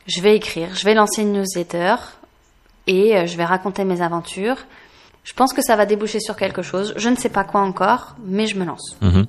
je 0.07 0.21
vais 0.21 0.37
écrire, 0.37 0.75
je 0.75 0.85
vais 0.85 0.95
lancer 0.95 1.23
une 1.23 1.33
newsletter 1.33 1.97
et 2.87 3.17
euh, 3.17 3.27
je 3.27 3.37
vais 3.37 3.45
raconter 3.45 3.85
mes 3.85 4.01
aventures. 4.01 4.57
Je 5.25 5.35
pense 5.35 5.53
que 5.53 5.63
ça 5.63 5.77
va 5.77 5.87
déboucher 5.87 6.21
sur 6.21 6.37
quelque 6.37 6.63
chose. 6.63 6.95
Je 6.97 7.09
ne 7.09 7.17
sais 7.17 7.29
pas 7.29 7.45
quoi 7.45 7.61
encore, 7.61 8.17
mais 8.25 8.47
je 8.47 8.59
me 8.59 8.65
lance. 8.65 8.97
Mhm. 9.01 9.27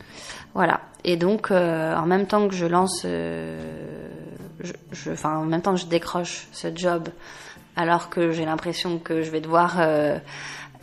Voilà. 0.56 0.82
Et 1.04 1.18
donc, 1.18 1.52
euh, 1.52 1.96
en 1.96 2.06
même 2.06 2.26
temps 2.26 2.48
que 2.48 2.56
je 2.56 2.66
lance, 2.66 3.04
euh, 3.06 3.60
je, 4.92 5.12
enfin, 5.12 5.38
en 5.38 5.46
même 5.46 5.62
temps 5.62 5.74
que 5.74 5.82
je 5.82 5.86
décroche 5.86 6.48
ce 6.52 6.68
job, 6.74 7.10
alors 7.76 8.10
que 8.10 8.32
j'ai 8.32 8.46
l'impression 8.46 8.98
que 9.00 9.22
je 9.22 9.30
vais 9.30 9.42
devoir 9.42 9.76
euh, 9.80 10.18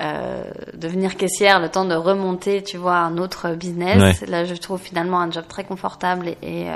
euh, 0.00 0.44
devenir 0.74 1.16
caissière, 1.16 1.60
le 1.60 1.68
temps 1.68 1.84
de 1.84 1.94
remonter, 1.94 2.62
tu 2.62 2.76
vois, 2.76 2.98
un 2.98 3.16
autre 3.18 3.54
business. 3.54 4.20
Là, 4.26 4.44
je 4.44 4.54
trouve 4.54 4.80
finalement 4.80 5.20
un 5.20 5.30
job 5.30 5.44
très 5.48 5.64
confortable 5.64 6.28
et, 6.28 6.62
et 6.62 6.66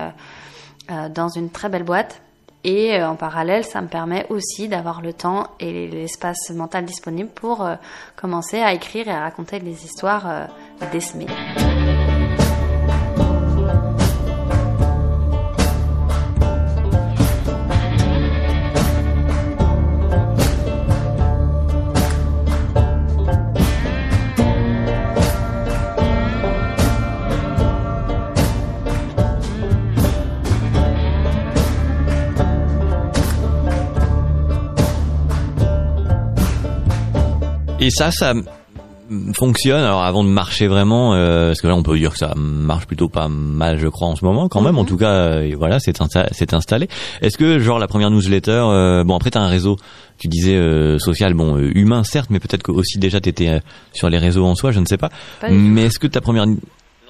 dans 1.11 1.29
une 1.29 1.51
très 1.51 1.69
belle 1.69 1.85
boîte. 1.85 2.21
Et 2.65 3.03
en 3.03 3.15
parallèle, 3.15 3.65
ça 3.65 3.83
me 3.83 3.89
permet 3.89 4.27
aussi 4.31 4.69
d'avoir 4.69 5.03
le 5.03 5.13
temps 5.13 5.49
et 5.61 5.87
l'espace 5.87 6.51
mental 6.51 6.87
disponible 6.87 7.29
pour 7.29 7.69
commencer 8.17 8.59
à 8.61 8.73
écrire 8.73 9.07
et 9.07 9.11
à 9.11 9.21
raconter 9.21 9.61
des 9.61 9.85
histoires 9.85 10.49
d'Esmé. 10.91 11.27
Et 37.85 37.91
ça, 37.91 38.11
ça 38.11 38.33
fonctionne. 39.35 39.83
Alors 39.83 40.03
avant 40.03 40.25
de 40.25 40.31
marcher 40.31 40.69
vraiment, 40.69 41.13
euh, 41.13 41.49
parce 41.49 41.61
que 41.61 41.67
là 41.67 41.77
on 41.77 41.83
peut 41.83 41.99
dire 41.99 42.13
que 42.13 42.19
ça 42.19 42.33
marche 42.35 42.87
plutôt 42.87 43.11
pas 43.11 43.29
mal, 43.29 43.79
je 43.79 43.89
crois 43.89 44.09
en 44.09 44.17
ce 44.17 44.25
moment 44.25 44.49
quand 44.49 44.63
même. 44.63 44.79
En 44.79 44.83
mhm. 44.83 44.89
tout 44.89 44.97
cas, 44.97 45.11
euh, 45.11 45.55
voilà, 45.59 45.79
c'est 45.81 46.01
installé. 46.01 46.89
Est-ce 47.21 47.37
que 47.37 47.59
genre 47.59 47.79
la 47.79 47.89
première 47.89 48.11
newsletter, 48.11 48.63
euh, 48.65 49.05
bon 49.05 49.15
après 49.15 49.31
t'as 49.31 49.41
un 49.41 49.49
réseau, 49.49 49.77
tu 50.17 50.29
disais 50.29 50.57
euh, 50.57 50.99
social, 50.99 51.35
bon 51.35 51.59
humain 51.59 52.05
certes, 52.05 52.31
mais 52.31 52.41
peut-être 52.41 52.63
que 52.63 52.73
aussi 52.73 52.99
déjà 52.99 53.21
t'étais 53.21 53.61
sur 53.93 54.09
les 54.09 54.19
réseaux 54.19 54.47
en 54.47 54.55
soi, 54.55 54.71
je 54.71 54.81
ne 54.81 54.87
sais 54.87 54.99
pas. 54.99 55.11
mais 55.51 55.85
est-ce 55.85 55.99
que 55.99 56.07
ta 56.07 56.23
première 56.23 56.47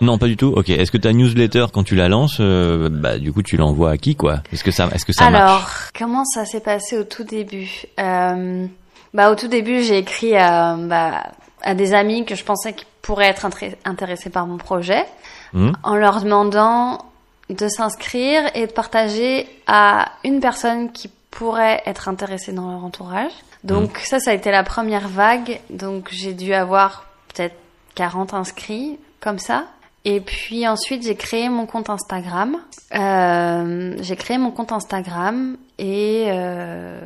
non, 0.00 0.18
pas 0.18 0.26
du 0.26 0.37
tout. 0.37 0.52
Ok. 0.56 0.70
Est-ce 0.70 0.90
que 0.90 0.98
ta 0.98 1.12
newsletter, 1.12 1.66
quand 1.72 1.84
tu 1.84 1.94
la 1.94 2.08
lances, 2.08 2.40
bah, 2.40 3.16
du 3.16 3.32
coup, 3.32 3.44
tu 3.44 3.56
l'envoies 3.56 3.92
à 3.92 3.96
qui, 3.96 4.16
quoi? 4.16 4.42
Est-ce 4.52 4.64
que 4.64 4.72
ça, 4.72 4.88
est-ce 4.92 5.04
que 5.04 5.12
ça 5.12 5.26
Alors, 5.26 5.40
marche? 5.40 5.52
Alors, 5.52 5.70
comment 5.96 6.24
ça 6.24 6.44
s'est 6.44 6.60
passé 6.60 6.98
au 6.98 7.04
tout 7.04 7.22
début? 7.22 7.84
Bah, 9.14 9.31
au 9.31 9.37
tout 9.37 9.48
début, 9.48 9.83
j'ai 9.83 9.98
écrit 9.98 10.37
à, 10.37 10.77
bah, 10.77 11.31
à 11.62 11.74
des 11.74 11.94
amis 11.94 12.27
que 12.27 12.35
je 12.35 12.44
pensais 12.44 12.72
qu'ils 12.74 12.88
pourraient 13.00 13.29
être 13.29 13.46
intéressés 13.85 14.31
par 14.31 14.46
mon 14.46 14.59
projet, 14.59 15.05
mmh. 15.53 15.72
en 15.83 15.96
leur 15.96 16.20
demandant 16.20 17.05
de 17.48 17.68
s'inscrire 17.68 18.42
et 18.55 18.66
de 18.66 18.72
partager 18.72 19.48
à 19.66 20.12
une 20.24 20.40
personne 20.40 20.90
qui 20.92 21.11
pourrait 21.31 21.83
être 21.87 22.09
intéressée 22.09 22.53
dans 22.53 22.70
leur 22.70 22.85
entourage. 22.85 23.33
Donc 23.62 23.98
mmh. 23.98 24.05
ça, 24.05 24.20
ça 24.20 24.31
a 24.33 24.35
été 24.35 24.50
la 24.50 24.64
première 24.64 25.09
vague. 25.09 25.61
Donc 25.70 26.09
j'ai 26.11 26.33
dû 26.33 26.53
avoir 26.53 27.07
peut-être 27.33 27.57
40 27.94 28.35
inscrits 28.35 28.98
comme 29.20 29.38
ça. 29.38 29.64
Et 30.04 30.20
puis 30.20 30.68
ensuite, 30.68 31.02
j'ai 31.02 31.14
créé 31.14 31.48
mon 31.48 31.66
compte 31.66 31.88
Instagram. 31.88 32.58
Euh, 32.94 33.96
j'ai 34.00 34.16
créé 34.16 34.36
mon 34.36 34.50
compte 34.50 34.70
Instagram 34.70 35.56
et 35.78 36.26
euh, 36.28 37.00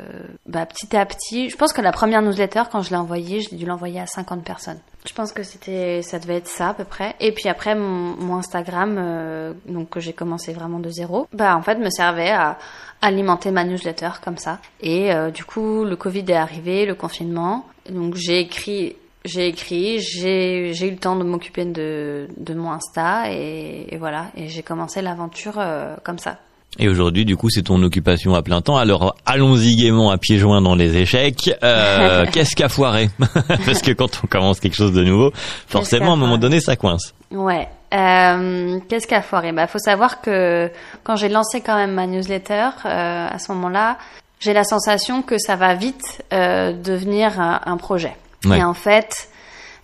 bah, 0.45 0.65
petit 0.65 0.95
à 0.95 1.05
petit, 1.05 1.49
je 1.49 1.55
pense 1.55 1.73
que 1.73 1.81
la 1.81 1.91
première 1.91 2.21
newsletter, 2.21 2.63
quand 2.71 2.81
je 2.81 2.89
l'ai 2.89 2.97
envoyée, 2.97 3.41
j'ai 3.41 3.55
dû 3.55 3.65
l'envoyer 3.65 4.01
à 4.01 4.05
50 4.05 4.43
personnes. 4.43 4.79
Je 5.07 5.13
pense 5.13 5.31
que 5.31 5.43
c'était, 5.43 6.01
ça 6.01 6.19
devait 6.19 6.35
être 6.35 6.47
ça 6.47 6.69
à 6.69 6.73
peu 6.73 6.83
près. 6.83 7.15
Et 7.19 7.31
puis 7.31 7.47
après, 7.47 7.73
mon, 7.73 8.15
mon 8.17 8.35
Instagram, 8.35 8.97
euh, 8.99 9.53
donc 9.65 9.89
que 9.89 9.99
j'ai 10.01 10.13
commencé 10.13 10.51
vraiment 10.51 10.79
de 10.79 10.89
zéro, 10.89 11.27
bah 11.33 11.55
en 11.55 11.61
fait, 11.61 11.75
me 11.75 11.89
servait 11.89 12.31
à 12.31 12.57
alimenter 13.01 13.51
ma 13.51 13.63
newsletter 13.63 14.09
comme 14.23 14.37
ça. 14.37 14.59
Et 14.81 15.13
euh, 15.13 15.31
du 15.31 15.45
coup, 15.45 15.85
le 15.85 15.95
Covid 15.95 16.25
est 16.27 16.33
arrivé, 16.33 16.85
le 16.85 16.95
confinement. 16.95 17.65
Donc 17.89 18.15
j'ai 18.15 18.39
écrit 18.39 18.97
j'ai 19.25 19.47
écrit, 19.47 19.99
j'ai 19.99 20.69
eu 20.69 20.91
le 20.91 20.97
temps 20.97 21.15
de 21.15 21.23
m'occuper 21.23 21.65
de, 21.65 22.27
de 22.37 22.53
mon 22.53 22.71
Insta 22.71 23.31
et, 23.31 23.97
voilà, 23.97 24.27
et 24.37 24.47
j'ai 24.47 24.63
commencé 24.63 25.01
l'aventure 25.01 25.55
euh, 25.57 25.95
comme 26.03 26.19
ça. 26.19 26.37
Et 26.77 26.87
aujourd'hui, 26.87 27.25
du 27.25 27.35
coup, 27.35 27.49
c'est 27.49 27.63
ton 27.63 27.81
occupation 27.81 28.35
à 28.35 28.43
plein 28.43 28.61
temps. 28.61 28.77
Alors, 28.77 29.15
allons-y 29.25 29.75
gaiement 29.75 30.11
à 30.11 30.17
pieds 30.17 30.37
joints 30.37 30.61
dans 30.61 30.75
les 30.75 30.97
échecs. 30.97 31.51
Euh, 31.63 32.25
Qu'est-ce 32.31 32.55
qu'a 32.55 32.69
foiré 32.69 33.09
Parce 33.65 33.81
que 33.81 33.91
quand 33.91 34.21
on 34.23 34.27
commence 34.27 34.59
quelque 34.59 34.75
chose 34.75 34.93
de 34.93 35.03
nouveau, 35.03 35.31
forcément, 35.67 36.11
à 36.11 36.13
un 36.13 36.17
moment 36.17 36.37
donné, 36.37 36.59
ça 36.59 36.75
coince. 36.75 37.15
Ouais. 37.31 37.67
Euh, 37.93 38.79
Qu'est-ce 38.87 39.07
qu'a 39.07 39.23
foiré? 39.23 39.51
Bah, 39.51 39.65
faut 39.65 39.79
savoir 39.79 40.21
que 40.21 40.69
quand 41.03 41.15
j'ai 41.15 41.29
lancé 41.29 41.61
quand 41.61 41.75
même 41.75 41.91
ma 41.91 42.05
newsletter, 42.05 42.69
euh, 42.85 43.27
à 43.27 43.39
ce 43.39 43.51
moment-là, 43.51 43.97
j'ai 44.39 44.53
la 44.53 44.63
sensation 44.63 45.23
que 45.23 45.39
ça 45.39 45.55
va 45.55 45.73
vite 45.73 46.23
euh, 46.33 46.71
devenir 46.71 47.41
un, 47.41 47.61
un 47.65 47.77
projet. 47.77 48.15
Et 48.45 48.63
en 48.63 48.73
fait, 48.73 49.29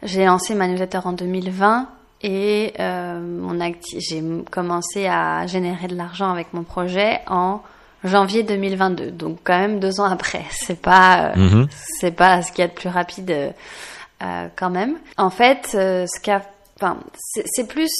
j'ai 0.03 0.25
lancé 0.25 0.55
ma 0.55 0.67
newsletter 0.67 1.01
en 1.03 1.13
2020 1.13 1.89
et 2.21 2.73
euh, 2.79 3.19
mon 3.19 3.59
j'ai 3.99 4.23
commencé 4.49 5.07
à 5.07 5.45
générer 5.47 5.87
de 5.87 5.95
l'argent 5.95 6.31
avec 6.31 6.53
mon 6.53 6.63
projet 6.63 7.19
en 7.27 7.61
janvier 8.05 8.43
2022. 8.43 9.11
Donc 9.11 9.39
quand 9.43 9.57
même 9.57 9.79
deux 9.79 9.99
ans 9.99 10.05
après. 10.05 10.43
C'est 10.51 10.81
pas, 10.81 11.33
euh, 11.35 11.35
mhm. 11.35 11.67
c'est 11.99 12.11
pas 12.11 12.41
ce 12.41 12.51
qu'il 12.51 12.61
y 12.61 12.65
a 12.65 12.67
de 12.67 12.73
plus 12.73 12.89
rapide 12.89 13.53
euh, 14.23 14.47
quand 14.55 14.69
même. 14.69 14.95
En 15.17 15.29
fait, 15.29 15.71
euh, 15.75 16.05
ce 16.07 16.21
qu'a, 16.21 16.41
enfin, 16.79 16.97
c'est 17.45 17.67
plus 17.67 17.91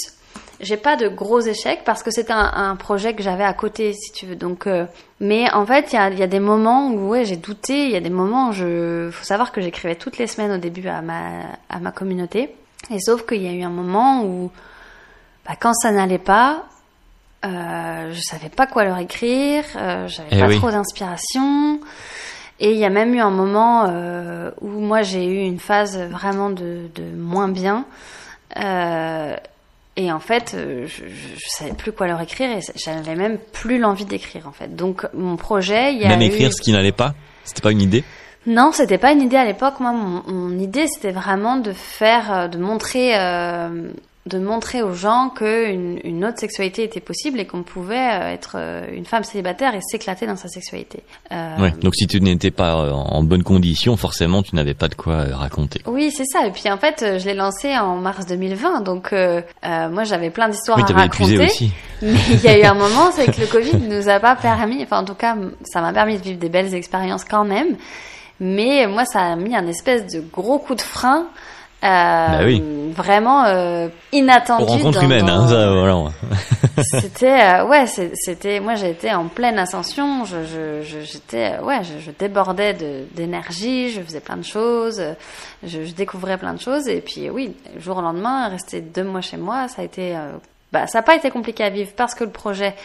j'ai 0.60 0.78
pas 0.78 0.96
de 0.96 1.08
gros 1.08 1.42
échecs 1.42 1.82
parce 1.86 2.04
que 2.04 2.12
c'était 2.12 2.34
un, 2.34 2.76
projet 2.76 3.14
que 3.14 3.24
j'avais 3.24 3.44
à 3.44 3.54
côté, 3.54 3.94
si 3.94 4.12
tu 4.12 4.26
veux. 4.26 4.36
Donc, 4.36 4.68
euh, 4.68 4.86
mais 5.20 5.52
en 5.52 5.66
fait, 5.66 5.92
il 5.92 5.96
y 5.96 6.00
a, 6.00 6.10
y 6.10 6.24
a, 6.24 6.28
des 6.28 6.40
moments 6.40 6.90
où 6.90 7.10
ouais, 7.10 7.26
j'ai 7.26 7.36
douté. 7.36 7.86
Il 7.86 7.92
y 7.92 7.96
a 7.96 8.02
des 8.02 8.10
moments 8.10 8.50
où 8.50 8.52
je, 8.54 9.10
faut 9.12 9.26
savoir 9.26 9.52
que 9.52 9.62
j'écrivais 9.62 9.96
toutes 9.96 10.18
les 10.18 10.28
semaines 10.28 10.52
au 10.52 10.58
début 10.58 10.88
à 10.88 11.02
ma, 11.02 11.42
à 11.70 11.80
ma 11.80 11.92
communauté. 11.92 12.56
Et 12.90 13.00
sauf 13.00 13.26
qu'il 13.26 13.42
y 13.42 13.48
a 13.48 13.52
eu 13.52 13.64
un 13.64 13.70
moment 13.70 14.24
où, 14.24 14.52
bah, 15.46 15.56
quand 15.60 15.74
ça 15.74 15.92
n'allait 15.92 16.18
pas, 16.18 16.66
euh, 17.46 18.12
je 18.12 18.22
savais 18.22 18.50
pas 18.50 18.68
quoi 18.68 18.86
leur 18.86 18.98
écrire. 18.98 19.64
Euh, 19.76 20.08
j'avais 20.08 20.30
eh 20.32 20.40
pas 20.40 20.50
trop 20.56 20.72
d'inspiration. 20.72 21.80
Et 22.60 22.72
il 22.72 22.78
y 22.78 22.86
a 22.86 22.90
même 22.90 23.14
eu 23.14 23.20
un 23.20 23.32
moment 23.32 23.86
euh, 23.90 24.52
où 24.62 24.70
moi 24.70 25.02
j'ai 25.02 25.26
eu 25.26 25.40
une 25.46 25.60
phase 25.60 26.00
vraiment 26.00 26.50
de, 26.50 26.90
de 26.96 27.04
moins 27.16 27.50
bien. 27.50 27.86
Euh, 28.58 29.36
et 29.98 30.12
en 30.12 30.20
fait, 30.20 30.54
euh, 30.56 30.88
je, 30.88 31.04
je, 31.08 31.46
savais 31.48 31.74
plus 31.74 31.94
quoi 31.94 32.08
leur 32.08 32.20
écrire 32.20 32.50
et 32.50 32.60
j'avais 32.76 33.16
même 33.16 33.38
plus 33.54 33.80
l'envie 33.80 34.06
d'écrire 34.06 34.48
en 34.48 34.52
fait. 34.52 34.76
Donc 34.76 35.08
mon 35.14 35.38
projet, 35.38 35.94
il 35.94 36.02
y 36.02 36.06
a 36.06 36.10
même 36.10 36.22
écrire 36.22 36.52
ce 36.54 36.62
qui 36.62 36.74
n'allait 36.74 36.92
pas, 36.92 37.16
c'était 37.46 37.62
pas 37.62 37.72
une 37.72 37.82
idée? 37.82 38.04
Non, 38.46 38.72
c'était 38.74 38.98
pas 38.98 39.12
une 39.12 39.22
idée 39.22 39.38
à 39.38 39.46
l'époque. 39.46 39.80
Moi, 39.80 39.92
mon, 39.92 40.22
mon 40.28 40.60
idée, 40.60 40.88
c'était 40.88 41.12
vraiment 41.12 41.58
de 41.58 41.72
faire, 41.72 42.32
euh, 42.32 42.48
de 42.48 42.58
montrer 42.58 43.18
euh, 43.18 43.90
de 44.26 44.40
montrer 44.40 44.82
aux 44.82 44.94
gens 44.94 45.30
qu'une 45.30 46.00
une 46.04 46.26
autre 46.26 46.40
sexualité 46.40 46.84
était 46.84 47.00
possible 47.00 47.40
et 47.40 47.46
qu'on 47.46 47.62
pouvait 47.62 47.96
euh, 47.96 48.34
être 48.34 48.56
euh, 48.56 48.88
une 48.92 49.06
femme 49.06 49.24
célibataire 49.24 49.76
et 49.76 49.82
s'éclater 49.82 50.26
dans 50.26 50.36
sa 50.36 50.48
sexualité. 50.48 51.04
Euh... 51.32 51.58
Ouais, 51.60 51.72
donc 51.80 51.94
si 51.94 52.08
tu 52.08 52.20
n'étais 52.20 52.50
pas 52.50 52.92
en 52.92 53.22
bonne 53.22 53.44
condition, 53.44 53.96
forcément 53.98 54.42
tu 54.42 54.56
n'avais 54.56 54.74
pas 54.74 54.88
de 54.88 54.96
quoi 54.96 55.26
raconter. 55.32 55.82
Oui, 55.86 56.12
c'est 56.12 56.26
ça. 56.26 56.48
Et 56.48 56.52
puis 56.52 56.72
en 56.72 56.78
fait, 56.78 57.20
je 57.20 57.26
l'ai 57.26 57.36
lancé 57.36 57.78
en 57.78 57.98
mars 57.98 58.26
2020, 58.26 58.82
donc 58.82 59.14
euh, 59.14 59.42
moi 59.62 60.06
j'avais 60.06 60.32
plein 60.32 60.50
d'histoires 60.50 60.80
à 60.80 60.94
raconter. 60.94 61.46
Aussi. 61.46 61.72
Mais 62.02 62.18
il 62.32 62.42
y 62.42 62.48
a 62.48 62.60
eu 62.60 62.64
un 62.64 62.74
moment, 62.74 63.12
c'est 63.12 63.32
que 63.32 63.40
le 63.40 63.48
Covid 63.48 63.78
nous 63.90 64.10
a 64.10 64.20
pas 64.20 64.36
permis, 64.36 64.82
enfin 64.82 65.02
en 65.02 65.06
tout 65.06 65.14
cas, 65.14 65.38
ça 65.64 65.82
m'a 65.82 65.94
permis 65.94 66.18
de 66.18 66.24
vivre 66.24 66.40
des 66.40 66.50
belles 66.50 66.74
expériences 66.74 67.26
quand 67.26 67.46
même. 67.46 67.78
Mais 68.40 68.88
moi, 68.88 69.06
ça 69.06 69.22
a 69.22 69.36
mis 69.36 69.56
un 69.56 69.68
espèce 69.68 70.12
de 70.12 70.20
gros 70.20 70.58
coup 70.58 70.76
de 70.76 70.82
frein 70.82 71.28
bah 71.86 72.46
oui. 72.46 72.64
Vraiment 72.96 73.44
euh, 73.46 73.90
inattendu. 74.14 74.66
Pour 74.66 74.74
rencontre 74.76 75.04
humaine, 75.04 75.30
hein, 75.30 75.48
ça, 75.48 75.72
voilà. 75.72 76.12
c'était 77.02 77.42
euh, 77.42 77.66
ouais, 77.66 77.86
c'était 77.88 78.60
moi 78.62 78.76
j'étais 78.76 79.12
en 79.12 79.28
pleine 79.28 79.60
ascension, 79.60 80.24
je 80.24 80.82
j'étais 81.04 81.60
ouais, 81.60 81.84
je, 81.84 82.00
je, 82.00 82.12
débordais 82.12 82.74
d'énergie, 83.14 83.90
je 83.92 84.02
faisais 84.02 84.22
plein 84.22 84.38
de 84.38 84.46
choses, 84.46 85.02
je, 85.64 85.84
je, 85.84 85.94
découvrais 85.94 86.38
plein 86.38 86.54
de 86.54 86.62
choses 86.62 86.88
et 86.88 87.02
puis 87.02 87.30
oui, 87.30 87.54
jour 87.80 87.98
au 87.98 88.02
lendemain, 88.02 88.48
rester 88.48 88.80
deux 88.80 89.04
mois 89.04 89.22
chez 89.22 89.38
moi, 89.38 89.68
ça 89.68 89.82
a 89.82 89.86
été 89.86 90.16
euh, 90.16 90.32
bah, 90.72 90.88
ça 90.88 91.00
n'a 91.00 91.04
pas 91.04 91.16
été 91.16 91.32
compliqué 91.32 91.64
à 91.64 91.70
vivre 91.70 91.92
parce 91.96 92.16
que 92.16 92.24
le 92.24 92.32
projet 92.32 92.76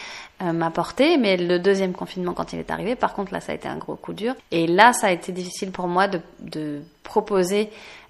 euh, 0.41 0.53
m'a 0.53 0.71
porté, 0.71 1.17
mais 1.17 1.35
le 1.35 1.59
deuxième 1.59 1.91
confinement 1.91 2.33
quand 2.33 2.53
il 2.53 2.59
est 2.59 2.71
arrivé, 2.71 2.95
par 2.95 3.13
contre 3.13 3.33
là 3.33 3.41
ça 3.41 3.51
a 3.51 3.55
été 3.55 3.67
un 3.67 3.77
gros 3.77 3.95
coup 3.95 4.13
dur 4.13 4.33
et 4.51 4.67
là 4.67 4.93
ça 4.93 5.07
a 5.07 5.11
été 5.11 5.31
difficile 5.31 5.71
pour 5.71 5.87
moi 5.87 6.07
de, 6.07 6.21
de 6.39 6.81
proposer 7.03 7.69
euh, 7.69 8.00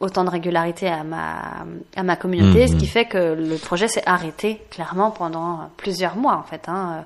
autant 0.00 0.24
de 0.24 0.30
régularité 0.30 0.88
à 0.88 1.04
ma, 1.04 1.66
à 1.96 2.02
ma 2.02 2.16
communauté, 2.16 2.66
ce 2.66 2.76
qui 2.76 2.84
mhm. 2.84 2.90
fait 2.90 3.04
que 3.04 3.34
le 3.34 3.56
projet 3.56 3.88
s'est 3.88 4.02
arrêté 4.06 4.62
clairement 4.70 5.10
pendant 5.10 5.70
plusieurs 5.76 6.16
mois 6.16 6.36
en 6.36 6.42
fait. 6.42 6.68
Hein. 6.68 7.04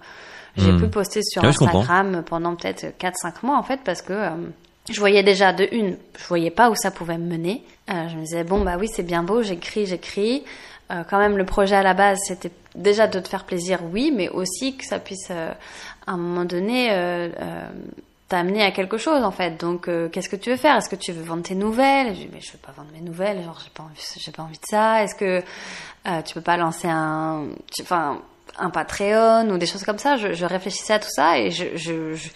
J'ai 0.56 0.72
mhm. 0.72 0.82
pu 0.82 0.88
poster 0.88 1.22
sur 1.22 1.44
Instagram 1.44 2.22
pendant 2.26 2.54
peut-être 2.54 2.86
4-5 2.98 3.12
mois 3.42 3.56
en 3.56 3.62
fait 3.62 3.80
parce 3.84 4.02
que 4.02 4.12
euh, 4.12 4.30
je 4.90 4.98
voyais 4.98 5.22
déjà 5.22 5.52
de 5.52 5.66
une, 5.72 5.96
je 6.18 6.26
voyais 6.26 6.50
pas 6.50 6.70
où 6.70 6.74
ça 6.74 6.90
pouvait 6.90 7.16
me 7.16 7.26
mener. 7.26 7.64
Euh, 7.90 8.08
je 8.08 8.16
me 8.16 8.22
disais 8.22 8.44
bon 8.44 8.62
bah 8.62 8.76
oui 8.78 8.88
c'est 8.88 9.02
bien 9.02 9.22
beau, 9.22 9.42
j'écris, 9.42 9.86
j'écris. 9.86 10.44
Euh, 10.90 11.04
quand 11.08 11.18
même 11.18 11.38
le 11.38 11.44
projet 11.44 11.76
à 11.76 11.82
la 11.82 11.94
base 11.94 12.18
c'était 12.26 12.50
déjà 12.74 13.06
de 13.06 13.18
te 13.18 13.28
faire 13.28 13.44
plaisir, 13.44 13.80
oui, 13.92 14.12
mais 14.14 14.28
aussi 14.28 14.76
que 14.76 14.84
ça 14.84 14.98
puisse 14.98 15.30
à 15.30 15.56
un 16.06 16.16
moment 16.16 16.44
donné 16.44 16.90
amené 18.36 18.62
à 18.62 18.70
quelque 18.70 18.98
chose 18.98 19.22
en 19.22 19.30
fait. 19.30 19.58
Donc 19.58 19.88
euh, 19.88 20.08
qu'est-ce 20.08 20.28
que 20.28 20.36
tu 20.36 20.50
veux 20.50 20.56
faire? 20.56 20.76
Est-ce 20.76 20.88
que 20.88 20.96
tu 20.96 21.12
veux 21.12 21.22
vendre 21.22 21.42
tes 21.42 21.54
nouvelles? 21.54 22.14
Je 22.14 22.22
mais 22.32 22.40
je 22.40 22.52
veux 22.52 22.58
pas 22.58 22.72
vendre 22.72 22.90
mes 22.92 23.00
nouvelles, 23.00 23.42
genre 23.42 23.58
j'ai 23.62 23.70
pas 23.70 23.82
envie, 23.82 24.00
j'ai 24.16 24.32
pas 24.32 24.42
envie 24.42 24.58
de 24.58 24.66
ça. 24.68 25.02
Est-ce 25.02 25.14
que 25.14 25.42
euh, 26.06 26.22
tu 26.22 26.34
peux 26.34 26.40
pas 26.40 26.56
lancer 26.56 26.88
un, 26.88 27.48
enfin 27.80 28.20
un 28.58 28.70
Patreon 28.70 29.48
ou 29.50 29.58
des 29.58 29.66
choses 29.66 29.84
comme 29.84 29.98
ça? 29.98 30.16
Je, 30.16 30.44
réfléchissais 30.44 30.94
à 30.94 30.98
tout 30.98 31.10
ça 31.10 31.38
et 31.38 31.50
je, 31.50 31.76
je, 31.76 32.14
je 32.14 32.28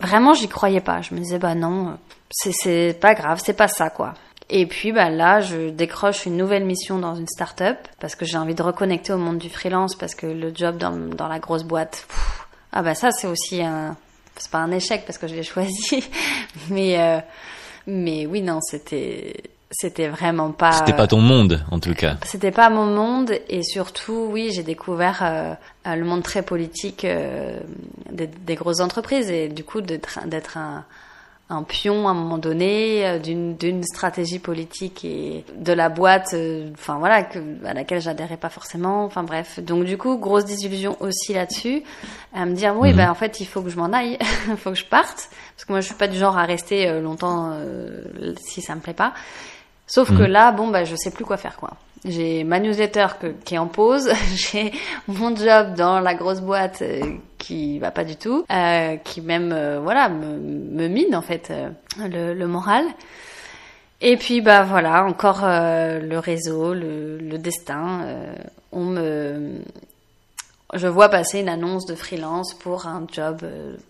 vraiment 0.00 0.34
j'y 0.34 0.48
croyais 0.48 0.80
pas. 0.80 1.02
Je 1.02 1.14
me 1.14 1.20
disais 1.20 1.38
bah 1.38 1.54
non, 1.54 1.98
c'est 2.30 2.98
pas 3.00 3.14
grave, 3.14 3.40
c'est 3.44 3.56
pas 3.56 3.68
ça 3.68 3.90
quoi. 3.90 4.14
Et 4.48 4.66
puis 4.66 4.92
bah 4.92 5.10
là, 5.10 5.40
je 5.40 5.70
décroche 5.70 6.24
une 6.24 6.36
nouvelle 6.36 6.64
mission 6.64 6.98
dans 6.98 7.16
une 7.16 7.26
start-up 7.26 7.78
parce 7.98 8.14
que 8.14 8.24
j'ai 8.24 8.38
envie 8.38 8.54
de 8.54 8.62
reconnecter 8.62 9.12
au 9.12 9.18
monde 9.18 9.38
du 9.38 9.50
freelance 9.50 9.96
parce 9.96 10.14
que 10.14 10.26
le 10.26 10.54
job 10.54 10.76
dans, 10.78 10.96
dans 10.96 11.26
la 11.26 11.40
grosse 11.40 11.64
boîte, 11.64 12.06
ah 12.72 12.82
bah 12.82 12.94
ça 12.94 13.10
c'est 13.10 13.26
aussi 13.26 13.62
un, 13.62 13.96
c'est 14.38 14.50
pas 14.50 14.58
un 14.58 14.70
échec 14.70 15.04
parce 15.06 15.18
que 15.18 15.26
je 15.26 15.34
l'ai 15.34 15.42
choisi, 15.42 16.04
mais 16.70 17.00
euh, 17.00 17.20
mais 17.86 18.26
oui 18.26 18.42
non 18.42 18.60
c'était 18.60 19.34
c'était 19.70 20.08
vraiment 20.08 20.52
pas. 20.52 20.72
C'était 20.72 20.92
pas 20.92 21.06
ton 21.06 21.20
monde, 21.20 21.64
en 21.70 21.80
tout 21.80 21.94
cas. 21.94 22.16
C'était 22.24 22.52
pas 22.52 22.70
mon 22.70 22.86
monde, 22.86 23.32
et 23.48 23.62
surtout, 23.62 24.28
oui, 24.30 24.50
j'ai 24.54 24.62
découvert 24.62 25.18
euh, 25.22 25.54
le 25.84 26.04
monde 26.04 26.22
très 26.22 26.42
politique 26.42 27.04
euh, 27.04 27.58
des, 28.10 28.26
des, 28.26 28.54
grosses 28.54 28.80
entreprises, 28.80 29.28
et 29.28 29.48
du 29.48 29.64
coup, 29.64 29.80
d'être 29.80 30.56
un, 30.56 30.84
un 31.48 31.62
pion 31.62 32.08
à 32.08 32.10
un 32.10 32.14
moment 32.14 32.38
donné 32.38 33.06
euh, 33.06 33.18
d'une 33.18 33.84
stratégie 33.84 34.40
politique 34.40 35.04
et 35.04 35.44
de 35.56 35.72
la 35.72 35.88
boîte 35.88 36.34
euh, 36.34 36.70
enfin 36.74 36.98
voilà 36.98 37.22
que, 37.22 37.38
à 37.64 37.72
laquelle 37.72 38.00
j'adhérais 38.00 38.36
pas 38.36 38.48
forcément 38.48 39.04
enfin 39.04 39.22
bref. 39.22 39.60
Donc 39.60 39.84
du 39.84 39.96
coup 39.96 40.18
grosse 40.18 40.44
désillusion 40.44 40.96
aussi 41.00 41.34
là-dessus 41.34 41.82
à 42.34 42.46
me 42.46 42.54
dire 42.54 42.74
oui 42.76 42.90
mhm. 42.90 42.96
ben 42.96 43.10
en 43.10 43.14
fait 43.14 43.38
il 43.38 43.46
faut 43.46 43.62
que 43.62 43.70
je 43.70 43.76
m'en 43.76 43.92
aille 43.92 44.18
il 44.48 44.56
faut 44.56 44.70
que 44.70 44.76
je 44.76 44.84
parte. 44.84 45.28
Parce 45.54 45.64
que 45.64 45.72
moi 45.72 45.80
je 45.80 45.86
suis 45.86 45.94
pas 45.94 46.08
du 46.08 46.18
genre 46.18 46.36
à 46.36 46.44
rester 46.44 46.88
euh, 46.88 47.00
longtemps 47.00 47.56
si 48.40 48.60
ça 48.60 48.74
me 48.74 48.80
plaît 48.80 48.92
pas. 48.92 49.14
Sauf 49.86 50.08
que 50.08 50.24
mhm. 50.24 50.26
là 50.26 50.50
bon 50.50 50.68
ben 50.68 50.84
je 50.84 50.96
sais 50.96 51.12
plus 51.12 51.24
quoi 51.24 51.36
faire 51.36 51.56
quoi. 51.56 51.74
J'ai 52.04 52.44
ma 52.44 52.58
newsletter 52.60 53.06
qui 53.44 53.54
est 53.54 53.58
en 53.58 53.66
pause. 53.66 54.10
J'ai 54.34 54.72
mon 55.08 55.34
job 55.34 55.74
dans 55.74 56.00
la 56.00 56.14
grosse 56.14 56.40
boîte 56.40 56.82
qui 57.46 57.78
va 57.78 57.92
pas 57.92 58.02
du 58.02 58.16
tout, 58.16 58.44
euh, 58.50 58.96
qui 58.96 59.20
même 59.20 59.52
euh, 59.52 59.78
voilà 59.80 60.08
me, 60.08 60.88
mine 60.88 61.14
en 61.14 61.22
fait 61.22 61.52
euh, 61.52 62.34
le, 62.34 62.46
moral. 62.46 62.84
Et 64.00 64.16
puis 64.16 64.40
bah 64.40 64.64
voilà 64.64 65.04
encore 65.04 65.42
le 65.42 66.18
réseau, 66.18 66.74
le, 66.74 67.18
le 67.18 67.38
destin. 67.38 68.04
on 68.72 68.84
me, 68.84 69.60
je 70.74 70.86
vois 70.86 71.08
passer 71.08 71.40
une 71.40 71.48
annonce 71.48 71.86
de 71.86 71.94
freelance 71.94 72.52
pour 72.52 72.86
un 72.86 73.06
job 73.10 73.40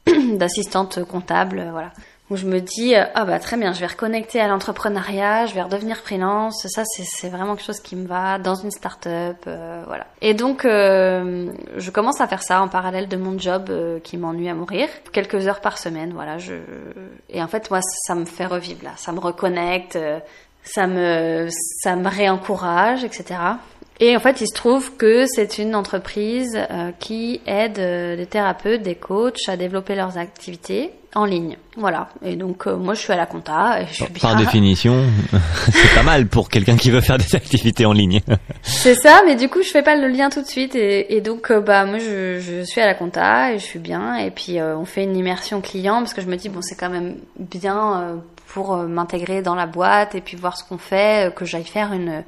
d'assistante 0.35 1.05
comptable, 1.05 1.67
voilà 1.73 1.91
où 2.29 2.37
je 2.37 2.47
me 2.47 2.61
dis 2.61 2.95
euh, 2.95 3.05
ah 3.15 3.25
bah 3.25 3.39
très 3.39 3.57
bien, 3.57 3.73
je 3.73 3.81
vais 3.81 3.87
reconnecter 3.87 4.41
à 4.41 4.49
l'entrepreneuriat, 4.49 5.47
je 5.47 5.55
vais 5.55 5.63
redevenir 5.63 5.97
freelance, 5.99 6.67
ça 6.69 6.83
c'est 6.85 7.29
vraiment 7.29 7.55
quelque 7.55 7.67
chose 7.67 7.81
qui 7.81 7.95
me 7.95 8.07
va 8.07 8.39
dans 8.39 8.57
une 8.57 8.71
start-up, 8.71 9.37
euh, 9.47 9.83
voilà. 9.87 10.07
Et 10.23 10.35
donc 10.35 10.65
euh, 10.65 11.53
je 11.77 11.91
commence 11.91 12.21
à 12.21 12.27
faire 12.27 12.43
ça 12.43 12.61
en 12.63 12.69
parallèle 12.69 13.09
de 13.09 13.17
mon 13.17 13.39
job 13.39 13.71
qui 14.03 14.17
m'ennuie 14.17 14.49
à 14.49 14.55
mourir, 14.55 14.89
quelques 15.13 15.47
heures 15.47 15.61
par 15.61 15.79
semaine, 15.79 16.13
voilà. 16.13 16.39
Je 16.39 16.55
et 17.31 17.43
en 17.43 17.49
fait 17.49 17.71
moi 17.71 17.81
ça 17.83 18.15
me 18.15 18.25
fait 18.25 18.47
revivre 18.47 18.83
là, 18.83 18.93
ça 18.97 19.13
me 19.13 19.21
reconnecte, 19.21 19.99
ça 20.65 20.87
me 20.89 21.49
ça 21.51 21.95
me 21.95 22.09
réencourage, 22.09 23.05
etc. 23.05 23.39
Et 23.99 24.15
en 24.15 24.21
fait, 24.21 24.43
il 24.43 24.47
se 24.47 24.53
trouve 24.53 24.95
que 24.99 25.25
c'est 25.25 25.57
une 25.57 25.75
entreprise 25.75 26.59
qui 26.99 27.41
aide 27.47 27.77
des 28.19 28.27
thérapeutes, 28.27 28.83
des 28.83 28.95
coachs 28.95 29.49
à 29.49 29.57
développer 29.57 29.95
leurs 29.95 30.19
activités 30.19 30.93
en 31.17 31.25
ligne. 31.25 31.57
Voilà. 31.77 32.09
Et 32.23 32.37
donc 32.37 32.67
euh, 32.67 32.77
moi 32.77 32.95
je 32.95 33.01
suis 33.01 33.13
à 33.13 33.17
la 33.17 33.27
compta. 33.27 33.81
Et 33.81 33.87
je 33.87 34.05
suis 34.05 34.05
Par 34.21 34.37
définition, 34.37 35.03
c'est 35.73 35.95
pas 35.95 36.03
mal 36.03 36.27
pour 36.27 36.49
quelqu'un 36.51 36.77
qui 36.77 36.91
veut 36.91 37.01
faire 37.01 37.19
des 37.19 37.35
activités 37.35 37.87
en 37.87 37.93
ligne. 37.93 38.21
c'est 38.63 38.95
ça, 38.95 39.23
mais 39.27 39.35
du 39.35 39.49
coup 39.49 39.63
je 39.63 39.71
fais 39.71 39.83
pas 39.83 39.97
le 39.97 40.09
lien 40.09 40.29
tout 40.29 40.43
de 40.43 40.47
suite 40.47 40.75
et, 40.75 41.21
donc 41.23 41.51
euh, 41.51 41.61
bah 41.61 41.87
moi 41.87 41.99
je, 41.99 42.39
je, 42.41 42.63
suis 42.63 42.81
à 42.81 42.87
la 42.87 42.95
compta 42.95 43.53
et 43.53 43.59
je 43.59 43.65
suis 43.65 43.79
bien 43.79 44.17
et 44.17 44.31
puis 44.31 44.61
euh, 44.61 44.77
on 44.77 44.85
fait 44.85 45.05
une 45.05 45.17
immersion 45.17 45.61
client 45.61 46.01
parce 46.01 46.13
que 46.13 46.21
je 46.21 46.27
me 46.27 46.37
dis 46.37 46.51
bon 46.51 46.61
c'est 46.61 46.77
quand 46.77 46.91
même 46.91 47.17
bien 47.39 48.21
pour 48.49 48.77
m'intégrer 48.77 49.41
dans 49.41 49.55
la 49.55 49.67
boîte 49.67 50.15
et 50.15 50.21
puis 50.21 50.37
voir 50.37 50.57
ce 50.57 50.65
qu'on 50.65 50.79
fait 50.79 51.35
que 51.35 51.45
j'aille 51.45 51.65
faire 51.65 51.93
une 51.93 52.23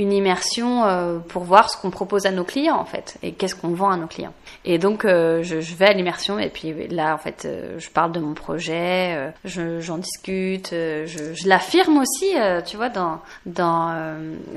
une 0.00 0.12
immersion 0.12 0.86
euh, 0.86 1.18
pour 1.18 1.44
voir 1.44 1.70
ce 1.70 1.76
qu'on 1.76 1.90
propose 1.90 2.24
à 2.24 2.30
nos 2.30 2.44
clients 2.44 2.78
en 2.78 2.86
fait 2.86 3.18
et 3.22 3.32
qu'est-ce 3.32 3.54
qu'on 3.54 3.68
vend 3.68 3.90
à 3.90 3.98
nos 3.98 4.06
clients. 4.06 4.32
Et 4.64 4.78
donc 4.78 5.04
euh, 5.04 5.42
je, 5.42 5.60
je, 5.60 5.74
vais 5.74 5.84
à 5.84 5.92
l'immersion 5.92 6.38
et 6.38 6.48
puis 6.48 6.88
là 6.88 7.14
en 7.14 7.18
fait 7.18 7.44
euh, 7.44 7.78
je 7.78 7.90
parle 7.90 8.10
de 8.12 8.18
mon 8.18 8.32
projet, 8.32 9.32
j'en 9.44 9.98
discute, 9.98 10.70
je, 10.70 11.34
je 11.34 11.48
l'affirme 11.48 11.98
aussi, 11.98 12.34
tu 12.66 12.76
vois, 12.76 12.88
dans 12.88 13.20
dans 13.44 13.88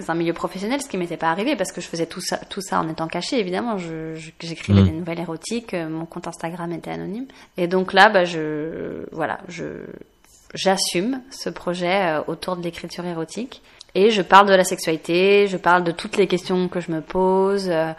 un 0.08 0.16
milieu 0.16 0.34
professionnel, 0.34 0.82
ce 0.82 0.88
qui 0.88 0.98
m'était 0.98 1.18
pas 1.18 1.30
arrivé 1.30 1.58
parce 1.58 1.74
que 1.74 1.82
je 1.82 1.88
faisais 1.88 2.06
tout 2.06 2.22
ça 2.22 2.38
tout 2.38 2.62
ça 2.62 2.80
en 2.80 2.88
étant 2.88 3.08
caché 3.08 3.38
évidemment. 3.38 3.78
J'écrivais 4.40 4.82
mmh. 4.82 4.86
des 4.86 4.92
nouvelles 4.92 5.20
érotiques, 5.20 5.74
mon 5.74 6.06
compte 6.06 6.28
Instagram 6.28 6.72
était 6.72 6.92
anonyme 6.92 7.28
et 7.58 7.68
donc 7.68 7.92
là 7.92 8.08
bah 8.10 8.24
je 8.24 9.06
voilà 9.12 9.40
je 9.50 9.66
j'assume 10.54 11.22
ce 11.32 11.50
projet 11.50 12.18
autour 12.28 12.56
de 12.56 12.64
l'écriture 12.64 13.06
érotique 13.06 13.62
et 13.96 14.10
je 14.10 14.22
parle 14.24 14.48
de 14.48 14.54
la 14.54 14.64
sexualité, 14.64 15.48
je 15.48 15.58
parle 15.58 15.84
de 15.84 15.92
toutes 15.92 16.18
les 16.18 16.26
questions 16.26 16.68
que 16.68 16.80
je 16.80 16.92
me 16.92 17.02
pose, 17.02 17.70
euh, 17.70 17.92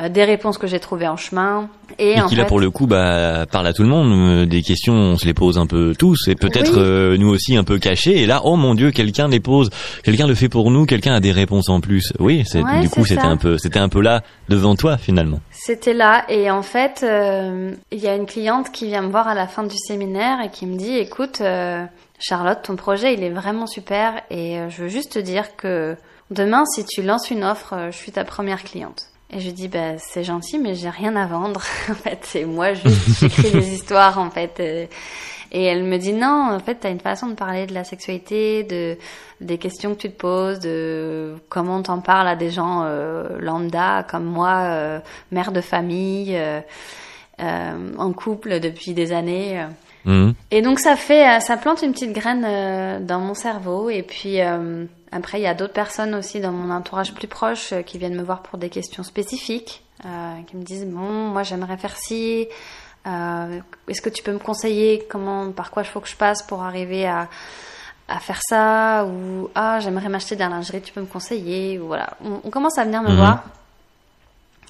euh, 0.00 0.08
des 0.08 0.22
réponses 0.22 0.58
que 0.58 0.68
j'ai 0.68 0.78
trouvées 0.78 1.08
en 1.08 1.16
chemin. 1.16 1.68
Et, 1.98 2.12
et 2.12 2.22
qui 2.28 2.36
là 2.36 2.44
pour 2.44 2.60
le 2.60 2.70
coup 2.70 2.86
bah, 2.86 3.46
parle 3.50 3.66
à 3.66 3.72
tout 3.72 3.82
le 3.82 3.88
monde. 3.88 4.12
Euh, 4.12 4.46
des 4.46 4.62
questions, 4.62 4.94
on 4.94 5.16
se 5.16 5.26
les 5.26 5.34
pose 5.34 5.58
un 5.58 5.66
peu 5.66 5.92
tous 5.98 6.28
et 6.28 6.36
peut-être 6.36 7.16
nous 7.16 7.28
aussi 7.28 7.56
un 7.56 7.64
peu 7.64 7.80
cachées. 7.80 8.22
Et 8.22 8.26
là, 8.26 8.42
oh 8.44 8.54
mon 8.54 8.76
Dieu, 8.76 8.92
quelqu'un 8.92 9.26
les 9.26 9.40
pose, 9.40 9.70
quelqu'un 10.04 10.28
le 10.28 10.36
fait 10.36 10.48
pour 10.48 10.70
nous, 10.70 10.86
quelqu'un 10.86 11.14
a 11.14 11.20
des 11.20 11.32
réponses 11.32 11.68
en 11.68 11.80
plus. 11.80 12.12
Oui, 12.20 12.44
c'est 12.46 12.62
du 12.80 12.88
coup 12.88 13.04
c'était 13.04 13.20
un 13.20 13.36
peu, 13.36 13.58
c'était 13.58 13.80
un 13.80 13.88
peu 13.88 14.00
là 14.00 14.22
devant 14.48 14.76
toi 14.76 14.98
finalement. 14.98 15.40
C'était 15.50 15.94
là 15.94 16.24
et 16.28 16.48
en 16.48 16.62
fait, 16.62 17.04
il 17.04 17.98
y 17.98 18.06
a 18.06 18.14
une 18.14 18.26
cliente 18.26 18.70
qui 18.70 18.86
vient 18.86 19.02
me 19.02 19.10
voir 19.10 19.26
à 19.26 19.34
la 19.34 19.48
fin 19.48 19.64
du 19.64 19.76
séminaire 19.76 20.38
et 20.44 20.50
qui 20.50 20.66
me 20.66 20.78
dit, 20.78 20.96
écoute. 20.96 21.42
Charlotte, 22.20 22.60
ton 22.62 22.76
projet, 22.76 23.14
il 23.14 23.24
est 23.24 23.30
vraiment 23.30 23.66
super 23.66 24.22
et 24.30 24.58
euh, 24.58 24.68
je 24.68 24.82
veux 24.82 24.88
juste 24.88 25.12
te 25.12 25.18
dire 25.18 25.56
que 25.56 25.96
demain, 26.30 26.64
si 26.66 26.84
tu 26.84 27.02
lances 27.02 27.30
une 27.30 27.42
offre, 27.42 27.72
euh, 27.72 27.90
je 27.90 27.96
suis 27.96 28.12
ta 28.12 28.24
première 28.24 28.62
cliente. 28.62 29.06
Et 29.32 29.40
je 29.40 29.50
dis, 29.50 29.68
bah, 29.68 29.96
c'est 29.96 30.22
gentil, 30.22 30.58
mais 30.58 30.74
j'ai 30.74 30.90
rien 30.90 31.16
à 31.16 31.26
vendre. 31.26 31.62
en 31.90 31.94
fait, 31.94 32.18
c'est 32.24 32.44
moi 32.44 32.74
j'écris 32.74 33.50
des 33.52 33.72
histoires, 33.72 34.18
en 34.18 34.30
fait. 34.30 34.60
Euh. 34.60 34.86
Et 35.52 35.64
elle 35.64 35.82
me 35.82 35.96
dit, 35.96 36.12
non, 36.12 36.50
en 36.52 36.60
fait, 36.60 36.76
t'as 36.76 36.90
une 36.90 37.00
façon 37.00 37.28
de 37.28 37.34
parler 37.34 37.66
de 37.66 37.72
la 37.72 37.84
sexualité, 37.84 38.64
de, 38.64 38.98
des 39.40 39.58
questions 39.58 39.94
que 39.94 40.00
tu 40.00 40.10
te 40.10 40.16
poses, 40.16 40.60
de 40.60 41.36
comment 41.48 41.82
t'en 41.82 42.00
parles 42.00 42.28
à 42.28 42.36
des 42.36 42.50
gens 42.50 42.84
lambda 43.40 44.04
comme 44.08 44.26
moi, 44.26 45.00
mère 45.32 45.50
de 45.50 45.60
famille, 45.60 46.40
en 47.40 48.12
couple 48.12 48.60
depuis 48.60 48.94
des 48.94 49.10
années. 49.10 49.66
Mhm. 50.04 50.34
Et 50.50 50.62
donc 50.62 50.78
ça 50.78 50.96
fait, 50.96 51.28
euh, 51.28 51.40
ça 51.40 51.56
plante 51.56 51.82
une 51.82 51.92
petite 51.92 52.12
graine 52.12 52.44
euh, 52.46 53.00
dans 53.00 53.20
mon 53.20 53.34
cerveau. 53.34 53.90
Et 53.90 54.02
puis 54.02 54.40
euh, 54.40 54.84
après, 55.12 55.40
il 55.40 55.42
y 55.42 55.46
a 55.46 55.54
d'autres 55.54 55.72
personnes 55.72 56.14
aussi 56.14 56.40
dans 56.40 56.52
mon 56.52 56.72
entourage 56.72 57.14
plus 57.14 57.28
proche 57.28 57.74
qui 57.86 57.98
viennent 57.98 58.16
me 58.16 58.22
voir 58.22 58.42
pour 58.42 58.58
des 58.58 58.70
questions 58.70 59.02
spécifiques, 59.02 59.82
qui 60.46 60.56
me 60.56 60.62
disent 60.62 60.86
bon, 60.86 61.28
moi 61.28 61.42
j'aimerais 61.42 61.76
faire 61.76 61.96
ci. 61.96 62.48
Est-ce 63.06 64.00
que 64.00 64.10
tu 64.10 64.22
peux 64.22 64.32
me 64.32 64.38
conseiller 64.38 65.06
comment, 65.08 65.50
par 65.52 65.70
quoi 65.70 65.82
il 65.82 65.86
faut 65.86 66.00
que 66.00 66.08
je 66.08 66.16
passe 66.16 66.42
pour 66.42 66.62
arriver 66.62 67.06
à, 67.06 67.28
à 68.08 68.20
faire 68.20 68.40
ça? 68.48 69.04
Ou 69.04 69.50
ah, 69.54 69.80
j'aimerais 69.80 70.08
m'acheter 70.08 70.36
de 70.36 70.40
la 70.40 70.48
lingerie, 70.48 70.80
tu 70.80 70.92
peux 70.92 71.00
me 71.00 71.06
conseiller? 71.06 71.78
Ou 71.78 71.88
voilà, 71.88 72.10
on, 72.24 72.50
commence 72.50 72.78
à 72.78 72.84
venir 72.84 73.02
me 73.02 73.10
mhm. 73.10 73.16
voir. 73.16 73.44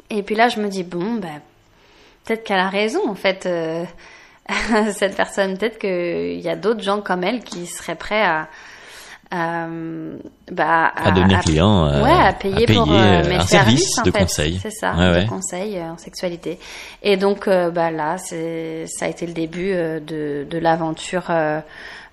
Et 0.08 0.22
puis 0.22 0.34
là, 0.34 0.48
je 0.48 0.60
me 0.60 0.68
dis 0.68 0.82
bon, 0.82 1.14
ben 1.14 1.40
peut-être 2.24 2.42
qu'elle 2.42 2.58
a 2.58 2.68
raison 2.68 3.08
en 3.08 3.14
fait. 3.14 3.46
cette 4.92 5.16
personne. 5.16 5.56
Peut-être 5.56 5.78
qu'il 5.78 6.40
y 6.40 6.48
a 6.48 6.56
d'autres 6.56 6.82
gens 6.82 7.00
comme 7.00 7.24
elle 7.24 7.42
qui 7.42 7.66
seraient 7.66 7.94
prêts 7.94 8.22
à, 8.22 8.48
à, 9.30 9.66
bah, 10.50 10.92
à, 10.96 11.12
devenir 11.12 11.40
client, 11.40 11.86
euh, 11.86 12.02
ouais, 12.02 12.10
à 12.10 12.32
payer, 12.32 12.66
pour 12.66 12.90
euh, 12.90 13.28
mes 13.28 13.36
un 13.36 13.40
services, 13.42 13.94
service 13.94 14.02
de 14.04 14.10
conseil. 14.10 14.58
C'est 14.60 14.70
ça, 14.70 14.92
de 14.92 15.28
conseil 15.28 15.78
euh, 15.78 15.92
en 15.92 15.98
sexualité. 15.98 16.58
Et 17.02 17.16
donc, 17.16 17.48
bah 17.48 17.90
là, 17.90 18.16
ça 18.18 19.04
a 19.04 19.08
été 19.08 19.26
le 19.26 19.32
début 19.32 19.72
de, 19.72 20.46
de 20.48 20.58
l'aventure 20.58 21.30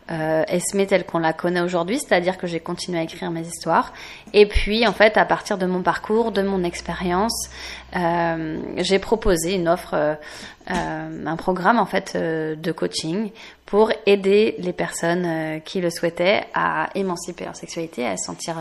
euh, 0.09 0.43
Esme 0.47 0.85
telle 0.85 1.05
qu'on 1.05 1.19
la 1.19 1.33
connaît 1.33 1.61
aujourd'hui, 1.61 1.99
c'est-à-dire 1.99 2.37
que 2.37 2.47
j'ai 2.47 2.59
continué 2.59 2.99
à 2.99 3.03
écrire 3.03 3.29
mes 3.31 3.41
histoires. 3.41 3.93
Et 4.33 4.45
puis, 4.45 4.87
en 4.87 4.93
fait, 4.93 5.17
à 5.17 5.25
partir 5.25 5.57
de 5.57 5.65
mon 5.65 5.81
parcours, 5.81 6.31
de 6.31 6.41
mon 6.41 6.63
expérience, 6.63 7.49
euh, 7.95 8.57
j'ai 8.77 8.99
proposé 8.99 9.55
une 9.55 9.67
offre, 9.67 9.93
euh, 9.93 11.25
un 11.25 11.35
programme 11.35 11.79
en 11.79 11.85
fait 11.85 12.15
de 12.15 12.71
coaching 12.71 13.31
pour 13.65 13.91
aider 14.05 14.55
les 14.59 14.73
personnes 14.73 15.61
qui 15.63 15.81
le 15.81 15.89
souhaitaient 15.89 16.45
à 16.53 16.89
émanciper 16.95 17.45
leur 17.45 17.55
sexualité, 17.55 18.05
à 18.05 18.17
se 18.17 18.25
sentir 18.25 18.55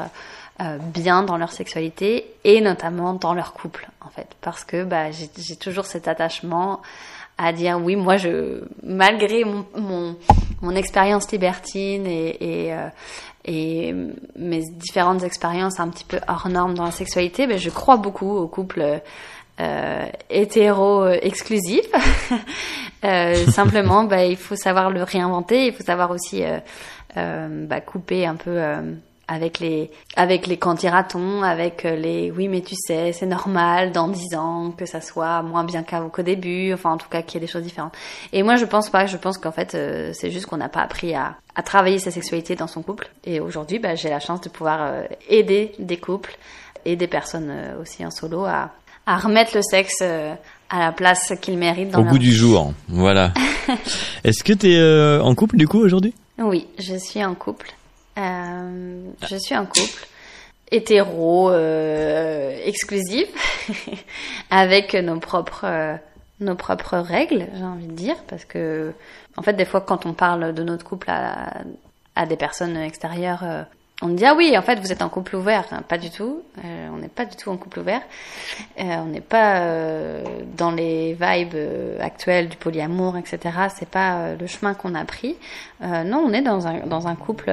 bien 0.80 1.22
dans 1.22 1.36
leur 1.36 1.52
sexualité 1.52 2.34
et 2.44 2.60
notamment 2.60 3.12
dans 3.12 3.34
leur 3.34 3.52
couple, 3.52 3.88
en 4.04 4.08
fait, 4.08 4.28
parce 4.40 4.64
que 4.64 4.84
bah, 4.84 5.10
j'ai 5.10 5.56
toujours 5.56 5.84
cet 5.84 6.08
attachement 6.08 6.80
à 7.38 7.52
dire 7.52 7.78
oui, 7.82 7.96
moi, 7.96 8.16
je, 8.16 8.62
malgré 8.82 9.44
mon, 9.44 9.66
mon, 9.76 10.16
mon 10.62 10.74
expérience 10.74 11.30
libertine 11.30 12.06
et, 12.06 12.36
et, 12.40 12.72
euh, 12.72 12.88
et 13.44 13.94
mes 14.36 14.62
différentes 14.72 15.22
expériences 15.22 15.78
un 15.80 15.88
petit 15.88 16.04
peu 16.04 16.18
hors 16.28 16.48
normes 16.48 16.74
dans 16.74 16.84
la 16.84 16.90
sexualité, 16.90 17.46
ben, 17.46 17.58
je 17.58 17.70
crois 17.70 17.96
beaucoup 17.96 18.30
aux 18.30 18.48
couples 18.48 19.00
euh, 19.60 20.06
hétéro 20.30 21.06
exclusif. 21.08 21.86
euh, 23.04 23.34
simplement, 23.46 24.04
bah, 24.04 24.24
il 24.24 24.36
faut 24.36 24.56
savoir 24.56 24.90
le 24.90 25.02
réinventer. 25.02 25.66
Il 25.66 25.72
faut 25.72 25.84
savoir 25.84 26.10
aussi 26.10 26.44
euh, 26.44 26.58
euh, 27.16 27.66
bah, 27.66 27.80
couper 27.80 28.26
un 28.26 28.36
peu 28.36 28.50
euh, 28.50 28.92
avec 29.28 29.58
les 29.58 29.90
avec 30.16 30.46
les 30.46 30.56
candidatons, 30.56 31.42
avec 31.42 31.82
les 31.82 32.30
oui 32.30 32.48
mais 32.48 32.60
tu 32.60 32.74
sais 32.76 33.12
c'est 33.12 33.26
normal 33.26 33.92
dans 33.92 34.08
dix 34.08 34.34
ans 34.36 34.72
que 34.76 34.86
ça 34.86 35.00
soit 35.00 35.42
moins 35.42 35.64
bien 35.64 35.82
qu'au 35.82 36.22
début. 36.22 36.72
Enfin 36.72 36.90
en 36.92 36.96
tout 36.96 37.08
cas 37.08 37.22
qu'il 37.22 37.34
y 37.34 37.44
ait 37.44 37.46
des 37.46 37.52
choses 37.52 37.64
différentes. 37.64 37.94
Et 38.32 38.42
moi 38.42 38.56
je 38.56 38.64
pense 38.64 38.90
pas. 38.90 39.06
Je 39.06 39.16
pense 39.16 39.38
qu'en 39.38 39.52
fait 39.52 39.76
c'est 40.12 40.30
juste 40.30 40.46
qu'on 40.46 40.58
n'a 40.58 40.68
pas 40.68 40.82
appris 40.82 41.14
à, 41.14 41.36
à 41.54 41.62
travailler 41.62 41.98
sa 41.98 42.10
sexualité 42.10 42.54
dans 42.54 42.68
son 42.68 42.82
couple. 42.82 43.10
Et 43.24 43.40
aujourd'hui 43.40 43.78
bah, 43.78 43.94
j'ai 43.94 44.10
la 44.10 44.20
chance 44.20 44.40
de 44.40 44.48
pouvoir 44.48 45.04
aider 45.28 45.72
des 45.78 45.96
couples 45.96 46.36
et 46.84 46.96
des 46.96 47.08
personnes 47.08 47.52
aussi 47.80 48.06
en 48.06 48.10
solo 48.10 48.44
à, 48.44 48.70
à 49.06 49.18
remettre 49.18 49.56
le 49.56 49.62
sexe 49.62 49.98
euh, 50.02 50.34
à 50.68 50.80
la 50.80 50.92
place 50.92 51.32
qu'il 51.40 51.56
mérite 51.56 51.90
dans 51.90 52.00
Au 52.00 52.04
goût 52.04 52.18
du 52.18 52.32
jour, 52.32 52.72
voilà. 52.88 53.32
Est-ce 54.24 54.42
que 54.42 54.52
tu 54.52 54.72
es 54.72 54.78
euh, 54.78 55.22
en 55.22 55.34
couple 55.34 55.56
du 55.56 55.68
coup 55.68 55.78
aujourd'hui? 55.78 56.12
Oui, 56.38 56.66
je 56.78 56.96
suis 56.96 57.24
en 57.24 57.34
couple. 57.34 57.72
Euh, 58.18 59.10
je 59.28 59.36
suis 59.36 59.56
en 59.56 59.66
couple 59.66 60.06
hétéro 60.70 61.50
euh, 61.50 62.58
exclusif 62.64 63.28
avec 64.50 64.94
nos 64.94 65.20
propres 65.20 65.98
nos 66.40 66.54
propres 66.54 66.98
règles, 66.98 67.46
j'ai 67.54 67.64
envie 67.64 67.86
de 67.86 67.92
dire, 67.92 68.16
parce 68.28 68.44
que 68.44 68.92
en 69.36 69.42
fait 69.42 69.54
des 69.54 69.64
fois 69.64 69.80
quand 69.80 70.04
on 70.04 70.12
parle 70.12 70.52
de 70.52 70.62
notre 70.62 70.84
couple 70.84 71.10
à, 71.10 71.62
à 72.14 72.26
des 72.26 72.36
personnes 72.36 72.76
extérieures, 72.76 73.66
on 74.02 74.08
me 74.08 74.16
dit 74.16 74.26
ah 74.26 74.34
oui 74.36 74.56
en 74.58 74.62
fait 74.62 74.78
vous 74.78 74.92
êtes 74.92 75.00
en 75.00 75.08
couple 75.08 75.36
ouvert. 75.36 75.64
Pas 75.88 75.96
du 75.96 76.10
tout. 76.10 76.42
Euh, 76.62 76.88
on 76.92 76.98
n'est 76.98 77.08
pas 77.08 77.24
du 77.24 77.34
tout 77.34 77.48
en 77.48 77.56
couple 77.56 77.80
ouvert. 77.80 78.02
Euh, 78.78 78.82
on 78.82 79.06
n'est 79.06 79.22
pas 79.22 79.60
euh, 79.60 80.22
dans 80.54 80.70
les 80.70 81.16
vibes 81.18 81.56
actuelles 81.98 82.50
du 82.50 82.58
polyamour 82.58 83.16
etc 83.16 83.40
c'est 83.74 83.88
pas 83.88 84.34
le 84.38 84.46
chemin 84.46 84.74
qu'on 84.74 84.94
a 84.94 85.04
pris. 85.06 85.36
Non 85.80 86.24
on 86.26 86.32
est 86.34 86.42
dans 86.42 86.66
un 86.66 86.80
dans 86.86 87.06
un 87.08 87.14
couple 87.14 87.50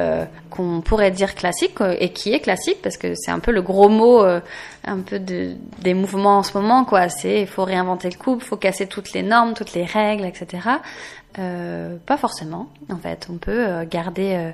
qu'on 0.50 0.82
pourrait 0.82 1.12
dire 1.12 1.34
classique 1.34 1.80
et 2.00 2.10
qui 2.10 2.34
est 2.34 2.42
classique 2.42 2.82
parce 2.82 2.98
que 2.98 3.16
c'est 3.16 3.32
un 3.32 3.40
peu 3.40 3.52
le 3.52 3.62
gros 3.62 3.88
mot 3.88 4.22
un 4.22 5.00
peu 5.00 5.20
de, 5.20 5.56
des 5.80 5.94
mouvements 5.94 6.40
en 6.40 6.44
ce 6.44 6.58
moment 6.58 6.84
quoi. 6.84 7.08
C'est 7.08 7.42
il 7.42 7.48
faut 7.48 7.64
réinventer 7.64 8.10
le 8.10 8.18
couple 8.18 8.44
faut 8.44 8.58
casser 8.58 8.88
toutes 8.88 9.14
les 9.14 9.24
normes 9.24 9.54
toutes 9.54 9.74
les 9.74 9.86
règles 9.86 10.26
etc 10.26 10.68
pas 12.06 12.18
forcément 12.18 12.68
en 12.92 12.98
fait. 12.98 13.28
On 13.32 13.38
peut 13.38 13.86
garder 13.86 14.54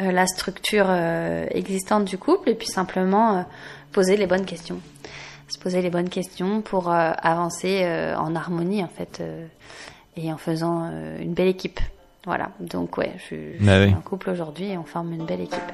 euh, 0.00 0.12
la 0.12 0.26
structure 0.26 0.86
euh, 0.88 1.46
existante 1.50 2.04
du 2.04 2.18
couple 2.18 2.50
et 2.50 2.54
puis 2.54 2.68
simplement 2.68 3.38
euh, 3.38 3.42
poser 3.92 4.16
les 4.16 4.26
bonnes 4.26 4.44
questions. 4.44 4.80
Se 5.48 5.58
poser 5.58 5.80
les 5.80 5.90
bonnes 5.90 6.10
questions 6.10 6.60
pour 6.60 6.90
avancer 6.90 7.82
en 8.18 8.36
harmonie 8.36 8.84
en 8.84 8.88
fait 8.88 9.22
et 10.14 10.30
en 10.30 10.36
faisant 10.36 10.90
une 11.18 11.32
belle 11.32 11.48
équipe. 11.48 11.80
Voilà. 12.26 12.50
Donc 12.60 12.98
ouais, 12.98 13.12
je, 13.30 13.56
je 13.58 13.64
bah 13.64 13.86
suis 13.86 13.94
en 13.94 14.02
couple 14.02 14.28
aujourd'hui 14.28 14.72
et 14.72 14.76
on 14.76 14.84
forme 14.84 15.14
une 15.14 15.24
belle 15.24 15.40
équipe. 15.40 15.72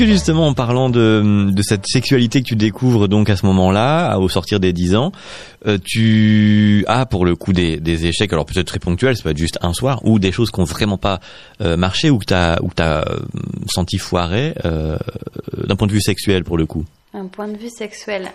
Que 0.00 0.06
justement 0.06 0.46
en 0.46 0.54
parlant 0.54 0.88
de, 0.88 1.52
cette 1.60 1.86
sexualité 1.86 2.40
que 2.40 2.46
tu 2.46 2.56
découvres 2.56 3.06
donc 3.06 3.28
à 3.28 3.36
ce 3.36 3.44
moment-là, 3.44 4.18
au 4.18 4.30
sortir 4.30 4.58
des 4.58 4.72
10 4.72 4.96
ans, 4.96 5.12
euh, 5.66 5.76
tu 5.84 6.86
as 6.88 7.04
pour 7.04 7.26
le 7.26 7.36
coup 7.36 7.52
des, 7.52 8.06
échecs, 8.06 8.32
alors 8.32 8.46
peut-être 8.46 8.66
très 8.66 8.78
ponctuels, 8.78 9.14
ça 9.14 9.22
peut 9.22 9.28
être 9.28 9.36
juste 9.36 9.58
un 9.60 9.74
soir, 9.74 10.00
ou 10.04 10.18
des 10.18 10.32
choses 10.32 10.50
qui 10.50 10.58
ont 10.58 10.64
vraiment 10.64 10.96
pas 10.96 11.20
euh, 11.60 11.76
marché 11.76 12.08
ou 12.08 12.18
que 12.18 12.24
tu 12.24 12.32
as, 12.32 12.58
euh, 12.80 13.04
senti 13.66 13.98
foirer 13.98 14.54
d'un 14.64 15.76
point 15.76 15.86
de 15.86 15.92
vue 15.92 16.00
sexuel 16.00 16.44
pour 16.44 16.56
le 16.56 16.64
coup? 16.64 16.86
Un 17.12 17.26
point 17.26 17.48
de 17.48 17.58
vue 17.58 17.68
sexuel. 17.68 18.30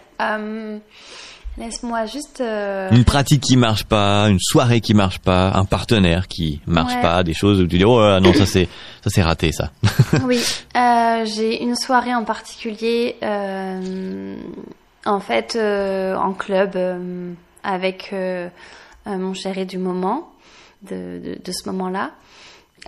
Laisse-moi 1.58 2.06
juste. 2.06 2.42
Euh... 2.42 2.90
Une 2.92 3.06
pratique 3.06 3.42
qui 3.42 3.56
marche 3.56 3.86
pas, 3.86 4.28
une 4.28 4.40
soirée 4.40 4.82
qui 4.82 4.94
marche 4.94 5.20
pas, 5.20 5.52
un 5.54 5.64
partenaire 5.64 6.28
qui 6.28 6.60
marche 6.68 7.00
pas, 7.02 7.24
des 7.24 7.34
choses 7.34 7.62
où 7.62 7.68
tu 7.68 7.78
dis 7.78 7.86
oh 7.86 8.20
non 8.20 8.34
ça 8.34 8.46
c'est 8.46 8.68
ça 9.02 9.10
c'est 9.10 9.22
raté 9.22 9.52
ça. 9.54 9.72
oui, 10.24 10.42
euh, 10.76 11.26
j'ai 11.26 11.64
une 11.64 11.76
soirée 11.76 12.14
en 12.14 12.26
particulier, 12.26 13.16
euh, 13.24 14.36
en 15.06 15.20
fait 15.22 15.56
euh, 15.56 16.16
en 16.16 16.34
club 16.34 16.76
euh, 16.76 17.32
avec 17.64 18.10
euh, 18.12 18.50
mon 19.06 19.34
chéri 19.34 19.66
du 19.66 19.78
moment, 19.78 20.30
de, 20.84 21.22
de, 21.24 21.40
de 21.42 21.52
ce 21.54 21.70
moment-là. 21.70 22.12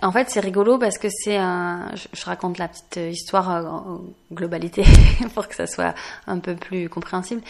En 0.02 0.12
fait, 0.12 0.30
c'est 0.30 0.40
rigolo 0.40 0.78
parce 0.78 0.98
que 0.98 1.08
c'est 1.10 1.36
un. 1.36 1.90
Je, 1.94 2.24
raconte 2.24 2.58
la 2.58 2.68
petite 2.68 3.00
histoire 3.12 3.48
en 3.48 4.00
globalité 4.32 4.84
pour 5.34 5.48
que 5.48 5.54
ça 5.54 5.66
soit 5.66 5.94
un 6.26 6.38
peu 6.38 6.54
plus 6.54 6.88
compréhensible. 6.88 7.42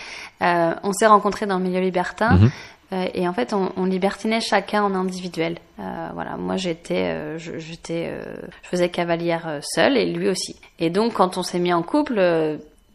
Euh, 0.42 0.74
on 0.82 0.92
s'est 0.92 1.06
rencontrés 1.06 1.46
dans 1.46 1.58
le 1.58 1.64
milieu 1.64 1.80
libertin. 1.80 2.36
Mhm. 2.36 2.50
Euh, 2.92 3.06
et 3.14 3.28
en 3.28 3.34
fait, 3.34 3.52
on, 3.52 3.70
on, 3.76 3.84
libertinait 3.84 4.40
chacun 4.40 4.82
en 4.82 4.94
individuel. 4.94 5.58
Euh, 5.78 6.08
voilà, 6.14 6.36
moi 6.36 6.56
j'étais, 6.56 7.08
euh, 7.08 7.38
j'étais, 7.38 8.08
euh, 8.08 8.22
je 8.62 8.68
faisais 8.68 8.88
cavalière 8.88 9.60
seule 9.62 9.96
et 9.96 10.06
lui 10.06 10.28
aussi. 10.28 10.56
Et 10.78 10.88
donc, 10.88 11.14
quand 11.14 11.36
on 11.36 11.42
s'est 11.42 11.58
mis 11.58 11.72
en 11.72 11.82
couple, 11.82 12.18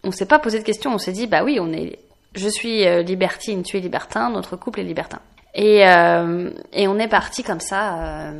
on 0.03 0.11
s'est 0.11 0.25
pas 0.25 0.39
posé 0.39 0.59
de 0.59 0.63
questions. 0.63 0.93
On 0.93 0.97
s'est 0.97 1.11
dit, 1.11 1.27
bah 1.27 1.43
oui, 1.43 1.59
on 1.61 1.71
est, 1.71 1.99
je 2.33 2.49
suis 2.49 2.85
libertine, 3.03 3.61
tu 3.61 3.77
es 3.77 3.79
libertin, 3.79 4.31
notre 4.31 4.55
couple 4.55 4.79
est 4.79 4.83
libertin. 4.83 5.19
Et, 5.55 5.87
euh, 5.87 6.49
et 6.71 6.87
on 6.87 6.97
est 6.97 7.07
parti 7.07 7.43
comme 7.43 7.59
ça, 7.59 7.99
euh, 7.99 8.31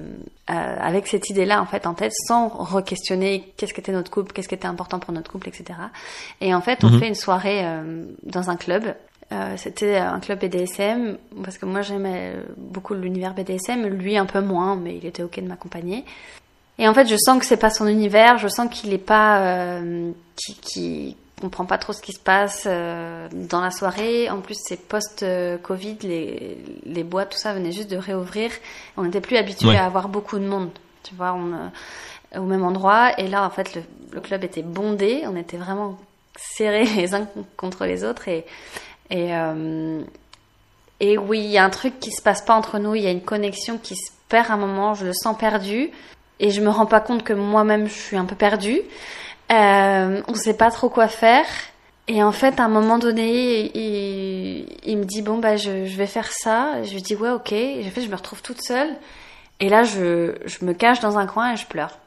euh, 0.50 0.54
avec 0.82 1.08
cette 1.08 1.30
idée-là 1.30 1.62
en 1.62 1.66
fait 1.66 1.86
en 1.86 1.94
tête, 1.94 2.12
sans 2.28 2.48
re-questionner 2.50 3.54
qu'est-ce 3.56 3.74
qu'était 3.74 3.92
notre 3.92 4.10
couple, 4.10 4.34
qu'est-ce 4.34 4.50
qui 4.50 4.56
était 4.56 4.68
important 4.68 5.00
pour 5.00 5.14
notre 5.14 5.32
couple, 5.32 5.48
etc. 5.50 5.80
Et 6.42 6.56
en 6.56 6.62
fait, 6.62 6.84
on 6.84 6.90
mhm. 6.90 7.00
fait 7.00 7.08
une 7.08 7.16
soirée 7.16 7.62
euh, 7.64 8.04
dans 8.24 8.50
un 8.50 8.56
club. 8.56 8.96
Euh, 9.32 9.54
C'était 9.58 9.98
un 9.98 10.20
club 10.20 10.40
BDSM 10.40 11.18
parce 11.44 11.58
que 11.58 11.66
moi 11.66 11.82
j'aimais 11.82 12.34
beaucoup 12.58 12.94
l'univers 12.94 13.34
BDSM, 13.34 13.86
lui 13.88 14.18
un 14.18 14.26
peu 14.26 14.42
moins, 14.42 14.76
mais 14.76 14.98
il 14.98 15.06
était 15.06 15.24
ok 15.24 15.40
de 15.40 15.48
m'accompagner. 15.48 16.04
Et 16.80 16.88
en 16.88 16.94
fait, 16.94 17.08
je 17.08 17.16
sens 17.18 17.40
que 17.40 17.46
c'est 17.46 17.58
pas 17.58 17.70
son 17.70 17.88
univers, 17.88 18.38
je 18.38 18.48
sens 18.48 18.68
qu'il 18.70 18.94
est 18.94 18.98
pas, 18.98 19.40
euh, 19.42 20.12
qui, 20.36 20.56
qui 20.56 21.18
comprend 21.42 21.66
pas 21.66 21.78
trop 21.78 21.94
ce 21.94 22.02
qui 22.02 22.14
se 22.14 22.20
passe 22.20 22.64
euh, 22.66 23.28
dans 23.32 23.62
la 23.62 23.72
soirée. 23.72 24.30
En 24.30 24.40
plus, 24.40 24.58
c'est 24.62 24.88
post-Covid, 24.88 25.98
les, 26.04 26.58
les 26.86 27.04
boîtes, 27.04 27.32
tout 27.32 27.38
ça 27.38 27.54
venait 27.54 27.72
juste 27.72 27.90
de 27.90 27.98
réouvrir. 27.98 28.52
On 28.98 29.04
n'était 29.04 29.22
plus 29.22 29.38
habitué 29.38 29.76
à 29.76 29.86
avoir 29.86 30.10
beaucoup 30.10 30.40
de 30.40 30.46
monde, 30.46 30.70
tu 31.04 31.16
vois, 31.16 31.34
on, 31.34 31.54
euh, 31.54 32.40
au 32.40 32.44
même 32.44 32.64
endroit. 32.64 33.20
Et 33.20 33.28
là, 33.28 33.44
en 33.44 33.50
fait, 33.50 33.76
le, 33.76 34.22
club 34.22 34.44
était 34.44 34.62
bondé. 34.62 35.24
On 35.26 35.36
était 35.36 35.58
vraiment 35.58 35.98
serrés 36.38 36.86
les 36.96 37.14
uns 37.14 37.28
contre 37.58 37.86
les 37.86 38.04
autres. 38.04 38.28
Et, 38.28 38.46
et, 39.10 39.36
euh, 39.36 40.02
et 41.00 41.18
oui, 41.18 41.40
il 41.40 41.52
y 41.52 41.58
a 41.58 41.66
un 41.66 41.70
truc 41.70 42.00
qui 42.00 42.12
se 42.12 42.22
passe 42.22 42.42
pas 42.42 42.56
entre 42.56 42.80
nous. 42.80 42.96
Il 42.96 43.04
y 43.04 43.08
a 43.08 43.12
une 43.12 43.24
connexion 43.24 43.78
qui 43.78 43.96
se 43.96 44.12
perd 44.30 44.50
à 44.50 44.54
un 44.54 44.58
moment. 44.58 44.94
Je 44.94 45.06
le 45.06 45.14
sens 45.14 45.38
perdu. 45.38 45.92
Et 46.40 46.50
je 46.52 46.62
me 46.62 46.70
rends 46.70 46.86
pas 46.86 47.00
compte 47.00 47.24
que 47.24 47.34
moi-même, 47.34 47.88
je 47.88 47.94
suis 47.94 48.18
un 48.18 48.26
peu 48.26 48.36
perdue. 48.36 48.82
Euh, 49.52 50.22
on 50.28 50.36
sait 50.36 50.56
pas 50.56 50.72
trop 50.72 50.90
quoi 50.90 51.08
faire. 51.08 51.46
Et 52.08 52.22
en 52.22 52.32
fait, 52.32 52.60
à 52.60 52.66
un 52.66 52.70
moment 52.70 52.98
donné, 52.98 53.72
il, 53.76 54.98
me 54.98 55.06
dit 55.06 55.22
bon 55.22 55.38
bah 55.38 55.56
je, 55.56 55.70
vais 55.70 56.08
faire 56.08 56.32
ça. 56.32 56.84
je 56.84 56.94
lui 56.94 57.02
dis 57.02 57.16
ouais 57.16 57.30
ok. 57.30 57.52
Et 57.52 57.84
en 57.86 57.92
fait, 57.92 58.02
je 58.02 58.10
me 58.10 58.16
retrouve 58.16 58.42
toute 58.42 58.62
seule. 58.62 58.90
Et 59.60 59.70
là, 59.70 59.84
je, 59.84 60.34
me 60.62 60.74
cache 60.74 61.00
dans 61.00 61.18
un 61.18 61.28
coin 61.28 61.54
et 61.54 61.58
je 61.58 61.66
pleure. 61.66 61.98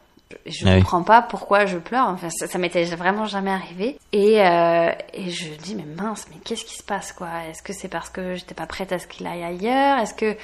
Je 0.45 0.66
ne 0.66 0.72
ah 0.72 0.76
comprends 0.76 1.05
pas 1.05 1.22
pourquoi 1.22 1.66
je 1.66 1.78
pleure. 1.78 2.09
Enfin, 2.09 2.28
ça, 2.30 2.49
ça 2.49 2.59
m'était 2.59 2.84
vraiment 2.84 3.26
jamais 3.26 3.53
arrivé. 3.53 3.97
Et, 4.12 4.43
euh, 4.43 4.91
et 5.14 5.30
je 5.30 5.51
dis 5.55 5.76
mais 5.76 5.84
mince, 5.84 6.26
mais 6.30 6.37
qu'est-ce 6.45 6.64
qui 6.64 6.76
se 6.76 6.82
passe 6.82 7.12
quoi? 7.12 7.28
Est-ce 7.49 7.62
que 7.62 7.72
c'est 7.72 7.89
parce 7.89 8.11
que 8.11 8.34
j'étais 8.34 8.55
pas 8.55 8.66
prête 8.66 8.93
à 8.93 8.99
ce 8.99 9.07
qu'il 9.07 9.26
aille 9.26 9.45
ailleurs? 9.45 9.99
Est-ce 9.99 10.14
que 10.14 10.37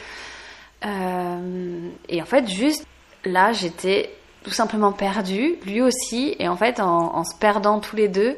euh, 0.84 1.90
et 2.08 2.20
en 2.20 2.24
fait 2.24 2.48
juste 2.48 2.86
là 3.24 3.52
j'étais 3.52 4.10
tout 4.42 4.50
simplement 4.50 4.92
perdu, 4.92 5.54
lui 5.66 5.80
aussi, 5.80 6.34
et 6.38 6.48
en 6.48 6.56
fait, 6.56 6.80
en, 6.80 7.24
se 7.24 7.36
perdant 7.36 7.80
tous 7.80 7.96
les 7.96 8.08
deux, 8.08 8.36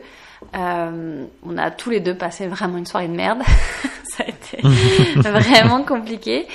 euh, 0.54 1.24
on 1.46 1.58
a 1.58 1.70
tous 1.70 1.90
les 1.90 2.00
deux 2.00 2.14
passé 2.14 2.46
vraiment 2.46 2.78
une 2.78 2.86
soirée 2.86 3.08
de 3.08 3.14
merde. 3.14 3.42
ça 4.16 4.24
a 4.24 4.28
été 4.28 4.58
vraiment 5.16 5.82
compliqué. 5.82 6.46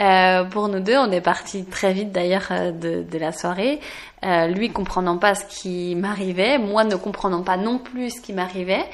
Euh, 0.00 0.44
pour 0.44 0.68
nous 0.68 0.80
deux, 0.80 0.96
on 0.96 1.10
est 1.10 1.20
parti 1.20 1.64
très 1.64 1.92
vite 1.92 2.12
d'ailleurs 2.12 2.48
euh, 2.50 2.72
de, 2.72 3.02
de, 3.02 3.18
la 3.18 3.32
soirée. 3.32 3.80
Euh, 4.24 4.46
lui 4.48 4.70
comprenant 4.70 5.18
pas 5.18 5.34
ce 5.34 5.44
qui 5.44 5.94
m'arrivait, 5.94 6.58
moi 6.58 6.84
ne 6.84 6.96
comprenant 6.96 7.42
pas 7.42 7.56
non 7.56 7.78
plus 7.78 8.16
ce 8.16 8.20
qui 8.20 8.32
m'arrivait 8.32 8.84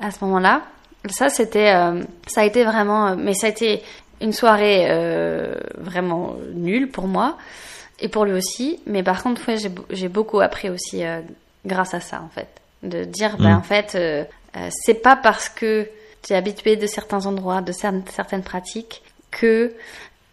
à 0.00 0.10
ce 0.10 0.24
moment-là. 0.24 0.62
Ça, 1.10 1.28
c'était, 1.28 1.70
ça 2.26 2.40
a 2.40 2.44
été 2.44 2.64
vraiment, 2.64 3.14
mais 3.14 3.34
ça 3.34 3.48
a 3.48 3.50
été 3.50 3.82
une 4.22 4.32
soirée 4.32 4.88
vraiment 5.76 6.36
nulle 6.54 6.88
pour 6.88 7.06
moi 7.06 7.36
et 8.04 8.08
pour 8.08 8.24
lui 8.24 8.32
aussi. 8.32 8.78
Mais 8.86 9.02
par 9.02 9.22
contre, 9.22 9.40
j'ai 9.90 10.08
beaucoup 10.08 10.40
appris 10.40 10.70
aussi 10.70 11.02
grâce 11.66 11.94
à 11.94 12.00
ça, 12.00 12.22
en 12.22 12.28
fait. 12.28 12.48
De 12.82 13.04
dire, 13.04 13.36
ben, 13.38 13.54
mm. 13.54 13.58
en 13.58 13.62
fait, 13.62 13.98
c'est 14.70 15.02
pas 15.02 15.16
parce 15.16 15.48
que 15.48 15.88
tu 16.22 16.32
es 16.32 16.36
habitué 16.36 16.76
de 16.76 16.86
certains 16.86 17.26
endroits, 17.26 17.60
de 17.60 17.72
certaines 17.72 18.42
pratiques, 18.42 19.02
que, 19.30 19.74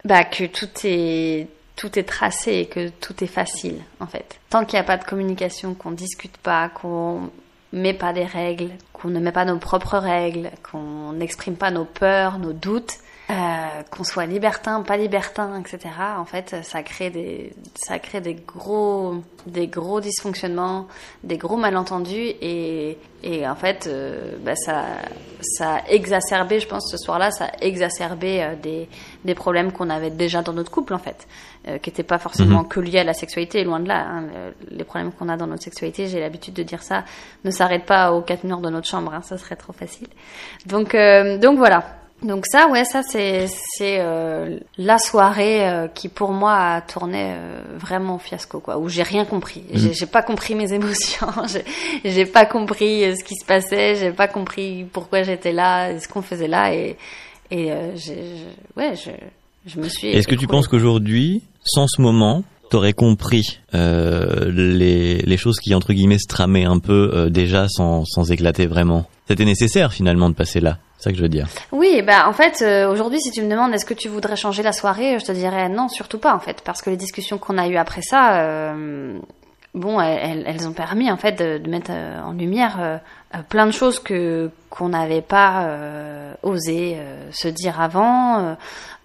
bah, 0.04 0.24
que 0.24 0.44
tout 0.44 0.68
est, 0.84 1.48
tout 1.76 1.98
est 1.98 2.04
tracé 2.04 2.52
et 2.52 2.66
que 2.66 2.88
tout 2.88 3.22
est 3.22 3.28
facile, 3.28 3.78
en 4.00 4.06
fait. 4.06 4.38
Tant 4.50 4.64
qu'il 4.64 4.78
n'y 4.78 4.80
a 4.80 4.84
pas 4.84 4.96
de 4.96 5.04
communication, 5.04 5.74
qu'on 5.74 5.90
discute 5.90 6.36
pas, 6.38 6.68
qu'on 6.68 7.30
met 7.72 7.94
pas 7.94 8.12
des 8.12 8.24
règles, 8.24 8.70
qu'on 8.92 9.08
ne 9.08 9.20
met 9.20 9.32
pas 9.32 9.44
nos 9.44 9.58
propres 9.58 9.98
règles, 9.98 10.50
qu'on 10.70 11.12
n'exprime 11.12 11.56
pas 11.56 11.70
nos 11.70 11.84
peurs, 11.84 12.38
nos 12.38 12.52
doutes, 12.52 12.98
euh, 13.32 13.82
qu'on 13.90 14.04
soit 14.04 14.26
libertin, 14.26 14.82
pas 14.82 14.98
libertin, 14.98 15.58
etc. 15.58 15.88
En 16.18 16.26
fait, 16.26 16.54
ça 16.62 16.82
crée 16.82 17.08
des, 17.08 17.54
ça 17.74 17.98
crée 17.98 18.20
des 18.20 18.34
gros, 18.34 19.22
des 19.46 19.68
gros 19.68 20.02
dysfonctionnements, 20.02 20.86
des 21.24 21.38
gros 21.38 21.56
malentendus 21.56 22.34
et, 22.42 22.98
et 23.22 23.48
en 23.48 23.54
fait, 23.54 23.86
euh, 23.86 24.36
bah 24.44 24.54
ça, 24.54 24.84
ça 25.40 25.76
a 25.76 25.88
exacerbé, 25.88 26.60
je 26.60 26.68
pense, 26.68 26.90
ce 26.90 26.98
soir-là, 26.98 27.30
ça 27.30 27.46
a 27.46 27.64
exacerbé 27.64 28.42
euh, 28.42 28.54
des, 28.54 28.86
des 29.24 29.34
problèmes 29.34 29.72
qu'on 29.72 29.88
avait 29.88 30.10
déjà 30.10 30.42
dans 30.42 30.52
notre 30.52 30.70
couple, 30.70 30.92
en 30.92 30.98
fait, 30.98 31.26
qui 31.64 31.88
n'étaient 31.88 32.02
pas 32.02 32.18
forcément 32.18 32.64
mhm. 32.64 32.68
que 32.68 32.80
liés 32.80 32.98
à 32.98 33.04
la 33.04 33.14
sexualité, 33.14 33.64
loin 33.64 33.80
de 33.80 33.88
là. 33.88 34.04
Hein. 34.10 34.24
Les 34.70 34.84
problèmes 34.84 35.10
qu'on 35.10 35.30
a 35.30 35.38
dans 35.38 35.46
notre 35.46 35.62
sexualité, 35.62 36.06
j'ai 36.06 36.20
l'habitude 36.20 36.52
de 36.52 36.64
dire 36.64 36.82
ça, 36.82 37.04
ne 37.44 37.50
s'arrêtent 37.50 37.86
pas 37.86 38.12
aux 38.12 38.20
quatre 38.20 38.44
murs 38.44 38.60
de 38.60 38.68
notre 38.68 38.88
chambre, 38.88 39.14
hein, 39.14 39.22
ça 39.22 39.38
serait 39.38 39.56
trop 39.56 39.72
facile. 39.72 40.08
Donc, 40.66 40.94
donc 41.40 41.56
voilà. 41.56 42.01
Donc 42.22 42.46
ça, 42.46 42.68
ouais, 42.68 42.84
ça 42.84 43.02
c'est 43.02 43.46
c'est 43.48 43.98
euh, 43.98 44.58
la 44.78 44.98
soirée 44.98 45.68
euh, 45.68 45.88
qui 45.88 46.08
pour 46.08 46.30
moi 46.30 46.54
a 46.54 46.80
tourné 46.80 47.32
euh, 47.32 47.62
vraiment 47.78 48.18
fiasco 48.18 48.60
quoi, 48.60 48.78
où 48.78 48.88
j'ai 48.88 49.02
rien 49.02 49.24
compris. 49.24 49.64
Mm. 49.72 49.88
J'ai 49.92 50.06
pas 50.06 50.22
compris 50.22 50.54
mes 50.54 50.72
émotions, 50.72 51.28
j'ai 52.04 52.26
pas 52.26 52.46
compris 52.46 53.16
ce 53.16 53.24
qui 53.24 53.34
se 53.34 53.44
passait, 53.44 53.96
j'ai 53.96 54.12
pas 54.12 54.28
compris 54.28 54.86
pourquoi 54.92 55.22
j'étais 55.24 55.52
là, 55.52 55.98
ce 55.98 56.06
qu'on 56.06 56.22
faisait 56.22 56.48
là 56.48 56.74
et 56.74 56.96
et 57.50 57.70
ouais, 58.76 58.94
je 58.96 59.10
je 59.66 59.78
me 59.78 59.88
suis. 59.88 60.08
Est-ce 60.08 60.28
que 60.28 60.34
tu 60.34 60.46
penses 60.46 60.68
qu'aujourd'hui, 60.68 61.42
sans 61.64 61.86
ce 61.86 62.00
moment, 62.00 62.44
t'aurais 62.72 62.94
compris 62.94 63.60
les 63.72 65.18
les 65.18 65.36
choses 65.36 65.60
qui 65.60 65.74
entre 65.74 65.92
guillemets 65.92 66.18
se 66.18 66.26
tramaient 66.26 66.64
un 66.64 66.78
peu 66.78 67.28
déjà 67.30 67.68
sans 67.68 68.04
sans 68.04 68.32
éclater 68.32 68.66
vraiment 68.66 69.06
C'était 69.28 69.44
nécessaire 69.44 69.92
finalement 69.92 70.28
de 70.28 70.34
passer 70.34 70.60
là. 70.60 70.78
C'est 71.02 71.08
ça 71.08 71.10
que 71.10 71.16
je 71.16 71.22
veux 71.22 71.28
dire. 71.28 71.48
Oui, 71.72 72.00
bah 72.02 72.28
en 72.28 72.32
fait, 72.32 72.62
euh, 72.62 72.88
aujourd'hui, 72.88 73.20
si 73.20 73.32
tu 73.32 73.42
me 73.42 73.50
demandes 73.50 73.74
est-ce 73.74 73.84
que 73.84 73.92
tu 73.92 74.08
voudrais 74.08 74.36
changer 74.36 74.62
la 74.62 74.72
soirée, 74.72 75.18
je 75.18 75.24
te 75.24 75.32
dirais 75.32 75.68
non, 75.68 75.88
surtout 75.88 76.18
pas 76.18 76.32
en 76.32 76.38
fait, 76.38 76.60
parce 76.64 76.80
que 76.80 76.90
les 76.90 76.96
discussions 76.96 77.38
qu'on 77.38 77.58
a 77.58 77.66
eues 77.66 77.76
après 77.76 78.02
ça, 78.02 78.36
euh, 78.42 79.18
bon, 79.74 80.00
elles, 80.00 80.44
elles, 80.46 80.68
ont 80.68 80.72
permis 80.72 81.10
en 81.10 81.16
fait 81.16 81.32
de, 81.32 81.58
de 81.58 81.68
mettre 81.68 81.90
euh, 81.92 82.20
en 82.22 82.34
lumière 82.34 83.00
plein 83.48 83.66
de 83.66 83.72
choses 83.72 83.98
que 83.98 84.50
qu'on 84.70 84.90
n'avait 84.90 85.22
pas 85.22 85.68
osé 86.44 86.98
se 87.32 87.48
dire 87.48 87.80
avant, 87.80 88.56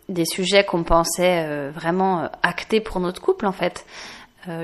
des 0.09 0.25
sujets 0.25 0.63
qu'on 0.63 0.83
pensait 0.83 1.69
vraiment 1.69 2.29
actés 2.43 2.79
pour 2.79 2.99
notre 2.99 3.21
couple 3.21 3.45
en 3.45 3.51
fait. 3.51 3.85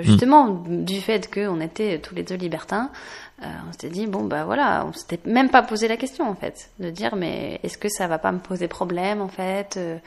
justement, 0.02 0.64
du 0.68 1.02
fait 1.02 1.32
qu'on 1.34 1.60
était 1.60 2.00
tous 2.00 2.16
les 2.16 2.24
deux 2.24 2.36
libertins, 2.36 2.90
euh, 3.42 3.48
on 3.68 3.72
s'était 3.72 3.90
dit 3.90 4.08
bon 4.08 4.24
bah 4.24 4.46
voilà, 4.46 4.86
on 4.88 4.94
s'était 4.94 5.20
même 5.26 5.50
pas 5.50 5.64
posé 5.64 5.88
la 5.88 5.98
question 5.98 6.30
en 6.30 6.36
fait, 6.36 6.70
de 6.80 6.90
dire 6.90 7.16
mais 7.16 7.60
est-ce 7.64 7.78
que 7.78 7.90
ça 7.90 8.08
va 8.08 8.20
pas 8.20 8.32
me 8.32 8.40
poser 8.40 8.68
problème 8.68 9.22
en 9.22 9.28
fait 9.28 9.76
euh, 9.78 9.98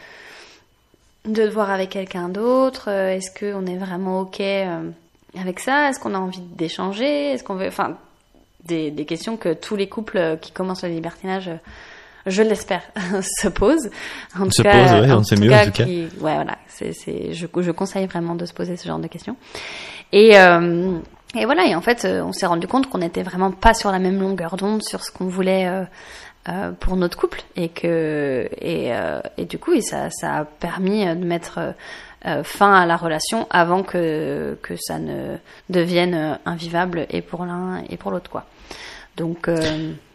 de 1.25 1.43
le 1.43 1.49
voir 1.49 1.71
avec 1.71 1.91
quelqu'un 1.91 2.29
d'autre 2.29 2.89
euh, 2.89 3.11
Est-ce 3.11 3.31
qu'on 3.39 3.67
est 3.67 3.77
vraiment 3.77 4.21
ok 4.21 4.41
avec 4.41 5.59
ça 5.59 5.91
Est-ce 5.91 5.99
qu'on 5.99 6.15
a 6.15 6.19
envie 6.19 6.41
d'échanger 6.41 7.33
Est-ce 7.33 7.43
qu'on 7.43 7.57
veut, 7.57 7.67
enfin, 7.67 7.99
des, 8.65 8.91
des, 8.91 9.05
questions 9.05 9.37
que 9.37 9.53
tous 9.53 9.77
les 9.77 9.89
couples 9.89 10.39
qui 10.41 10.53
commencent 10.53 10.85
le 10.85 10.91
libertinage 10.91 11.51
je 12.27 12.43
l'espère, 12.43 12.83
se 13.41 13.49
posent. 13.49 13.91
En 14.39 14.51
se 14.51 14.63
cas, 14.63 14.73
pose, 14.73 15.09
ouais, 15.09 15.13
on 15.13 15.23
sait 15.23 15.37
mieux 15.37 15.53
en 15.53 15.65
tout 15.65 15.71
cas. 15.71 15.85
ouais, 15.85 16.09
voilà, 16.21 16.59
c'est, 16.69 16.93
c'est, 16.93 17.33
je, 17.33 17.47
je 17.57 17.71
conseille 17.71 18.07
vraiment 18.07 18.35
de 18.35 18.45
se 18.47 18.53
poser 18.53 18.77
ce 18.77 18.87
genre 18.87 18.99
de 18.99 19.07
questions. 19.07 19.37
Et, 20.13 20.39
euh, 20.39 20.99
et 21.35 21.45
voilà, 21.45 21.67
et 21.67 21.75
en 21.75 21.81
fait, 21.81 22.05
euh, 22.05 22.23
on 22.23 22.33
s'est 22.33 22.47
rendu 22.47 22.67
compte 22.67 22.89
qu'on 22.89 22.99
n'était 22.99 23.23
vraiment 23.23 23.51
pas 23.51 23.75
sur 23.75 23.91
la 23.91 23.99
même 23.99 24.21
longueur 24.21 24.57
d'onde 24.57 24.83
sur 24.83 25.03
ce 25.03 25.11
qu'on 25.11 25.27
voulait 25.27 25.67
euh, 25.67 25.85
euh, 26.49 26.73
pour 26.73 26.97
notre 26.97 27.19
couple, 27.19 27.43
et 27.57 27.69
que 27.69 28.49
et, 28.61 28.93
et 29.37 29.45
du 29.45 29.59
coup, 29.59 29.79
ça, 29.81 30.11
ça 30.11 30.39
a 30.39 30.45
permis 30.45 31.05
de 31.05 31.25
mettre 31.25 31.75
fin 32.45 32.73
à 32.75 32.87
la 32.87 32.97
relation 32.97 33.47
avant 33.51 33.83
que 33.83 34.57
que 34.63 34.75
ça 34.77 34.99
ne 34.99 35.37
devienne 35.69 36.39
invivable 36.47 37.07
et 37.11 37.21
pour 37.21 37.45
l'un 37.45 37.83
et 37.91 37.97
pour 37.97 38.11
l'autre, 38.11 38.31
quoi. 38.31 38.47
Donc, 39.17 39.49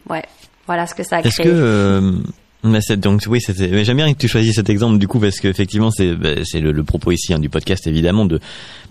ouais, 0.09 0.23
voilà 0.71 0.87
ce 0.87 0.95
que 0.95 1.03
ça 1.03 1.17
a 1.17 1.19
créé. 1.19 1.29
Est-ce 1.29 1.41
que 1.41 2.23
mais 2.63 2.79
donc 2.97 3.23
oui, 3.27 3.41
c'était. 3.41 3.83
J'aime 3.83 3.97
bien 3.97 4.13
que 4.13 4.17
tu 4.17 4.27
choisisses 4.27 4.55
cet 4.55 4.69
exemple 4.69 4.97
du 4.99 5.07
coup 5.07 5.19
parce 5.19 5.39
qu'effectivement 5.39 5.91
c'est 5.91 6.13
bah, 6.15 6.29
c'est 6.43 6.59
le, 6.59 6.71
le, 6.71 6.83
propos 6.83 7.11
ici 7.11 7.33
hein, 7.33 7.39
du 7.39 7.49
podcast 7.49 7.87
évidemment 7.87 8.25
de 8.25 8.39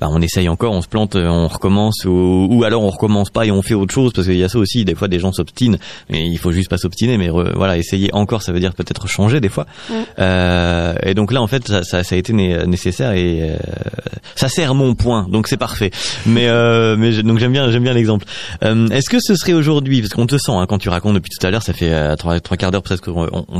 bah, 0.00 0.08
on 0.10 0.20
essaye 0.22 0.48
encore, 0.48 0.72
on 0.72 0.82
se 0.82 0.88
plante, 0.88 1.14
euh, 1.16 1.28
on 1.28 1.46
recommence 1.46 2.04
ou, 2.04 2.48
ou 2.50 2.64
alors 2.64 2.82
on 2.82 2.90
recommence 2.90 3.30
pas 3.30 3.46
et 3.46 3.50
on 3.50 3.62
fait 3.62 3.74
autre 3.74 3.92
chose 3.94 4.12
parce 4.12 4.26
qu'il 4.26 4.36
y 4.36 4.44
a 4.44 4.48
ça 4.48 4.58
aussi. 4.58 4.84
Des 4.84 4.94
fois 4.94 5.08
des 5.08 5.18
gens 5.18 5.32
s'obstinent 5.32 5.78
et 6.08 6.24
il 6.24 6.38
faut 6.38 6.52
juste 6.52 6.68
pas 6.68 6.78
s'obstiner, 6.78 7.16
mais 7.16 7.28
voilà 7.28 7.76
essayer 7.76 8.10
encore 8.12 8.42
ça 8.42 8.52
veut 8.52 8.60
dire 8.60 8.74
peut-être 8.74 9.06
changer 9.06 9.40
des 9.40 9.48
fois. 9.48 9.66
Euh, 10.18 10.94
et 11.04 11.14
donc 11.14 11.32
là 11.32 11.42
en 11.42 11.46
fait 11.46 11.66
ça, 11.68 11.82
ça, 11.82 12.02
ça 12.02 12.14
a 12.14 12.18
été 12.18 12.32
nécessaire 12.32 13.12
et 13.12 13.42
euh, 13.42 13.56
ça 14.34 14.48
sert 14.48 14.74
mon 14.74 14.94
point 14.94 15.26
donc 15.28 15.48
c'est 15.48 15.56
parfait. 15.56 15.90
Mais 16.26 16.48
euh, 16.48 16.96
mais 16.96 17.22
donc 17.22 17.38
j'aime 17.38 17.52
bien 17.52 17.70
j'aime 17.70 17.82
bien 17.82 17.94
l'exemple. 17.94 18.24
Euh, 18.64 18.88
est-ce 18.88 19.10
que 19.10 19.18
ce 19.20 19.34
serait 19.34 19.52
aujourd'hui 19.52 20.00
parce 20.00 20.12
qu'on 20.14 20.26
te 20.26 20.38
sent 20.38 20.52
hein, 20.52 20.66
quand 20.68 20.78
tu 20.78 20.88
racontes 20.88 21.14
depuis 21.14 21.30
tout 21.30 21.46
à 21.46 21.50
l'heure 21.50 21.62
ça 21.62 21.72
fait 21.72 22.16
trois 22.16 22.40
trois 22.40 22.56
quarts 22.56 22.70
d'heure 22.70 22.82
presque 22.82 23.08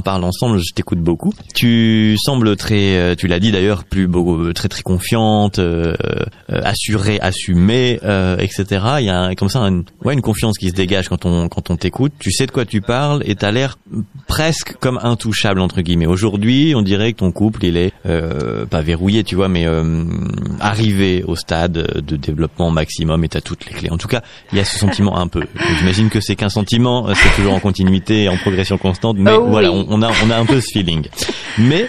on 0.01 0.03
parle 0.03 0.25
ensemble, 0.25 0.59
je 0.61 0.73
t'écoute 0.75 1.01
beaucoup. 1.01 1.35
Tu 1.55 2.17
sembles 2.17 2.57
très, 2.57 2.97
euh, 2.97 3.15
tu 3.15 3.27
l'as 3.27 3.39
dit 3.39 3.53
d'ailleurs, 3.53 3.85
plus 3.85 4.07
beau, 4.07 4.51
très 4.55 4.69
très 4.69 4.81
confiante, 4.81 5.59
euh, 5.59 5.95
euh, 6.51 6.61
assurée, 6.65 7.19
assumée, 7.21 8.01
etc. 8.39 8.65
Il 9.01 9.05
y 9.05 9.11
a 9.11 9.35
comme 9.35 9.51
ça 9.51 9.61
une, 9.61 9.85
ouais, 10.03 10.15
une 10.15 10.23
confiance 10.23 10.57
qui 10.57 10.71
se 10.71 10.75
dégage 10.75 11.11
quand 11.11 11.27
on 11.27 11.49
quand 11.49 11.69
on 11.71 11.77
t'écoute. 11.77 12.13
Tu 12.19 12.33
sais 12.33 12.47
de 12.47 12.51
quoi 12.51 12.65
tu 12.65 12.81
parles 12.81 13.23
et 13.27 13.35
t'as 13.35 13.51
l'air 13.51 13.77
presque 14.27 14.75
comme 14.81 14.99
intouchable 15.03 15.61
entre 15.61 15.83
guillemets. 15.83 16.07
Aujourd'hui, 16.07 16.73
on 16.75 16.81
dirait 16.81 17.13
que 17.13 17.19
ton 17.19 17.31
couple 17.31 17.67
il 17.67 17.77
est 17.77 17.93
pas 18.71 18.81
verrouillé, 18.81 19.23
tu 19.23 19.35
vois, 19.35 19.49
mais 19.49 19.67
arrivé 20.61 21.25
au 21.27 21.37
stade 21.37 21.73
de 21.73 22.17
développement 22.17 22.71
maximum 22.71 23.23
et 23.25 23.29
t'as 23.29 23.43
toutes 23.43 23.67
les 23.67 23.73
clés. 23.73 23.91
En 23.91 23.99
tout 23.99 24.09
cas, 24.09 24.23
il 24.53 24.59
y 24.59 24.61
a 24.63 24.65
ce 24.65 24.79
sentiment 24.79 25.19
un 25.19 25.29
peu. 25.29 25.43
J'imagine 25.79 26.09
que 26.09 26.21
c'est 26.21 26.37
qu'un 26.37 26.49
sentiment, 26.49 27.07
c'est 27.15 27.37
toujours 27.37 27.53
en 27.53 27.61
continuité, 27.61 28.31
en 28.31 28.39
progression 28.39 28.79
constante, 28.79 29.17
mais 29.19 29.33
oh 29.33 29.47
voilà, 29.51 29.71
on, 29.91 30.03
a, 30.03 30.11
on 30.25 30.31
a 30.31 30.37
un 30.37 30.47
peu 30.47 30.61
ce 30.61 30.69
feeling. 30.73 31.07
Mais 31.59 31.89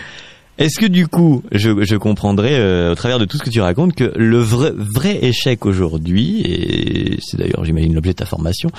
est-ce 0.57 0.79
que 0.79 0.85
du 0.85 1.07
coup, 1.07 1.43
je, 1.51 1.83
je 1.83 1.95
comprendrais 1.95 2.53
euh, 2.53 2.91
au 2.91 2.95
travers 2.95 3.19
de 3.19 3.25
tout 3.25 3.37
ce 3.37 3.43
que 3.43 3.49
tu 3.49 3.61
racontes 3.61 3.95
que 3.95 4.11
le 4.15 4.37
vrai, 4.37 4.71
vrai 4.75 5.17
échec 5.23 5.65
aujourd'hui, 5.65 6.41
et 6.41 7.19
c'est 7.21 7.37
d'ailleurs 7.37 7.63
j'imagine 7.63 7.93
l'objet 7.95 8.11
de 8.11 8.17
ta 8.17 8.25
formation, 8.25 8.69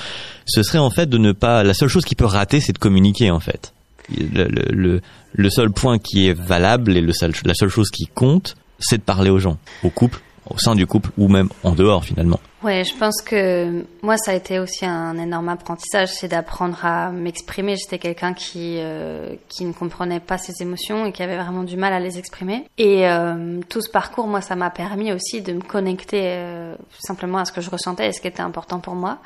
ce 0.47 0.63
serait 0.63 0.79
en 0.79 0.91
fait 0.91 1.09
de 1.09 1.19
ne 1.19 1.33
pas... 1.33 1.65
La 1.65 1.75
seule 1.75 1.89
chose 1.89 2.05
qui 2.05 2.15
peut 2.15 2.25
rater, 2.27 2.61
c'est 2.61 2.73
de 2.73 2.79
communiquer 2.79 3.31
en 3.31 3.41
fait. 3.41 3.73
Le, 4.17 4.45
le, 4.49 5.01
le, 5.33 5.51
seul 5.51 5.71
point 5.71 5.99
qui 5.99 6.29
est 6.29 6.35
valable 6.35 6.97
et 6.97 7.01
le 7.01 7.13
seul, 7.13 7.33
la 7.45 7.55
seule 7.55 7.69
chose 7.69 7.91
qui 7.91 8.07
compte, 8.07 8.57
c'est 8.79 8.99
de 8.99 9.03
parler 9.03 9.31
aux 9.31 9.39
gens, 9.39 9.59
au 9.83 9.91
couple, 9.91 10.21
au 10.51 10.59
sein 10.59 10.75
du 10.75 10.87
couple 10.87 11.11
ou 11.17 11.29
même 11.29 11.49
en 11.63 11.73
dehors 11.73 12.05
finalement. 12.05 12.41
Ouais, 12.63 12.85
je 12.85 12.97
pense 12.97 13.21
que 13.23 13.85
moi 14.03 14.17
ça 14.17 14.31
a 14.31 14.35
été 14.35 14.61
aussi 14.61 14.87
un 14.87 15.19
énorme 15.19 15.49
apprentissage, 15.49 16.11
c'est 16.11 16.29
d'apprendre 16.29 16.85
à 16.85 17.11
m'exprimer. 17.11 17.75
J'étais 17.77 17.99
quelqu'un 17.99 18.35
qui 18.35 18.77
euh, 18.79 19.35
qui 19.49 19.65
ne 19.65 19.73
comprenait 19.73 20.21
pas 20.21 20.39
ses 20.39 20.63
émotions 20.63 21.05
et 21.05 21.13
qui 21.13 21.25
avait 21.25 21.37
vraiment 21.37 21.65
du 21.65 21.77
mal 21.77 21.93
à 21.93 21.99
les 21.99 22.19
exprimer. 22.19 22.65
Et 22.79 23.09
euh, 23.09 23.61
tout 23.69 23.81
ce 23.81 23.91
parcours, 23.91 24.29
moi, 24.29 24.41
ça 24.43 24.55
m'a 24.55 24.71
permis 24.71 25.13
aussi 25.13 25.43
de 25.43 25.55
me 25.55 25.61
connecter 25.61 26.23
euh, 26.23 26.77
simplement 27.01 27.39
à 27.39 27.47
ce 27.47 27.53
que 27.53 27.61
je 27.61 27.69
ressentais 27.69 28.07
et 28.07 28.13
ce 28.13 28.21
qui 28.21 28.29
était 28.29 28.43
important 28.43 28.79
pour 28.79 28.95
moi. 28.95 29.19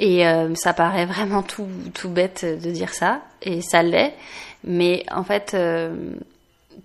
Et 0.00 0.22
ça 0.54 0.74
paraît 0.74 1.06
vraiment 1.06 1.42
tout 1.42 1.66
tout 1.92 2.08
bête 2.08 2.44
de 2.44 2.70
dire 2.70 2.94
ça, 2.94 3.20
et 3.42 3.60
ça 3.62 3.82
l'est. 3.82 4.14
Mais 4.62 5.04
en 5.10 5.24
fait, 5.24 5.56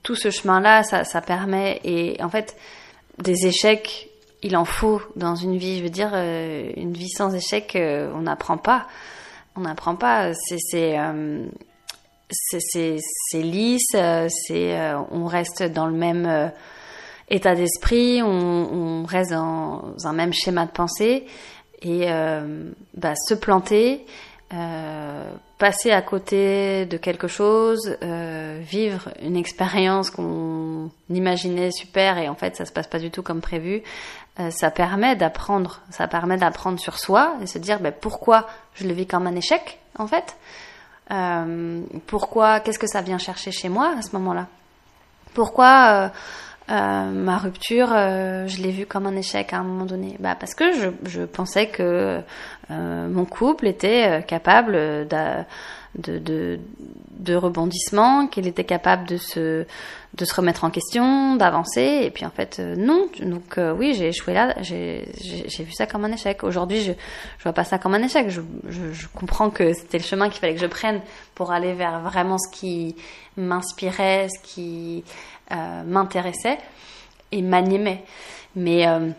tout 0.01 0.15
ce 0.15 0.31
chemin-là, 0.31 0.81
ça, 0.81 1.03
ça 1.03 1.21
permet 1.21 1.79
et 1.83 2.17
en 2.23 2.29
fait 2.29 2.55
des 3.19 3.45
échecs, 3.45 4.09
il 4.43 4.57
en 4.57 4.65
faut 4.65 5.01
dans 5.15 5.35
une 5.35 5.57
vie. 5.57 5.79
Je 5.79 5.83
veux 5.83 5.89
dire, 5.89 6.11
euh, 6.13 6.69
une 6.75 6.93
vie 6.93 7.09
sans 7.09 7.33
échecs, 7.33 7.75
euh, 7.75 8.11
on 8.13 8.21
n'apprend 8.21 8.57
pas. 8.57 8.87
On 9.55 9.61
n'apprend 9.61 9.95
pas. 9.95 10.33
C'est 10.33 10.57
c'est 10.59 10.97
euh, 10.97 11.47
lisse. 13.33 13.95
On 13.95 15.25
reste 15.25 15.63
dans 15.63 15.87
le 15.87 15.93
même 15.93 16.51
état 17.29 17.55
d'esprit. 17.55 18.21
On, 18.21 19.05
reste 19.05 19.31
dans 19.31 19.95
un 20.03 20.13
même 20.13 20.33
schéma 20.33 20.65
de 20.65 20.71
pensée 20.71 21.25
et 21.81 22.07
bah, 22.95 23.13
se 23.15 23.33
planter 23.33 24.05
passer 25.57 25.91
à 25.91 26.01
côté 26.01 26.85
de 26.85 26.97
quelque 26.97 27.27
chose, 27.27 27.97
vivre 28.01 29.09
une 29.21 29.35
expérience 29.35 30.09
qu'on 30.09 30.91
imaginait 31.09 31.71
super 31.71 32.17
et 32.17 32.29
en 32.29 32.35
fait 32.35 32.55
ça 32.55 32.65
se 32.65 32.71
passe 32.71 32.87
pas 32.87 32.99
du 32.99 33.11
tout 33.11 33.23
comme 33.23 33.41
prévu, 33.41 33.81
euh, 34.39 34.49
ça 34.49 34.71
permet 34.71 35.15
d'apprendre, 35.15 35.81
ça 35.89 36.07
permet 36.07 36.37
d'apprendre 36.37 36.79
sur 36.79 36.97
soi 36.99 37.35
et 37.41 37.47
se 37.47 37.57
dire 37.59 37.79
ben, 37.79 37.93
pourquoi 37.93 38.47
je 38.73 38.87
le 38.87 38.93
vis 38.93 39.07
comme 39.07 39.27
un 39.27 39.35
échec 39.35 39.79
en 39.97 40.07
fait, 40.07 40.35
euh, 41.11 41.81
pourquoi, 42.07 42.59
qu'est-ce 42.59 42.79
que 42.79 42.87
ça 42.87 43.01
vient 43.01 43.17
chercher 43.17 43.51
chez 43.51 43.69
moi 43.69 43.93
à 43.97 44.01
ce 44.01 44.15
moment-là, 44.15 44.47
pourquoi 45.33 46.11
euh, 46.71 47.11
ma 47.11 47.37
rupture, 47.37 47.89
euh, 47.91 48.47
je 48.47 48.61
l'ai 48.61 48.71
vue 48.71 48.85
comme 48.85 49.05
un 49.05 49.15
échec 49.17 49.51
à 49.51 49.57
un 49.57 49.63
moment 49.63 49.85
donné? 49.85 50.15
Bah 50.19 50.35
parce 50.39 50.53
que 50.53 50.71
je, 50.71 50.89
je 51.03 51.23
pensais 51.23 51.67
que 51.67 52.21
euh, 52.71 53.07
mon 53.09 53.25
couple 53.25 53.67
était 53.67 54.23
capable 54.25 54.73
de, 54.73 55.43
de, 55.95 56.59
de 57.11 57.35
rebondissement, 57.35 58.27
qu'il 58.27 58.47
était 58.47 58.63
capable 58.63 59.07
de 59.07 59.17
se, 59.17 59.65
de 60.15 60.25
se 60.25 60.33
remettre 60.33 60.63
en 60.63 60.69
question, 60.69 61.35
d'avancer. 61.35 62.01
Et 62.03 62.11
puis 62.11 62.25
en 62.25 62.31
fait, 62.31 62.59
non. 62.59 63.07
Donc 63.21 63.59
oui, 63.77 63.93
j'ai 63.93 64.07
échoué 64.07 64.33
là. 64.33 64.55
J'ai 64.61 65.05
vu 65.59 65.71
ça 65.71 65.85
comme 65.85 66.05
un 66.05 66.11
échec. 66.11 66.43
Aujourd'hui, 66.43 66.81
je, 66.81 66.93
je 67.37 67.43
vois 67.43 67.53
pas 67.53 67.63
ça 67.63 67.77
comme 67.77 67.93
un 67.93 68.03
échec. 68.03 68.29
Je, 68.29 68.41
je, 68.69 69.07
comprends 69.13 69.49
que 69.49 69.73
c'était 69.73 69.99
le 69.99 70.03
chemin 70.03 70.29
qu'il 70.29 70.39
fallait 70.39 70.55
que 70.55 70.61
je 70.61 70.67
prenne 70.67 71.01
pour 71.35 71.51
aller 71.51 71.73
vers 71.73 71.99
vraiment 72.01 72.37
ce 72.37 72.49
qui 72.51 72.95
m'inspirait, 73.37 74.27
ce 74.29 74.53
qui 74.53 75.03
euh, 75.51 75.83
m'intéressait 75.83 76.57
et 77.31 77.41
m'animait. 77.41 78.03
Mais 78.55 78.87
euh, 78.87 79.09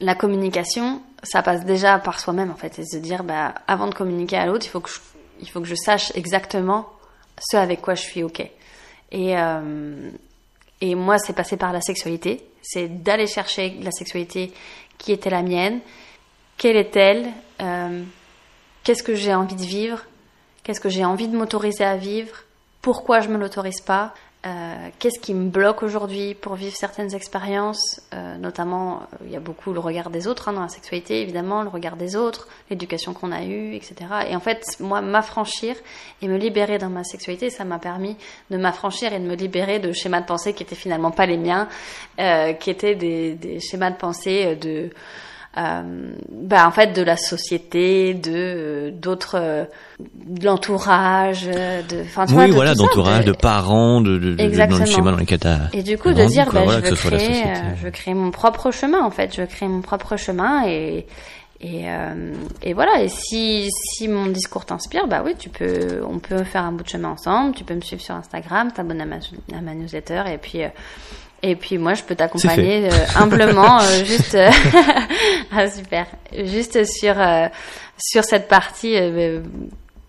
la 0.00 0.14
communication, 0.14 1.02
ça 1.22 1.42
passe 1.42 1.64
déjà 1.64 1.98
par 1.98 2.20
soi-même 2.20 2.50
en 2.50 2.56
fait, 2.56 2.78
et 2.78 2.84
se 2.84 2.98
dire, 2.98 3.24
bah, 3.24 3.54
avant 3.66 3.88
de 3.88 3.94
communiquer 3.94 4.36
à 4.36 4.46
l'autre, 4.46 4.66
il 4.66 4.68
faut 4.68 4.80
que 4.80 4.90
je, 4.90 5.00
il 5.44 5.50
faut 5.50 5.60
que 5.60 5.66
je 5.66 5.74
sache 5.74 6.10
exactement 6.14 6.88
ce 7.38 7.56
avec 7.56 7.80
quoi 7.80 7.94
je 7.94 8.02
suis 8.02 8.22
ok. 8.22 8.40
Et 9.12 9.38
euh, 9.38 10.10
et 10.80 10.94
moi, 10.94 11.18
c'est 11.18 11.32
passé 11.32 11.56
par 11.56 11.72
la 11.72 11.80
sexualité. 11.80 12.44
C'est 12.62 12.88
d'aller 12.88 13.26
chercher 13.26 13.76
la 13.80 13.90
sexualité 13.90 14.52
qui 14.98 15.12
était 15.12 15.30
la 15.30 15.42
mienne. 15.42 15.80
Quelle 16.58 16.76
est-elle? 16.76 17.30
Qu'est-ce 18.82 19.02
que 19.02 19.14
j'ai 19.14 19.34
envie 19.34 19.54
de 19.54 19.64
vivre? 19.64 20.04
Qu'est-ce 20.62 20.80
que 20.80 20.88
j'ai 20.88 21.04
envie 21.04 21.28
de 21.28 21.36
m'autoriser 21.36 21.84
à 21.84 21.96
vivre? 21.96 22.36
Pourquoi 22.82 23.20
je 23.20 23.28
me 23.28 23.38
l'autorise 23.38 23.80
pas? 23.80 24.14
Euh, 24.46 24.88
qu'est-ce 24.98 25.18
qui 25.18 25.32
me 25.32 25.48
bloque 25.48 25.82
aujourd'hui 25.82 26.34
pour 26.34 26.54
vivre 26.54 26.76
certaines 26.76 27.14
expériences, 27.14 28.02
euh, 28.12 28.36
notamment 28.36 28.96
euh, 28.96 29.16
il 29.24 29.32
y 29.32 29.36
a 29.36 29.40
beaucoup 29.40 29.72
le 29.72 29.80
regard 29.80 30.10
des 30.10 30.26
autres 30.26 30.48
hein, 30.48 30.52
dans 30.52 30.60
la 30.60 30.68
sexualité, 30.68 31.22
évidemment, 31.22 31.62
le 31.62 31.70
regard 31.70 31.96
des 31.96 32.14
autres, 32.14 32.46
l'éducation 32.68 33.14
qu'on 33.14 33.32
a 33.32 33.42
eue, 33.42 33.74
etc. 33.74 33.94
Et 34.28 34.36
en 34.36 34.40
fait, 34.40 34.62
moi, 34.80 35.00
m'affranchir 35.00 35.76
et 36.20 36.28
me 36.28 36.36
libérer 36.36 36.76
dans 36.76 36.90
ma 36.90 37.04
sexualité, 37.04 37.48
ça 37.48 37.64
m'a 37.64 37.78
permis 37.78 38.16
de 38.50 38.58
m'affranchir 38.58 39.14
et 39.14 39.18
de 39.18 39.24
me 39.24 39.34
libérer 39.34 39.78
de 39.78 39.92
schémas 39.92 40.20
de 40.20 40.26
pensée 40.26 40.52
qui 40.52 40.62
étaient 40.62 40.74
finalement 40.74 41.10
pas 41.10 41.24
les 41.24 41.38
miens, 41.38 41.68
qui 42.60 42.70
étaient 42.70 42.94
des, 42.94 43.34
des, 43.34 43.60
schémas 43.60 43.90
de 43.90 43.96
pensée 43.96 44.56
de 44.56 44.68
euh, 44.68 44.88
bah, 45.56 46.66
en 46.66 46.70
fait 46.70 46.92
de 46.94 47.02
la 47.02 47.16
société, 47.16 48.14
de 48.14 48.90
d'autres, 48.90 49.66
de 49.98 50.44
l'entourage, 50.44 51.46
de, 51.46 52.02
enfin 52.02 52.26
oui, 52.30 52.50
voilà, 52.50 52.74
d'entourage, 52.74 53.24
de, 53.24 53.32
parents, 53.32 54.00
de, 54.00 54.18
de, 54.18 54.40
Exactement. 54.40 54.78
dans 54.78 54.84
le 54.84 54.90
schéma 54.90 55.10
dans 55.12 55.16
lequel 55.18 55.38
Et 55.72 55.82
du 55.82 55.96
coup, 55.96 56.12
de 56.12 56.24
dire, 56.26 56.50
bah, 56.52 56.64
je 56.66 56.90
veux 56.90 56.96
créer, 56.96 57.44
euh, 57.44 57.54
je 57.76 57.84
veux 57.84 57.90
créer 57.90 58.14
mon 58.14 58.30
propre 58.30 58.70
chemin 58.70 59.04
en 59.04 59.10
fait, 59.10 59.34
je 59.34 59.42
veux 59.42 59.46
créer 59.46 59.68
mon 59.68 59.80
propre 59.80 60.16
chemin 60.16 60.66
et 60.66 61.06
et, 61.64 61.88
euh, 61.88 62.34
et 62.62 62.74
voilà, 62.74 63.02
et 63.02 63.08
si, 63.08 63.70
si 63.70 64.06
mon 64.06 64.26
discours 64.26 64.66
t'inspire, 64.66 65.06
bah 65.06 65.22
oui, 65.24 65.34
tu 65.38 65.48
peux, 65.48 66.02
on 66.06 66.18
peut 66.18 66.44
faire 66.44 66.62
un 66.62 66.72
bout 66.72 66.84
de 66.84 66.88
chemin 66.90 67.08
ensemble. 67.08 67.54
Tu 67.54 67.64
peux 67.64 67.74
me 67.74 67.80
suivre 67.80 68.02
sur 68.02 68.14
Instagram, 68.14 68.70
t'abonner 68.70 69.04
à 69.04 69.06
ma, 69.06 69.16
à 69.16 69.60
ma 69.62 69.74
newsletter, 69.74 70.24
et 70.30 70.36
puis, 70.36 70.62
euh, 70.62 70.68
et 71.46 71.56
puis 71.56 71.76
moi, 71.76 71.92
je 71.92 72.02
peux 72.02 72.14
t'accompagner 72.14 72.88
euh, 72.88 72.90
humblement, 73.16 73.78
euh, 73.80 74.04
juste 74.04 74.34
euh, 74.34 74.50
ah 75.52 75.68
super, 75.68 76.06
juste 76.32 76.84
sur 76.84 77.14
sur 77.98 78.24
cette 78.24 78.48
partie 78.48 78.96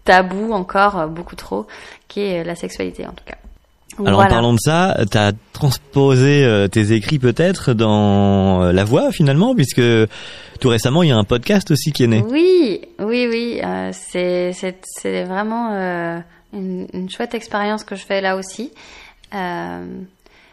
tabou 0.05 0.53
encore 0.53 1.07
beaucoup 1.07 1.35
trop, 1.35 1.67
qui 2.07 2.21
est 2.21 2.43
la 2.43 2.55
sexualité 2.55 3.05
en 3.05 3.11
tout 3.11 3.25
cas. 3.25 3.35
Alors 4.05 4.19
en 4.19 4.27
parlant 4.27 4.53
de 4.53 4.59
ça, 4.59 4.97
tu 5.09 5.17
as 5.17 5.31
transposé 5.53 6.67
tes 6.71 6.91
écrits 6.93 7.19
peut-être 7.19 7.73
dans 7.73 8.71
la 8.71 8.83
voix 8.83 9.11
finalement, 9.11 9.55
puisque 9.55 9.81
tout 10.59 10.69
récemment 10.69 11.03
il 11.03 11.09
y 11.09 11.11
a 11.11 11.17
un 11.17 11.23
podcast 11.23 11.71
aussi 11.71 11.91
qui 11.91 12.03
est 12.03 12.07
né. 12.07 12.23
Oui, 12.29 12.81
oui, 12.99 13.27
oui, 13.29 13.61
c'est 13.91 14.51
c'est 14.53 15.23
vraiment 15.23 15.71
une, 16.53 16.87
une, 16.93 17.09
chouette 17.09 17.35
expérience 17.35 17.83
que 17.83 17.95
je 17.95 18.05
fais 18.05 18.21
là 18.21 18.35
aussi. 18.35 18.71
Euh, 19.33 19.85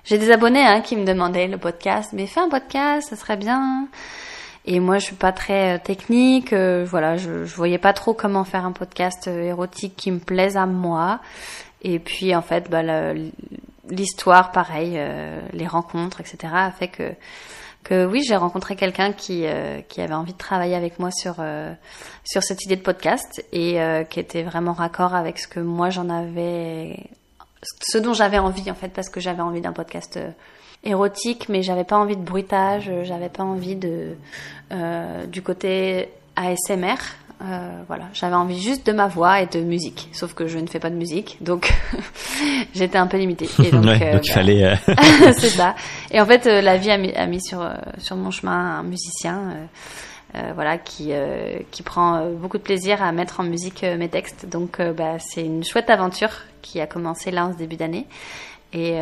j'ai 0.05 0.19
des 0.19 0.31
abonnés 0.31 0.65
hein, 0.65 0.81
qui 0.81 0.97
me 0.97 1.05
demandaient 1.05 1.47
le 1.47 1.59
podcast, 1.59 2.11
mais 2.13 2.27
fais 2.27 2.41
un 2.41 2.49
podcast, 2.49 3.09
ça 3.11 3.17
serait 3.17 3.37
bien. 3.37 3.89
Et 4.65 4.81
moi, 4.81 4.99
je 4.99 5.07
suis 5.07 5.17
pas 5.17 5.33
très 5.33 5.77
euh, 5.77 5.79
technique. 5.83 6.53
Euh, 6.53 6.85
voilà, 6.89 7.17
je, 7.17 7.45
je 7.45 7.55
voyais 7.55 7.79
pas 7.79 7.93
trop 7.93 8.15
comment 8.15 8.45
faire 8.45 8.65
un 8.65 8.73
podcast 8.73 9.27
euh, 9.29 9.43
érotique 9.43 9.95
qui 9.97 10.11
me 10.11 10.19
plaise 10.19 10.57
à 10.57 10.67
moi. 10.67 11.21
Et 11.83 11.99
puis, 11.99 12.35
en 12.35 12.43
fait, 12.43 12.71
bah, 12.71 12.83
l'histoire, 13.89 14.53
pareil, 14.53 15.01
les 15.53 15.67
rencontres, 15.67 16.21
etc., 16.21 16.53
a 16.55 16.71
fait 16.71 16.89
que 16.89 17.13
que 17.83 18.07
oui, 18.07 18.23
j'ai 18.23 18.37
rencontré 18.37 18.77
quelqu'un 18.77 19.13
qui 19.13 19.45
qui 19.89 20.01
avait 20.01 20.15
envie 20.15 20.33
de 20.33 20.39
travailler 20.39 20.77
avec 20.77 21.01
moi 21.01 21.11
sur 21.11 21.43
sur 22.23 22.45
cette 22.45 22.65
idée 22.65 22.77
de 22.77 22.83
podcast 22.83 23.45
et 23.53 23.81
qui 24.09 24.21
était 24.21 24.45
vraiment 24.45 24.75
raccord 24.75 25.17
avec 25.17 25.41
ce 25.41 25.49
que 25.49 25.59
moi 25.59 25.91
j'en 25.91 26.09
avais 26.09 27.11
ce 27.63 27.99
dont 27.99 28.15
j'avais 28.15 28.39
envie 28.39 28.71
en 28.71 28.75
fait 28.75 28.89
parce 28.89 29.09
que 29.09 29.21
j'avais 29.21 29.43
envie 29.43 29.61
d'un 29.61 29.73
podcast 29.73 30.17
euh, 30.17 30.31
érotique 30.85 31.49
mais 31.49 31.63
j'avais 31.63 31.85
pas 31.85 31.97
envie 31.97 32.17
de 32.17 32.23
bruitage 32.23 32.89
euh, 32.89 33.05
j'avais 33.05 33.29
pas 33.29 33.45
envie 33.45 33.77
de 33.77 34.17
euh, 34.73 35.27
du 35.27 35.43
côté 35.43 36.09
ASMR 36.37 36.97
euh, 37.45 37.83
voilà. 37.89 38.05
J'avais 38.15 38.37
envie 38.37 38.61
juste 38.61 38.87
de 38.87 38.93
ma 38.93 39.09
voix 39.09 39.41
et 39.41 39.47
de 39.47 39.61
musique 39.61 40.09
sauf 40.13 40.33
que 40.33 40.47
je 40.47 40.59
ne 40.59 40.69
fais 40.69 40.79
pas 40.79 40.91
de 40.91 40.95
musique 40.95 41.39
donc 41.41 41.73
j'étais 42.75 42.99
un 42.99 43.09
peu 43.09 43.17
limitée. 43.17 43.49
Et 43.65 43.71
donc, 43.71 43.85
ouais, 43.87 44.13
donc 44.13 44.27
il 44.27 44.33
fallait 44.33 44.77
c'est 45.39 45.49
ça. 45.49 45.75
Et 46.13 46.21
en 46.21 46.27
fait 46.27 46.47
la 46.47 46.77
vie 46.77 46.91
a 46.91 46.99
mis, 46.99 47.13
a 47.13 47.27
mis 47.27 47.43
sur 47.43 47.69
sur 47.99 48.17
mon 48.17 48.31
chemin 48.31 48.79
un 48.79 48.83
musicien 48.85 49.39
euh, 49.39 49.65
voilà, 50.55 50.79
qui, 50.79 51.09
euh, 51.13 51.59
qui 51.71 51.83
prend 51.83 52.17
euh, 52.17 52.33
beaucoup 52.33 52.59
de 52.59 52.63
plaisir 52.63 53.03
à 53.03 53.13
mettre 53.13 53.41
en 53.41 53.43
musique 53.45 53.83
mes 53.83 54.09
textes. 54.09 54.47
Donc, 54.47 54.81
bah, 54.81 55.19
c'est 55.19 55.45
une 55.45 55.65
chouette 55.65 55.91
aventure 55.91 56.31
qui 56.63 56.81
a 56.81 56.87
commencé 56.87 57.31
là 57.31 57.47
en 57.47 57.53
ce 57.53 57.59
début 57.59 57.77
d'année. 57.77 58.07
Et, 58.75 58.95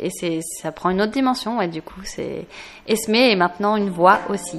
et 0.00 0.08
c'est, 0.08 0.40
ça 0.62 0.72
prend 0.72 0.88
une 0.88 1.02
autre 1.02 1.12
dimension. 1.12 1.60
Et 1.60 1.68
du 1.68 1.82
coup, 1.82 2.00
c'est 2.04 2.46
Esme 2.86 3.14
et 3.16 3.36
maintenant 3.36 3.76
une 3.76 3.90
voix 3.90 4.20
aussi. 4.30 4.56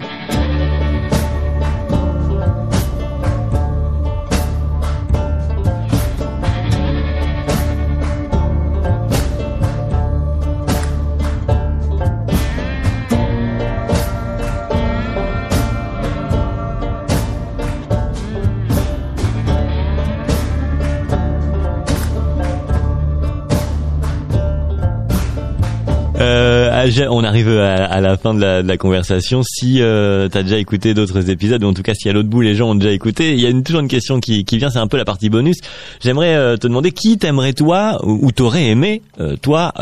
On 27.09 27.23
arrive 27.23 27.49
à, 27.49 28.01
la 28.01 28.17
fin 28.17 28.34
de 28.34 28.41
la, 28.41 28.77
conversation. 28.77 29.41
Si 29.43 29.82
euh, 29.82 30.30
tu 30.30 30.38
as 30.38 30.43
déjà 30.43 30.57
écouté 30.57 30.93
d'autres 30.93 31.30
épisodes, 31.30 31.63
ou 31.63 31.67
en 31.67 31.73
tout 31.73 31.82
cas 31.82 31.93
si 31.93 32.09
à 32.09 32.13
l'autre 32.13 32.30
bout 32.30 32.41
les 32.41 32.55
gens 32.55 32.69
ont 32.69 32.75
déjà 32.75 32.91
écouté, 32.91 33.34
il 33.34 33.39
y 33.39 33.45
a 33.45 33.49
une, 33.49 33.63
toujours 33.63 33.82
une 33.82 33.88
question 33.88 34.19
qui, 34.19 34.43
vient, 34.43 34.69
c'est 34.69 34.80
un 34.80 34.88
peu 34.88 34.97
la 34.97 35.05
partie 35.05 35.30
bonus. 35.30 35.57
J'aimerais 36.01 36.36
euh, 36.36 36.57
te 36.57 36.67
demander 36.67 36.91
qui 36.91 37.17
t'aimerais 37.17 37.53
toi 37.53 37.99
ou, 38.03 38.32
t'aurais 38.32 38.65
aimé 38.65 39.01
euh, 39.19 39.36
toi 39.36 39.73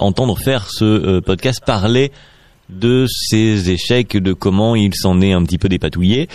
entendre 0.00 0.38
faire 0.38 0.68
ce 0.70 1.20
podcast 1.20 1.62
parler 1.64 2.12
de 2.70 3.06
ses 3.08 3.70
échecs, 3.70 4.16
de 4.16 4.32
comment 4.32 4.76
il 4.76 4.94
s'en 4.94 5.20
est 5.20 5.32
un 5.32 5.42
petit 5.44 5.58
peu 5.58 5.68
dépatouillé 5.68 6.28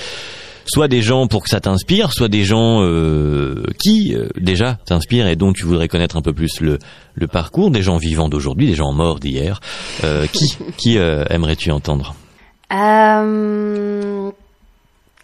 soit 0.66 0.88
des 0.88 1.02
gens 1.02 1.28
pour 1.28 1.44
que 1.44 1.50
ça 1.50 1.60
t'inspire, 1.60 2.12
soit 2.14 2.28
des 2.28 2.44
gens 2.46 2.82
euh, 2.82 3.64
qui 3.80 4.16
euh, 4.16 4.30
déjà 4.38 4.78
t'inspirent 4.86 5.28
et 5.28 5.36
dont 5.36 5.54
tu 5.54 5.66
voudrais 5.66 5.88
connaître 5.88 6.18
un 6.18 6.22
peu 6.22 6.34
plus 6.34 6.62
le, 6.62 6.80
le 7.16 7.28
parcours, 7.28 7.72
des 7.72 7.82
gens 7.82 7.98
vivants 7.98 8.30
d'aujourd'hui, 8.30 8.68
des 8.68 8.76
gens 8.76 8.92
morts 8.92 9.20
d'hier. 9.20 9.60
Euh, 10.04 10.28
qui 10.28 10.58
qui 10.78 10.98
aimerais-tu 10.98 11.72
entendre? 11.72 12.16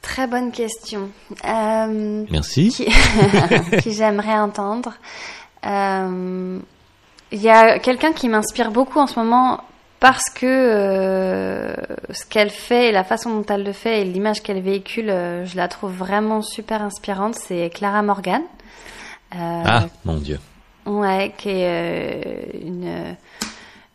Très 0.01 0.27
bonne 0.27 0.51
question. 0.51 1.09
Merci. 1.43 2.69
Qui, 2.69 2.87
qui 3.81 3.93
j'aimerais 3.93 4.37
entendre. 4.37 4.93
Il 7.31 7.41
y 7.41 7.49
a 7.49 7.79
quelqu'un 7.79 8.11
qui 8.11 8.27
m'inspire 8.27 8.71
beaucoup 8.71 8.99
en 8.99 9.07
ce 9.07 9.19
moment 9.19 9.61
parce 9.99 10.29
que 10.33 10.45
euh, 10.45 11.75
ce 12.11 12.25
qu'elle 12.25 12.49
fait 12.49 12.89
et 12.89 12.91
la 12.91 13.03
façon 13.03 13.31
dont 13.31 13.45
elle 13.49 13.63
le 13.63 13.73
fait 13.73 14.01
et 14.01 14.05
l'image 14.05 14.41
qu'elle 14.41 14.61
véhicule, 14.61 15.09
euh, 15.09 15.45
je 15.45 15.57
la 15.57 15.67
trouve 15.67 15.91
vraiment 15.91 16.41
super 16.41 16.81
inspirante. 16.81 17.35
C'est 17.35 17.69
Clara 17.69 18.01
Morgan. 18.01 18.41
Euh, 19.35 19.63
ah, 19.65 19.85
mon 20.05 20.15
Dieu. 20.15 20.39
Ouais, 20.85 21.33
qui 21.37 21.49
est 21.49 22.61
une, 22.63 23.15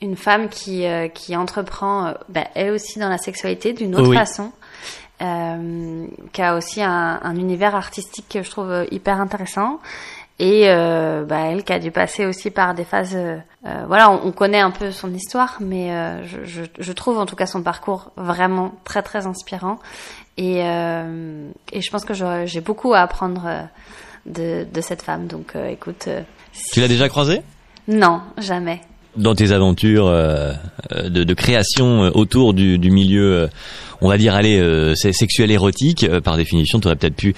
une 0.02 0.16
femme 0.16 0.48
qui, 0.48 0.84
qui 1.14 1.34
entreprend, 1.34 2.14
bah, 2.28 2.44
elle 2.54 2.70
aussi 2.70 2.98
dans 2.98 3.08
la 3.08 3.18
sexualité, 3.18 3.72
d'une 3.72 3.96
autre 3.96 4.14
façon. 4.14 4.52
qui 5.18 6.42
a 6.42 6.54
aussi 6.54 6.82
un, 6.82 7.18
un, 7.20 7.36
univers 7.36 7.74
artistique 7.74 8.26
que 8.28 8.42
je 8.42 8.50
trouve 8.50 8.86
hyper 8.92 9.20
intéressant 9.20 9.80
et 10.40 10.64
euh, 10.68 11.24
bah, 11.24 11.46
elle 11.50 11.62
qui 11.62 11.72
a 11.72 11.78
dû 11.78 11.92
passer 11.92 12.26
aussi 12.26 12.50
par 12.50 12.74
des 12.74 12.84
phases. 12.84 13.14
Euh, 13.14 13.36
euh, 13.66 13.84
voilà, 13.86 14.10
on, 14.10 14.32
connaît 14.32 14.60
un 14.60 14.72
peu 14.72 14.90
son 14.90 15.14
histoire, 15.14 15.58
mais 15.60 15.90
je, 16.24 16.44
je, 16.44 16.62
je, 16.78 16.92
trouve 16.92 17.18
en 17.18 17.24
tout 17.24 17.36
cas 17.36 17.46
son 17.46 17.62
parcours 17.62 18.10
vraiment 18.16 18.74
très 18.84 19.02
très 19.02 19.26
inspirant. 19.26 19.78
Et, 20.36 20.58
et 20.58 21.80
je 21.80 21.90
pense 21.90 22.04
que 22.04 22.12
j'ai 22.12 22.60
beaucoup 22.60 22.92
à 22.92 22.98
apprendre 22.98 23.68
de, 24.26 24.66
de 24.70 24.80
cette 24.80 25.00
femme. 25.00 25.28
Donc 25.28 25.54
écoute. 25.70 26.08
tu 26.72 26.80
l'as 26.80 26.88
déjà 26.88 27.08
croisée? 27.08 27.40
Non, 27.88 28.20
jamais. 28.36 28.80
Dans 29.16 29.34
tes 29.34 29.52
aventures 29.52 30.10
de, 30.10 31.08
de, 31.08 31.34
création 31.34 32.10
autour 32.14 32.52
du, 32.52 32.78
du 32.78 32.90
milieu, 32.90 33.48
on 34.02 34.08
va 34.08 34.18
dire, 34.18 34.34
allez, 34.34 34.92
sexuel 34.96 35.52
érotique, 35.52 36.06
par 36.22 36.36
définition, 36.36 36.80
tu 36.80 36.88
aurais 36.88 36.96
peut-être 36.96 37.16
pu 37.16 37.34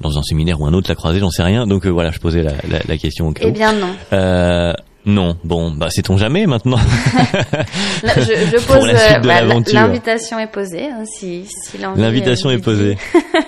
dans 0.00 0.18
un 0.18 0.22
séminaire 0.22 0.60
ou 0.60 0.66
un 0.66 0.72
autre 0.72 0.88
la 0.88 0.94
croiser, 0.94 1.20
j'en 1.20 1.30
sais 1.30 1.42
rien. 1.42 1.66
Donc 1.66 1.86
euh, 1.86 1.90
voilà, 1.90 2.10
je 2.10 2.18
posais 2.18 2.42
la, 2.42 2.52
la, 2.68 2.80
la 2.86 2.96
question 2.96 3.28
au 3.28 3.32
cas 3.32 3.44
Eh 3.46 3.50
bien 3.50 3.72
non. 3.72 3.94
Euh, 4.12 4.72
non, 5.06 5.36
bon, 5.44 5.70
bah 5.70 5.88
sait-on 5.90 6.16
jamais 6.18 6.46
maintenant. 6.46 6.76
Là, 8.02 8.12
je, 8.16 8.22
je 8.22 8.66
pose 8.66 8.88
euh, 8.88 9.18
bah, 9.20 9.42
l'invitation 9.72 10.38
est 10.38 10.46
posée, 10.50 10.86
hein, 10.86 11.04
si, 11.06 11.46
si 11.46 11.78
L'invitation 11.78 12.50
est 12.50 12.58
posée. 12.58 12.96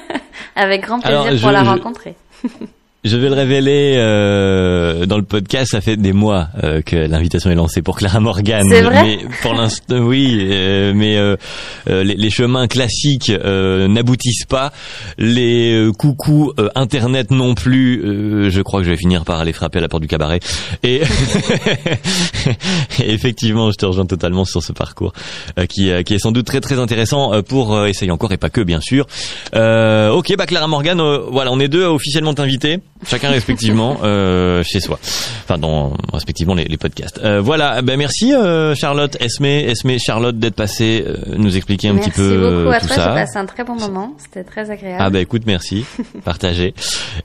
Avec 0.57 0.83
grand 0.83 1.01
plaisir 1.01 1.41
pour 1.41 1.51
la 1.51 1.63
rencontrer. 1.63 2.15
Je 3.05 3.17
vais 3.17 3.29
le 3.29 3.35
révéler 3.35 3.95
euh, 3.97 5.07
dans 5.07 5.17
le 5.17 5.25
podcast. 5.25 5.73
Ça 5.73 5.81
fait 5.81 5.97
des 5.97 6.13
mois 6.13 6.47
euh, 6.63 6.83
que 6.83 6.95
l'invitation 6.95 7.51
est 7.51 7.57
lancée 7.57 7.83
pour 7.83 7.97
Clara 7.97 8.21
Morgan. 8.21 8.65
C'est 8.71 8.83
vrai. 8.83 9.03
Mais 9.03 9.19
pour 9.43 9.55
l'instant, 9.55 9.99
oui. 9.99 10.39
Euh, 10.39 10.93
mais 10.95 11.19
les, 11.89 12.15
les, 12.15 12.31
chemins 12.31 12.69
classiques 12.69 13.33
n'aboutissent 13.33 14.45
pas. 14.45 14.73
Les 15.19 15.91
coucous 15.99 16.53
internet 16.77 17.33
non 17.33 17.57
plus. 17.57 18.51
je 18.51 18.63
crois 18.63 18.79
que 18.79 18.87
je 18.87 18.91
vais 18.91 18.97
finir 18.97 19.25
par 19.25 19.41
aller 19.41 19.53
frapper 19.53 19.79
à 19.79 19.81
la 19.81 19.89
porte 19.89 20.03
du 20.03 20.09
cabaret. 20.09 20.39
Et, 20.85 21.03
Et 23.01 23.11
effectivement, 23.13 23.73
je 23.73 23.79
te 23.79 23.87
rejoins 23.87 24.07
totalement 24.07 24.45
sur 24.45 24.63
ce 24.63 24.73
parcours 24.73 25.13
qui, 25.69 25.91
qui 26.05 26.15
est 26.15 26.19
sans 26.21 26.31
doute 26.31 26.47
très 26.47 26.61
très 26.61 26.79
intéressant 26.79 27.43
pour 27.43 27.85
essayer 27.85 28.13
encore 28.13 28.31
et 28.31 28.37
pas 28.37 28.51
que 28.51 28.61
bien 28.61 28.81
sûr. 28.81 29.09
ok, 29.53 30.37
bah 30.37 30.47
Clara 30.47 30.69
Morgan, 30.69 31.03
voilà, 31.33 31.51
on 31.51 31.59
est 31.59 31.69
deux 31.69 31.85
officiellement 31.85 32.35
invités 32.39 32.79
chacun 33.07 33.31
respectivement 33.31 33.99
euh, 34.03 34.63
chez 34.63 34.81
soi. 34.81 34.99
Enfin, 35.45 35.59
dans 35.59 35.93
respectivement 36.13 36.55
les, 36.55 36.65
les 36.65 36.77
podcasts. 36.77 37.21
Euh, 37.23 37.41
voilà, 37.41 37.83
ben 37.83 37.97
merci 37.97 38.35
euh, 38.35 38.75
Charlotte, 38.75 39.17
Esme, 39.21 39.45
Esme, 39.45 39.99
Charlotte 39.99 40.39
d'être 40.39 40.55
passée 40.55 41.05
euh, 41.07 41.17
nous 41.37 41.57
expliquer 41.57 41.89
un 41.89 41.97
petit 41.97 42.11
peu 42.11 42.29
merci 42.29 42.55
beaucoup 42.55 42.71
à 42.71 42.81
tout 42.81 42.87
toi, 42.87 42.97
J'ai 42.97 43.21
passé 43.21 43.37
un 43.39 43.47
très 43.47 43.65
bon 43.65 43.75
moment, 43.77 44.15
c'était 44.19 44.45
très 44.45 44.71
agréable. 44.71 44.99
Ah 45.01 45.11
ben 45.11 45.21
écoute, 45.21 45.43
merci, 45.47 45.85
partagez. 46.25 46.75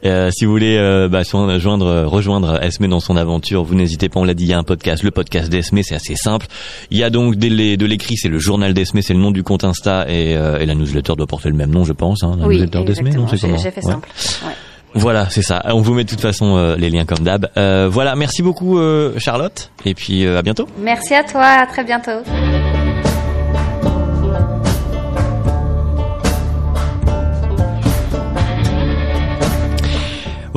si 0.03 0.45
vous 0.45 0.51
voulez 0.51 1.07
bah, 1.09 1.23
joindre, 1.57 2.05
rejoindre 2.05 2.61
Esme 2.63 2.87
dans 2.87 2.99
son 2.99 3.17
aventure, 3.17 3.63
vous 3.63 3.75
n'hésitez 3.75 4.09
pas. 4.09 4.19
On 4.19 4.23
l'a 4.23 4.33
dit, 4.33 4.45
il 4.45 4.49
y 4.49 4.53
a 4.53 4.57
un 4.57 4.63
podcast, 4.63 5.03
le 5.03 5.11
podcast 5.11 5.49
d'Esme, 5.49 5.81
c'est 5.83 5.95
assez 5.95 6.15
simple. 6.15 6.47
Il 6.91 6.97
y 6.97 7.03
a 7.03 7.09
donc 7.09 7.35
de 7.35 7.85
l'écrit, 7.85 8.17
c'est 8.17 8.29
le 8.29 8.39
journal 8.39 8.73
d'Esme, 8.73 9.01
c'est 9.01 9.13
le 9.13 9.19
nom 9.19 9.31
du 9.31 9.43
compte 9.43 9.63
Insta 9.63 10.05
et, 10.09 10.31
et, 10.31 10.65
la 10.65 10.75
newsletter 10.75 11.13
doit 11.15 11.27
porter 11.27 11.49
le 11.49 11.55
même 11.55 11.71
nom, 11.71 11.83
je 11.83 11.93
pense. 11.93 12.23
Hein, 12.23 12.35
la 12.39 12.47
oui, 12.47 12.55
newsletter 12.55 12.83
d'Esme, 12.83 13.09
non 13.09 13.27
c'est 13.27 13.37
J'ai 13.37 13.71
fait 13.71 13.81
simple. 13.81 14.09
Ouais. 14.45 14.53
Voilà, 14.93 15.29
c'est 15.29 15.41
ça. 15.41 15.61
On 15.65 15.81
vous 15.81 15.93
met 15.93 16.03
de 16.03 16.09
toute 16.09 16.21
façon 16.21 16.57
euh, 16.57 16.75
les 16.75 16.89
liens 16.89 17.05
comme 17.05 17.19
d'hab. 17.19 17.49
Euh, 17.57 17.87
voilà, 17.91 18.15
merci 18.15 18.41
beaucoup 18.41 18.79
euh, 18.79 19.13
Charlotte, 19.17 19.71
et 19.85 19.93
puis 19.93 20.25
à 20.27 20.41
bientôt. 20.41 20.67
Merci 20.79 21.13
à 21.13 21.23
toi, 21.23 21.43
à 21.43 21.65
très 21.67 21.83
bientôt. 21.83 22.23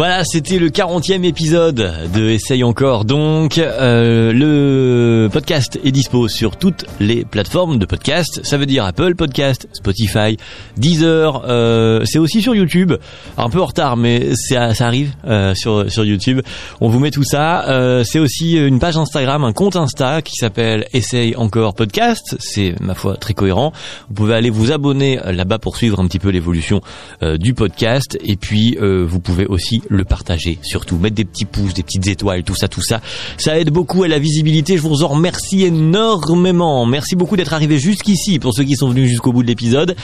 Voilà, 0.01 0.25
c'était 0.25 0.59
le 0.59 0.71
40e 0.71 1.25
épisode 1.25 1.93
de 2.15 2.31
Essaye 2.31 2.65
encore. 2.65 3.05
Donc, 3.05 3.59
euh, 3.59 4.33
le 4.33 5.29
podcast 5.31 5.79
est 5.85 5.93
dispo 5.93 6.27
sur 6.27 6.57
toutes 6.57 6.87
les 7.01 7.27
plateformes 7.27 7.79
de 7.79 7.85
podcast. 7.85 8.41
Ça 8.43 8.57
veut 8.57 8.65
dire 8.65 8.87
Apple 8.87 9.15
Podcast, 9.15 9.69
Spotify, 9.75 10.39
Deezer. 10.79 11.43
Euh, 11.47 12.03
c'est 12.07 12.19
aussi 12.19 12.41
sur 12.41 12.55
YouTube. 12.55 12.95
Un 13.37 13.51
peu 13.51 13.61
en 13.61 13.67
retard, 13.67 13.99
mais 13.99 14.35
ça, 14.35 14.71
arrive 14.81 15.13
euh, 15.27 15.55
sur 15.55 15.93
sur 15.93 16.07
YouTube. 16.07 16.41
On 16.81 16.89
vous 16.89 16.99
met 16.99 17.11
tout 17.11 17.23
ça. 17.23 18.01
C'est 18.03 18.21
aussi 18.21 18.57
une 18.57 18.79
page 18.79 18.97
Instagram, 18.97 19.45
un 19.45 19.53
compte 19.53 19.77
Insta 19.77 20.23
qui 20.23 20.37
s'appelle 20.37 20.87
Essaye 20.95 21.37
encore 21.37 21.75
podcast. 21.75 22.39
C'est 22.39 22.75
ma 22.81 22.95
foi 22.95 23.19
très 23.19 23.35
cohérent. 23.35 23.75
Vous 24.09 24.15
pouvez 24.15 24.35
aller 24.35 24.49
vous 24.49 24.73
abonner 24.73 25.21
là-bas 25.23 25.59
pour 25.59 25.77
suivre 25.77 26.01
un 26.01 26.07
petit 26.07 26.19
peu 26.19 26.31
l'évolution 26.31 26.81
du 27.21 27.53
podcast. 27.53 28.17
Et 28.25 28.37
puis, 28.37 28.79
vous 28.81 29.21
pouvez 29.21 29.45
aussi 29.45 29.83
le 29.91 30.05
partager, 30.05 30.59
surtout 30.63 30.97
mettre 30.97 31.17
des 31.17 31.25
petits 31.25 31.45
pouces, 31.45 31.75
des 31.75 31.83
petites 31.83 32.07
étoiles, 32.07 32.45
tout 32.45 32.55
ça, 32.55 32.69
tout 32.69 32.81
ça. 32.81 33.01
Ça 33.37 33.59
aide 33.59 33.71
beaucoup 33.71 34.05
à 34.05 34.09
la 34.09 34.19
visibilité. 34.19 34.77
Je 34.77 34.83
vous 34.83 35.03
en 35.03 35.09
remercie 35.09 35.65
énormément. 35.65 36.87
Merci 36.87 37.17
beaucoup 37.17 37.37
d'être 37.37 37.53
arrivé 37.53 37.79
jusqu'ici 37.79 38.39
pour 38.39 38.55
ceux 38.55 38.63
qui 38.65 38.77
sont 38.77 38.89
venus 38.89 39.09
jusqu'au 39.09 39.33
bout 39.33 39.43
de 39.43 39.49
l'épisode. 39.49 39.97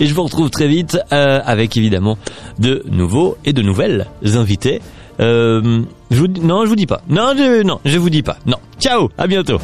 Et 0.00 0.06
je 0.06 0.14
vous 0.14 0.24
retrouve 0.24 0.50
très 0.50 0.66
vite 0.66 0.98
euh, 1.12 1.40
avec 1.44 1.76
évidemment 1.76 2.16
de 2.58 2.82
nouveaux 2.90 3.36
et 3.44 3.52
de 3.52 3.62
nouvelles 3.62 4.06
invités. 4.24 4.80
Euh, 5.20 5.82
je 6.10 6.16
vous, 6.18 6.26
non, 6.26 6.64
je 6.64 6.70
vous 6.70 6.76
dis 6.76 6.86
pas. 6.86 7.02
Non, 7.08 7.34
je, 7.36 7.62
non, 7.62 7.80
je 7.84 7.98
vous 7.98 8.10
dis 8.10 8.22
pas. 8.22 8.38
Non. 8.46 8.56
Ciao, 8.80 9.10
à 9.18 9.26
bientôt. 9.26 9.58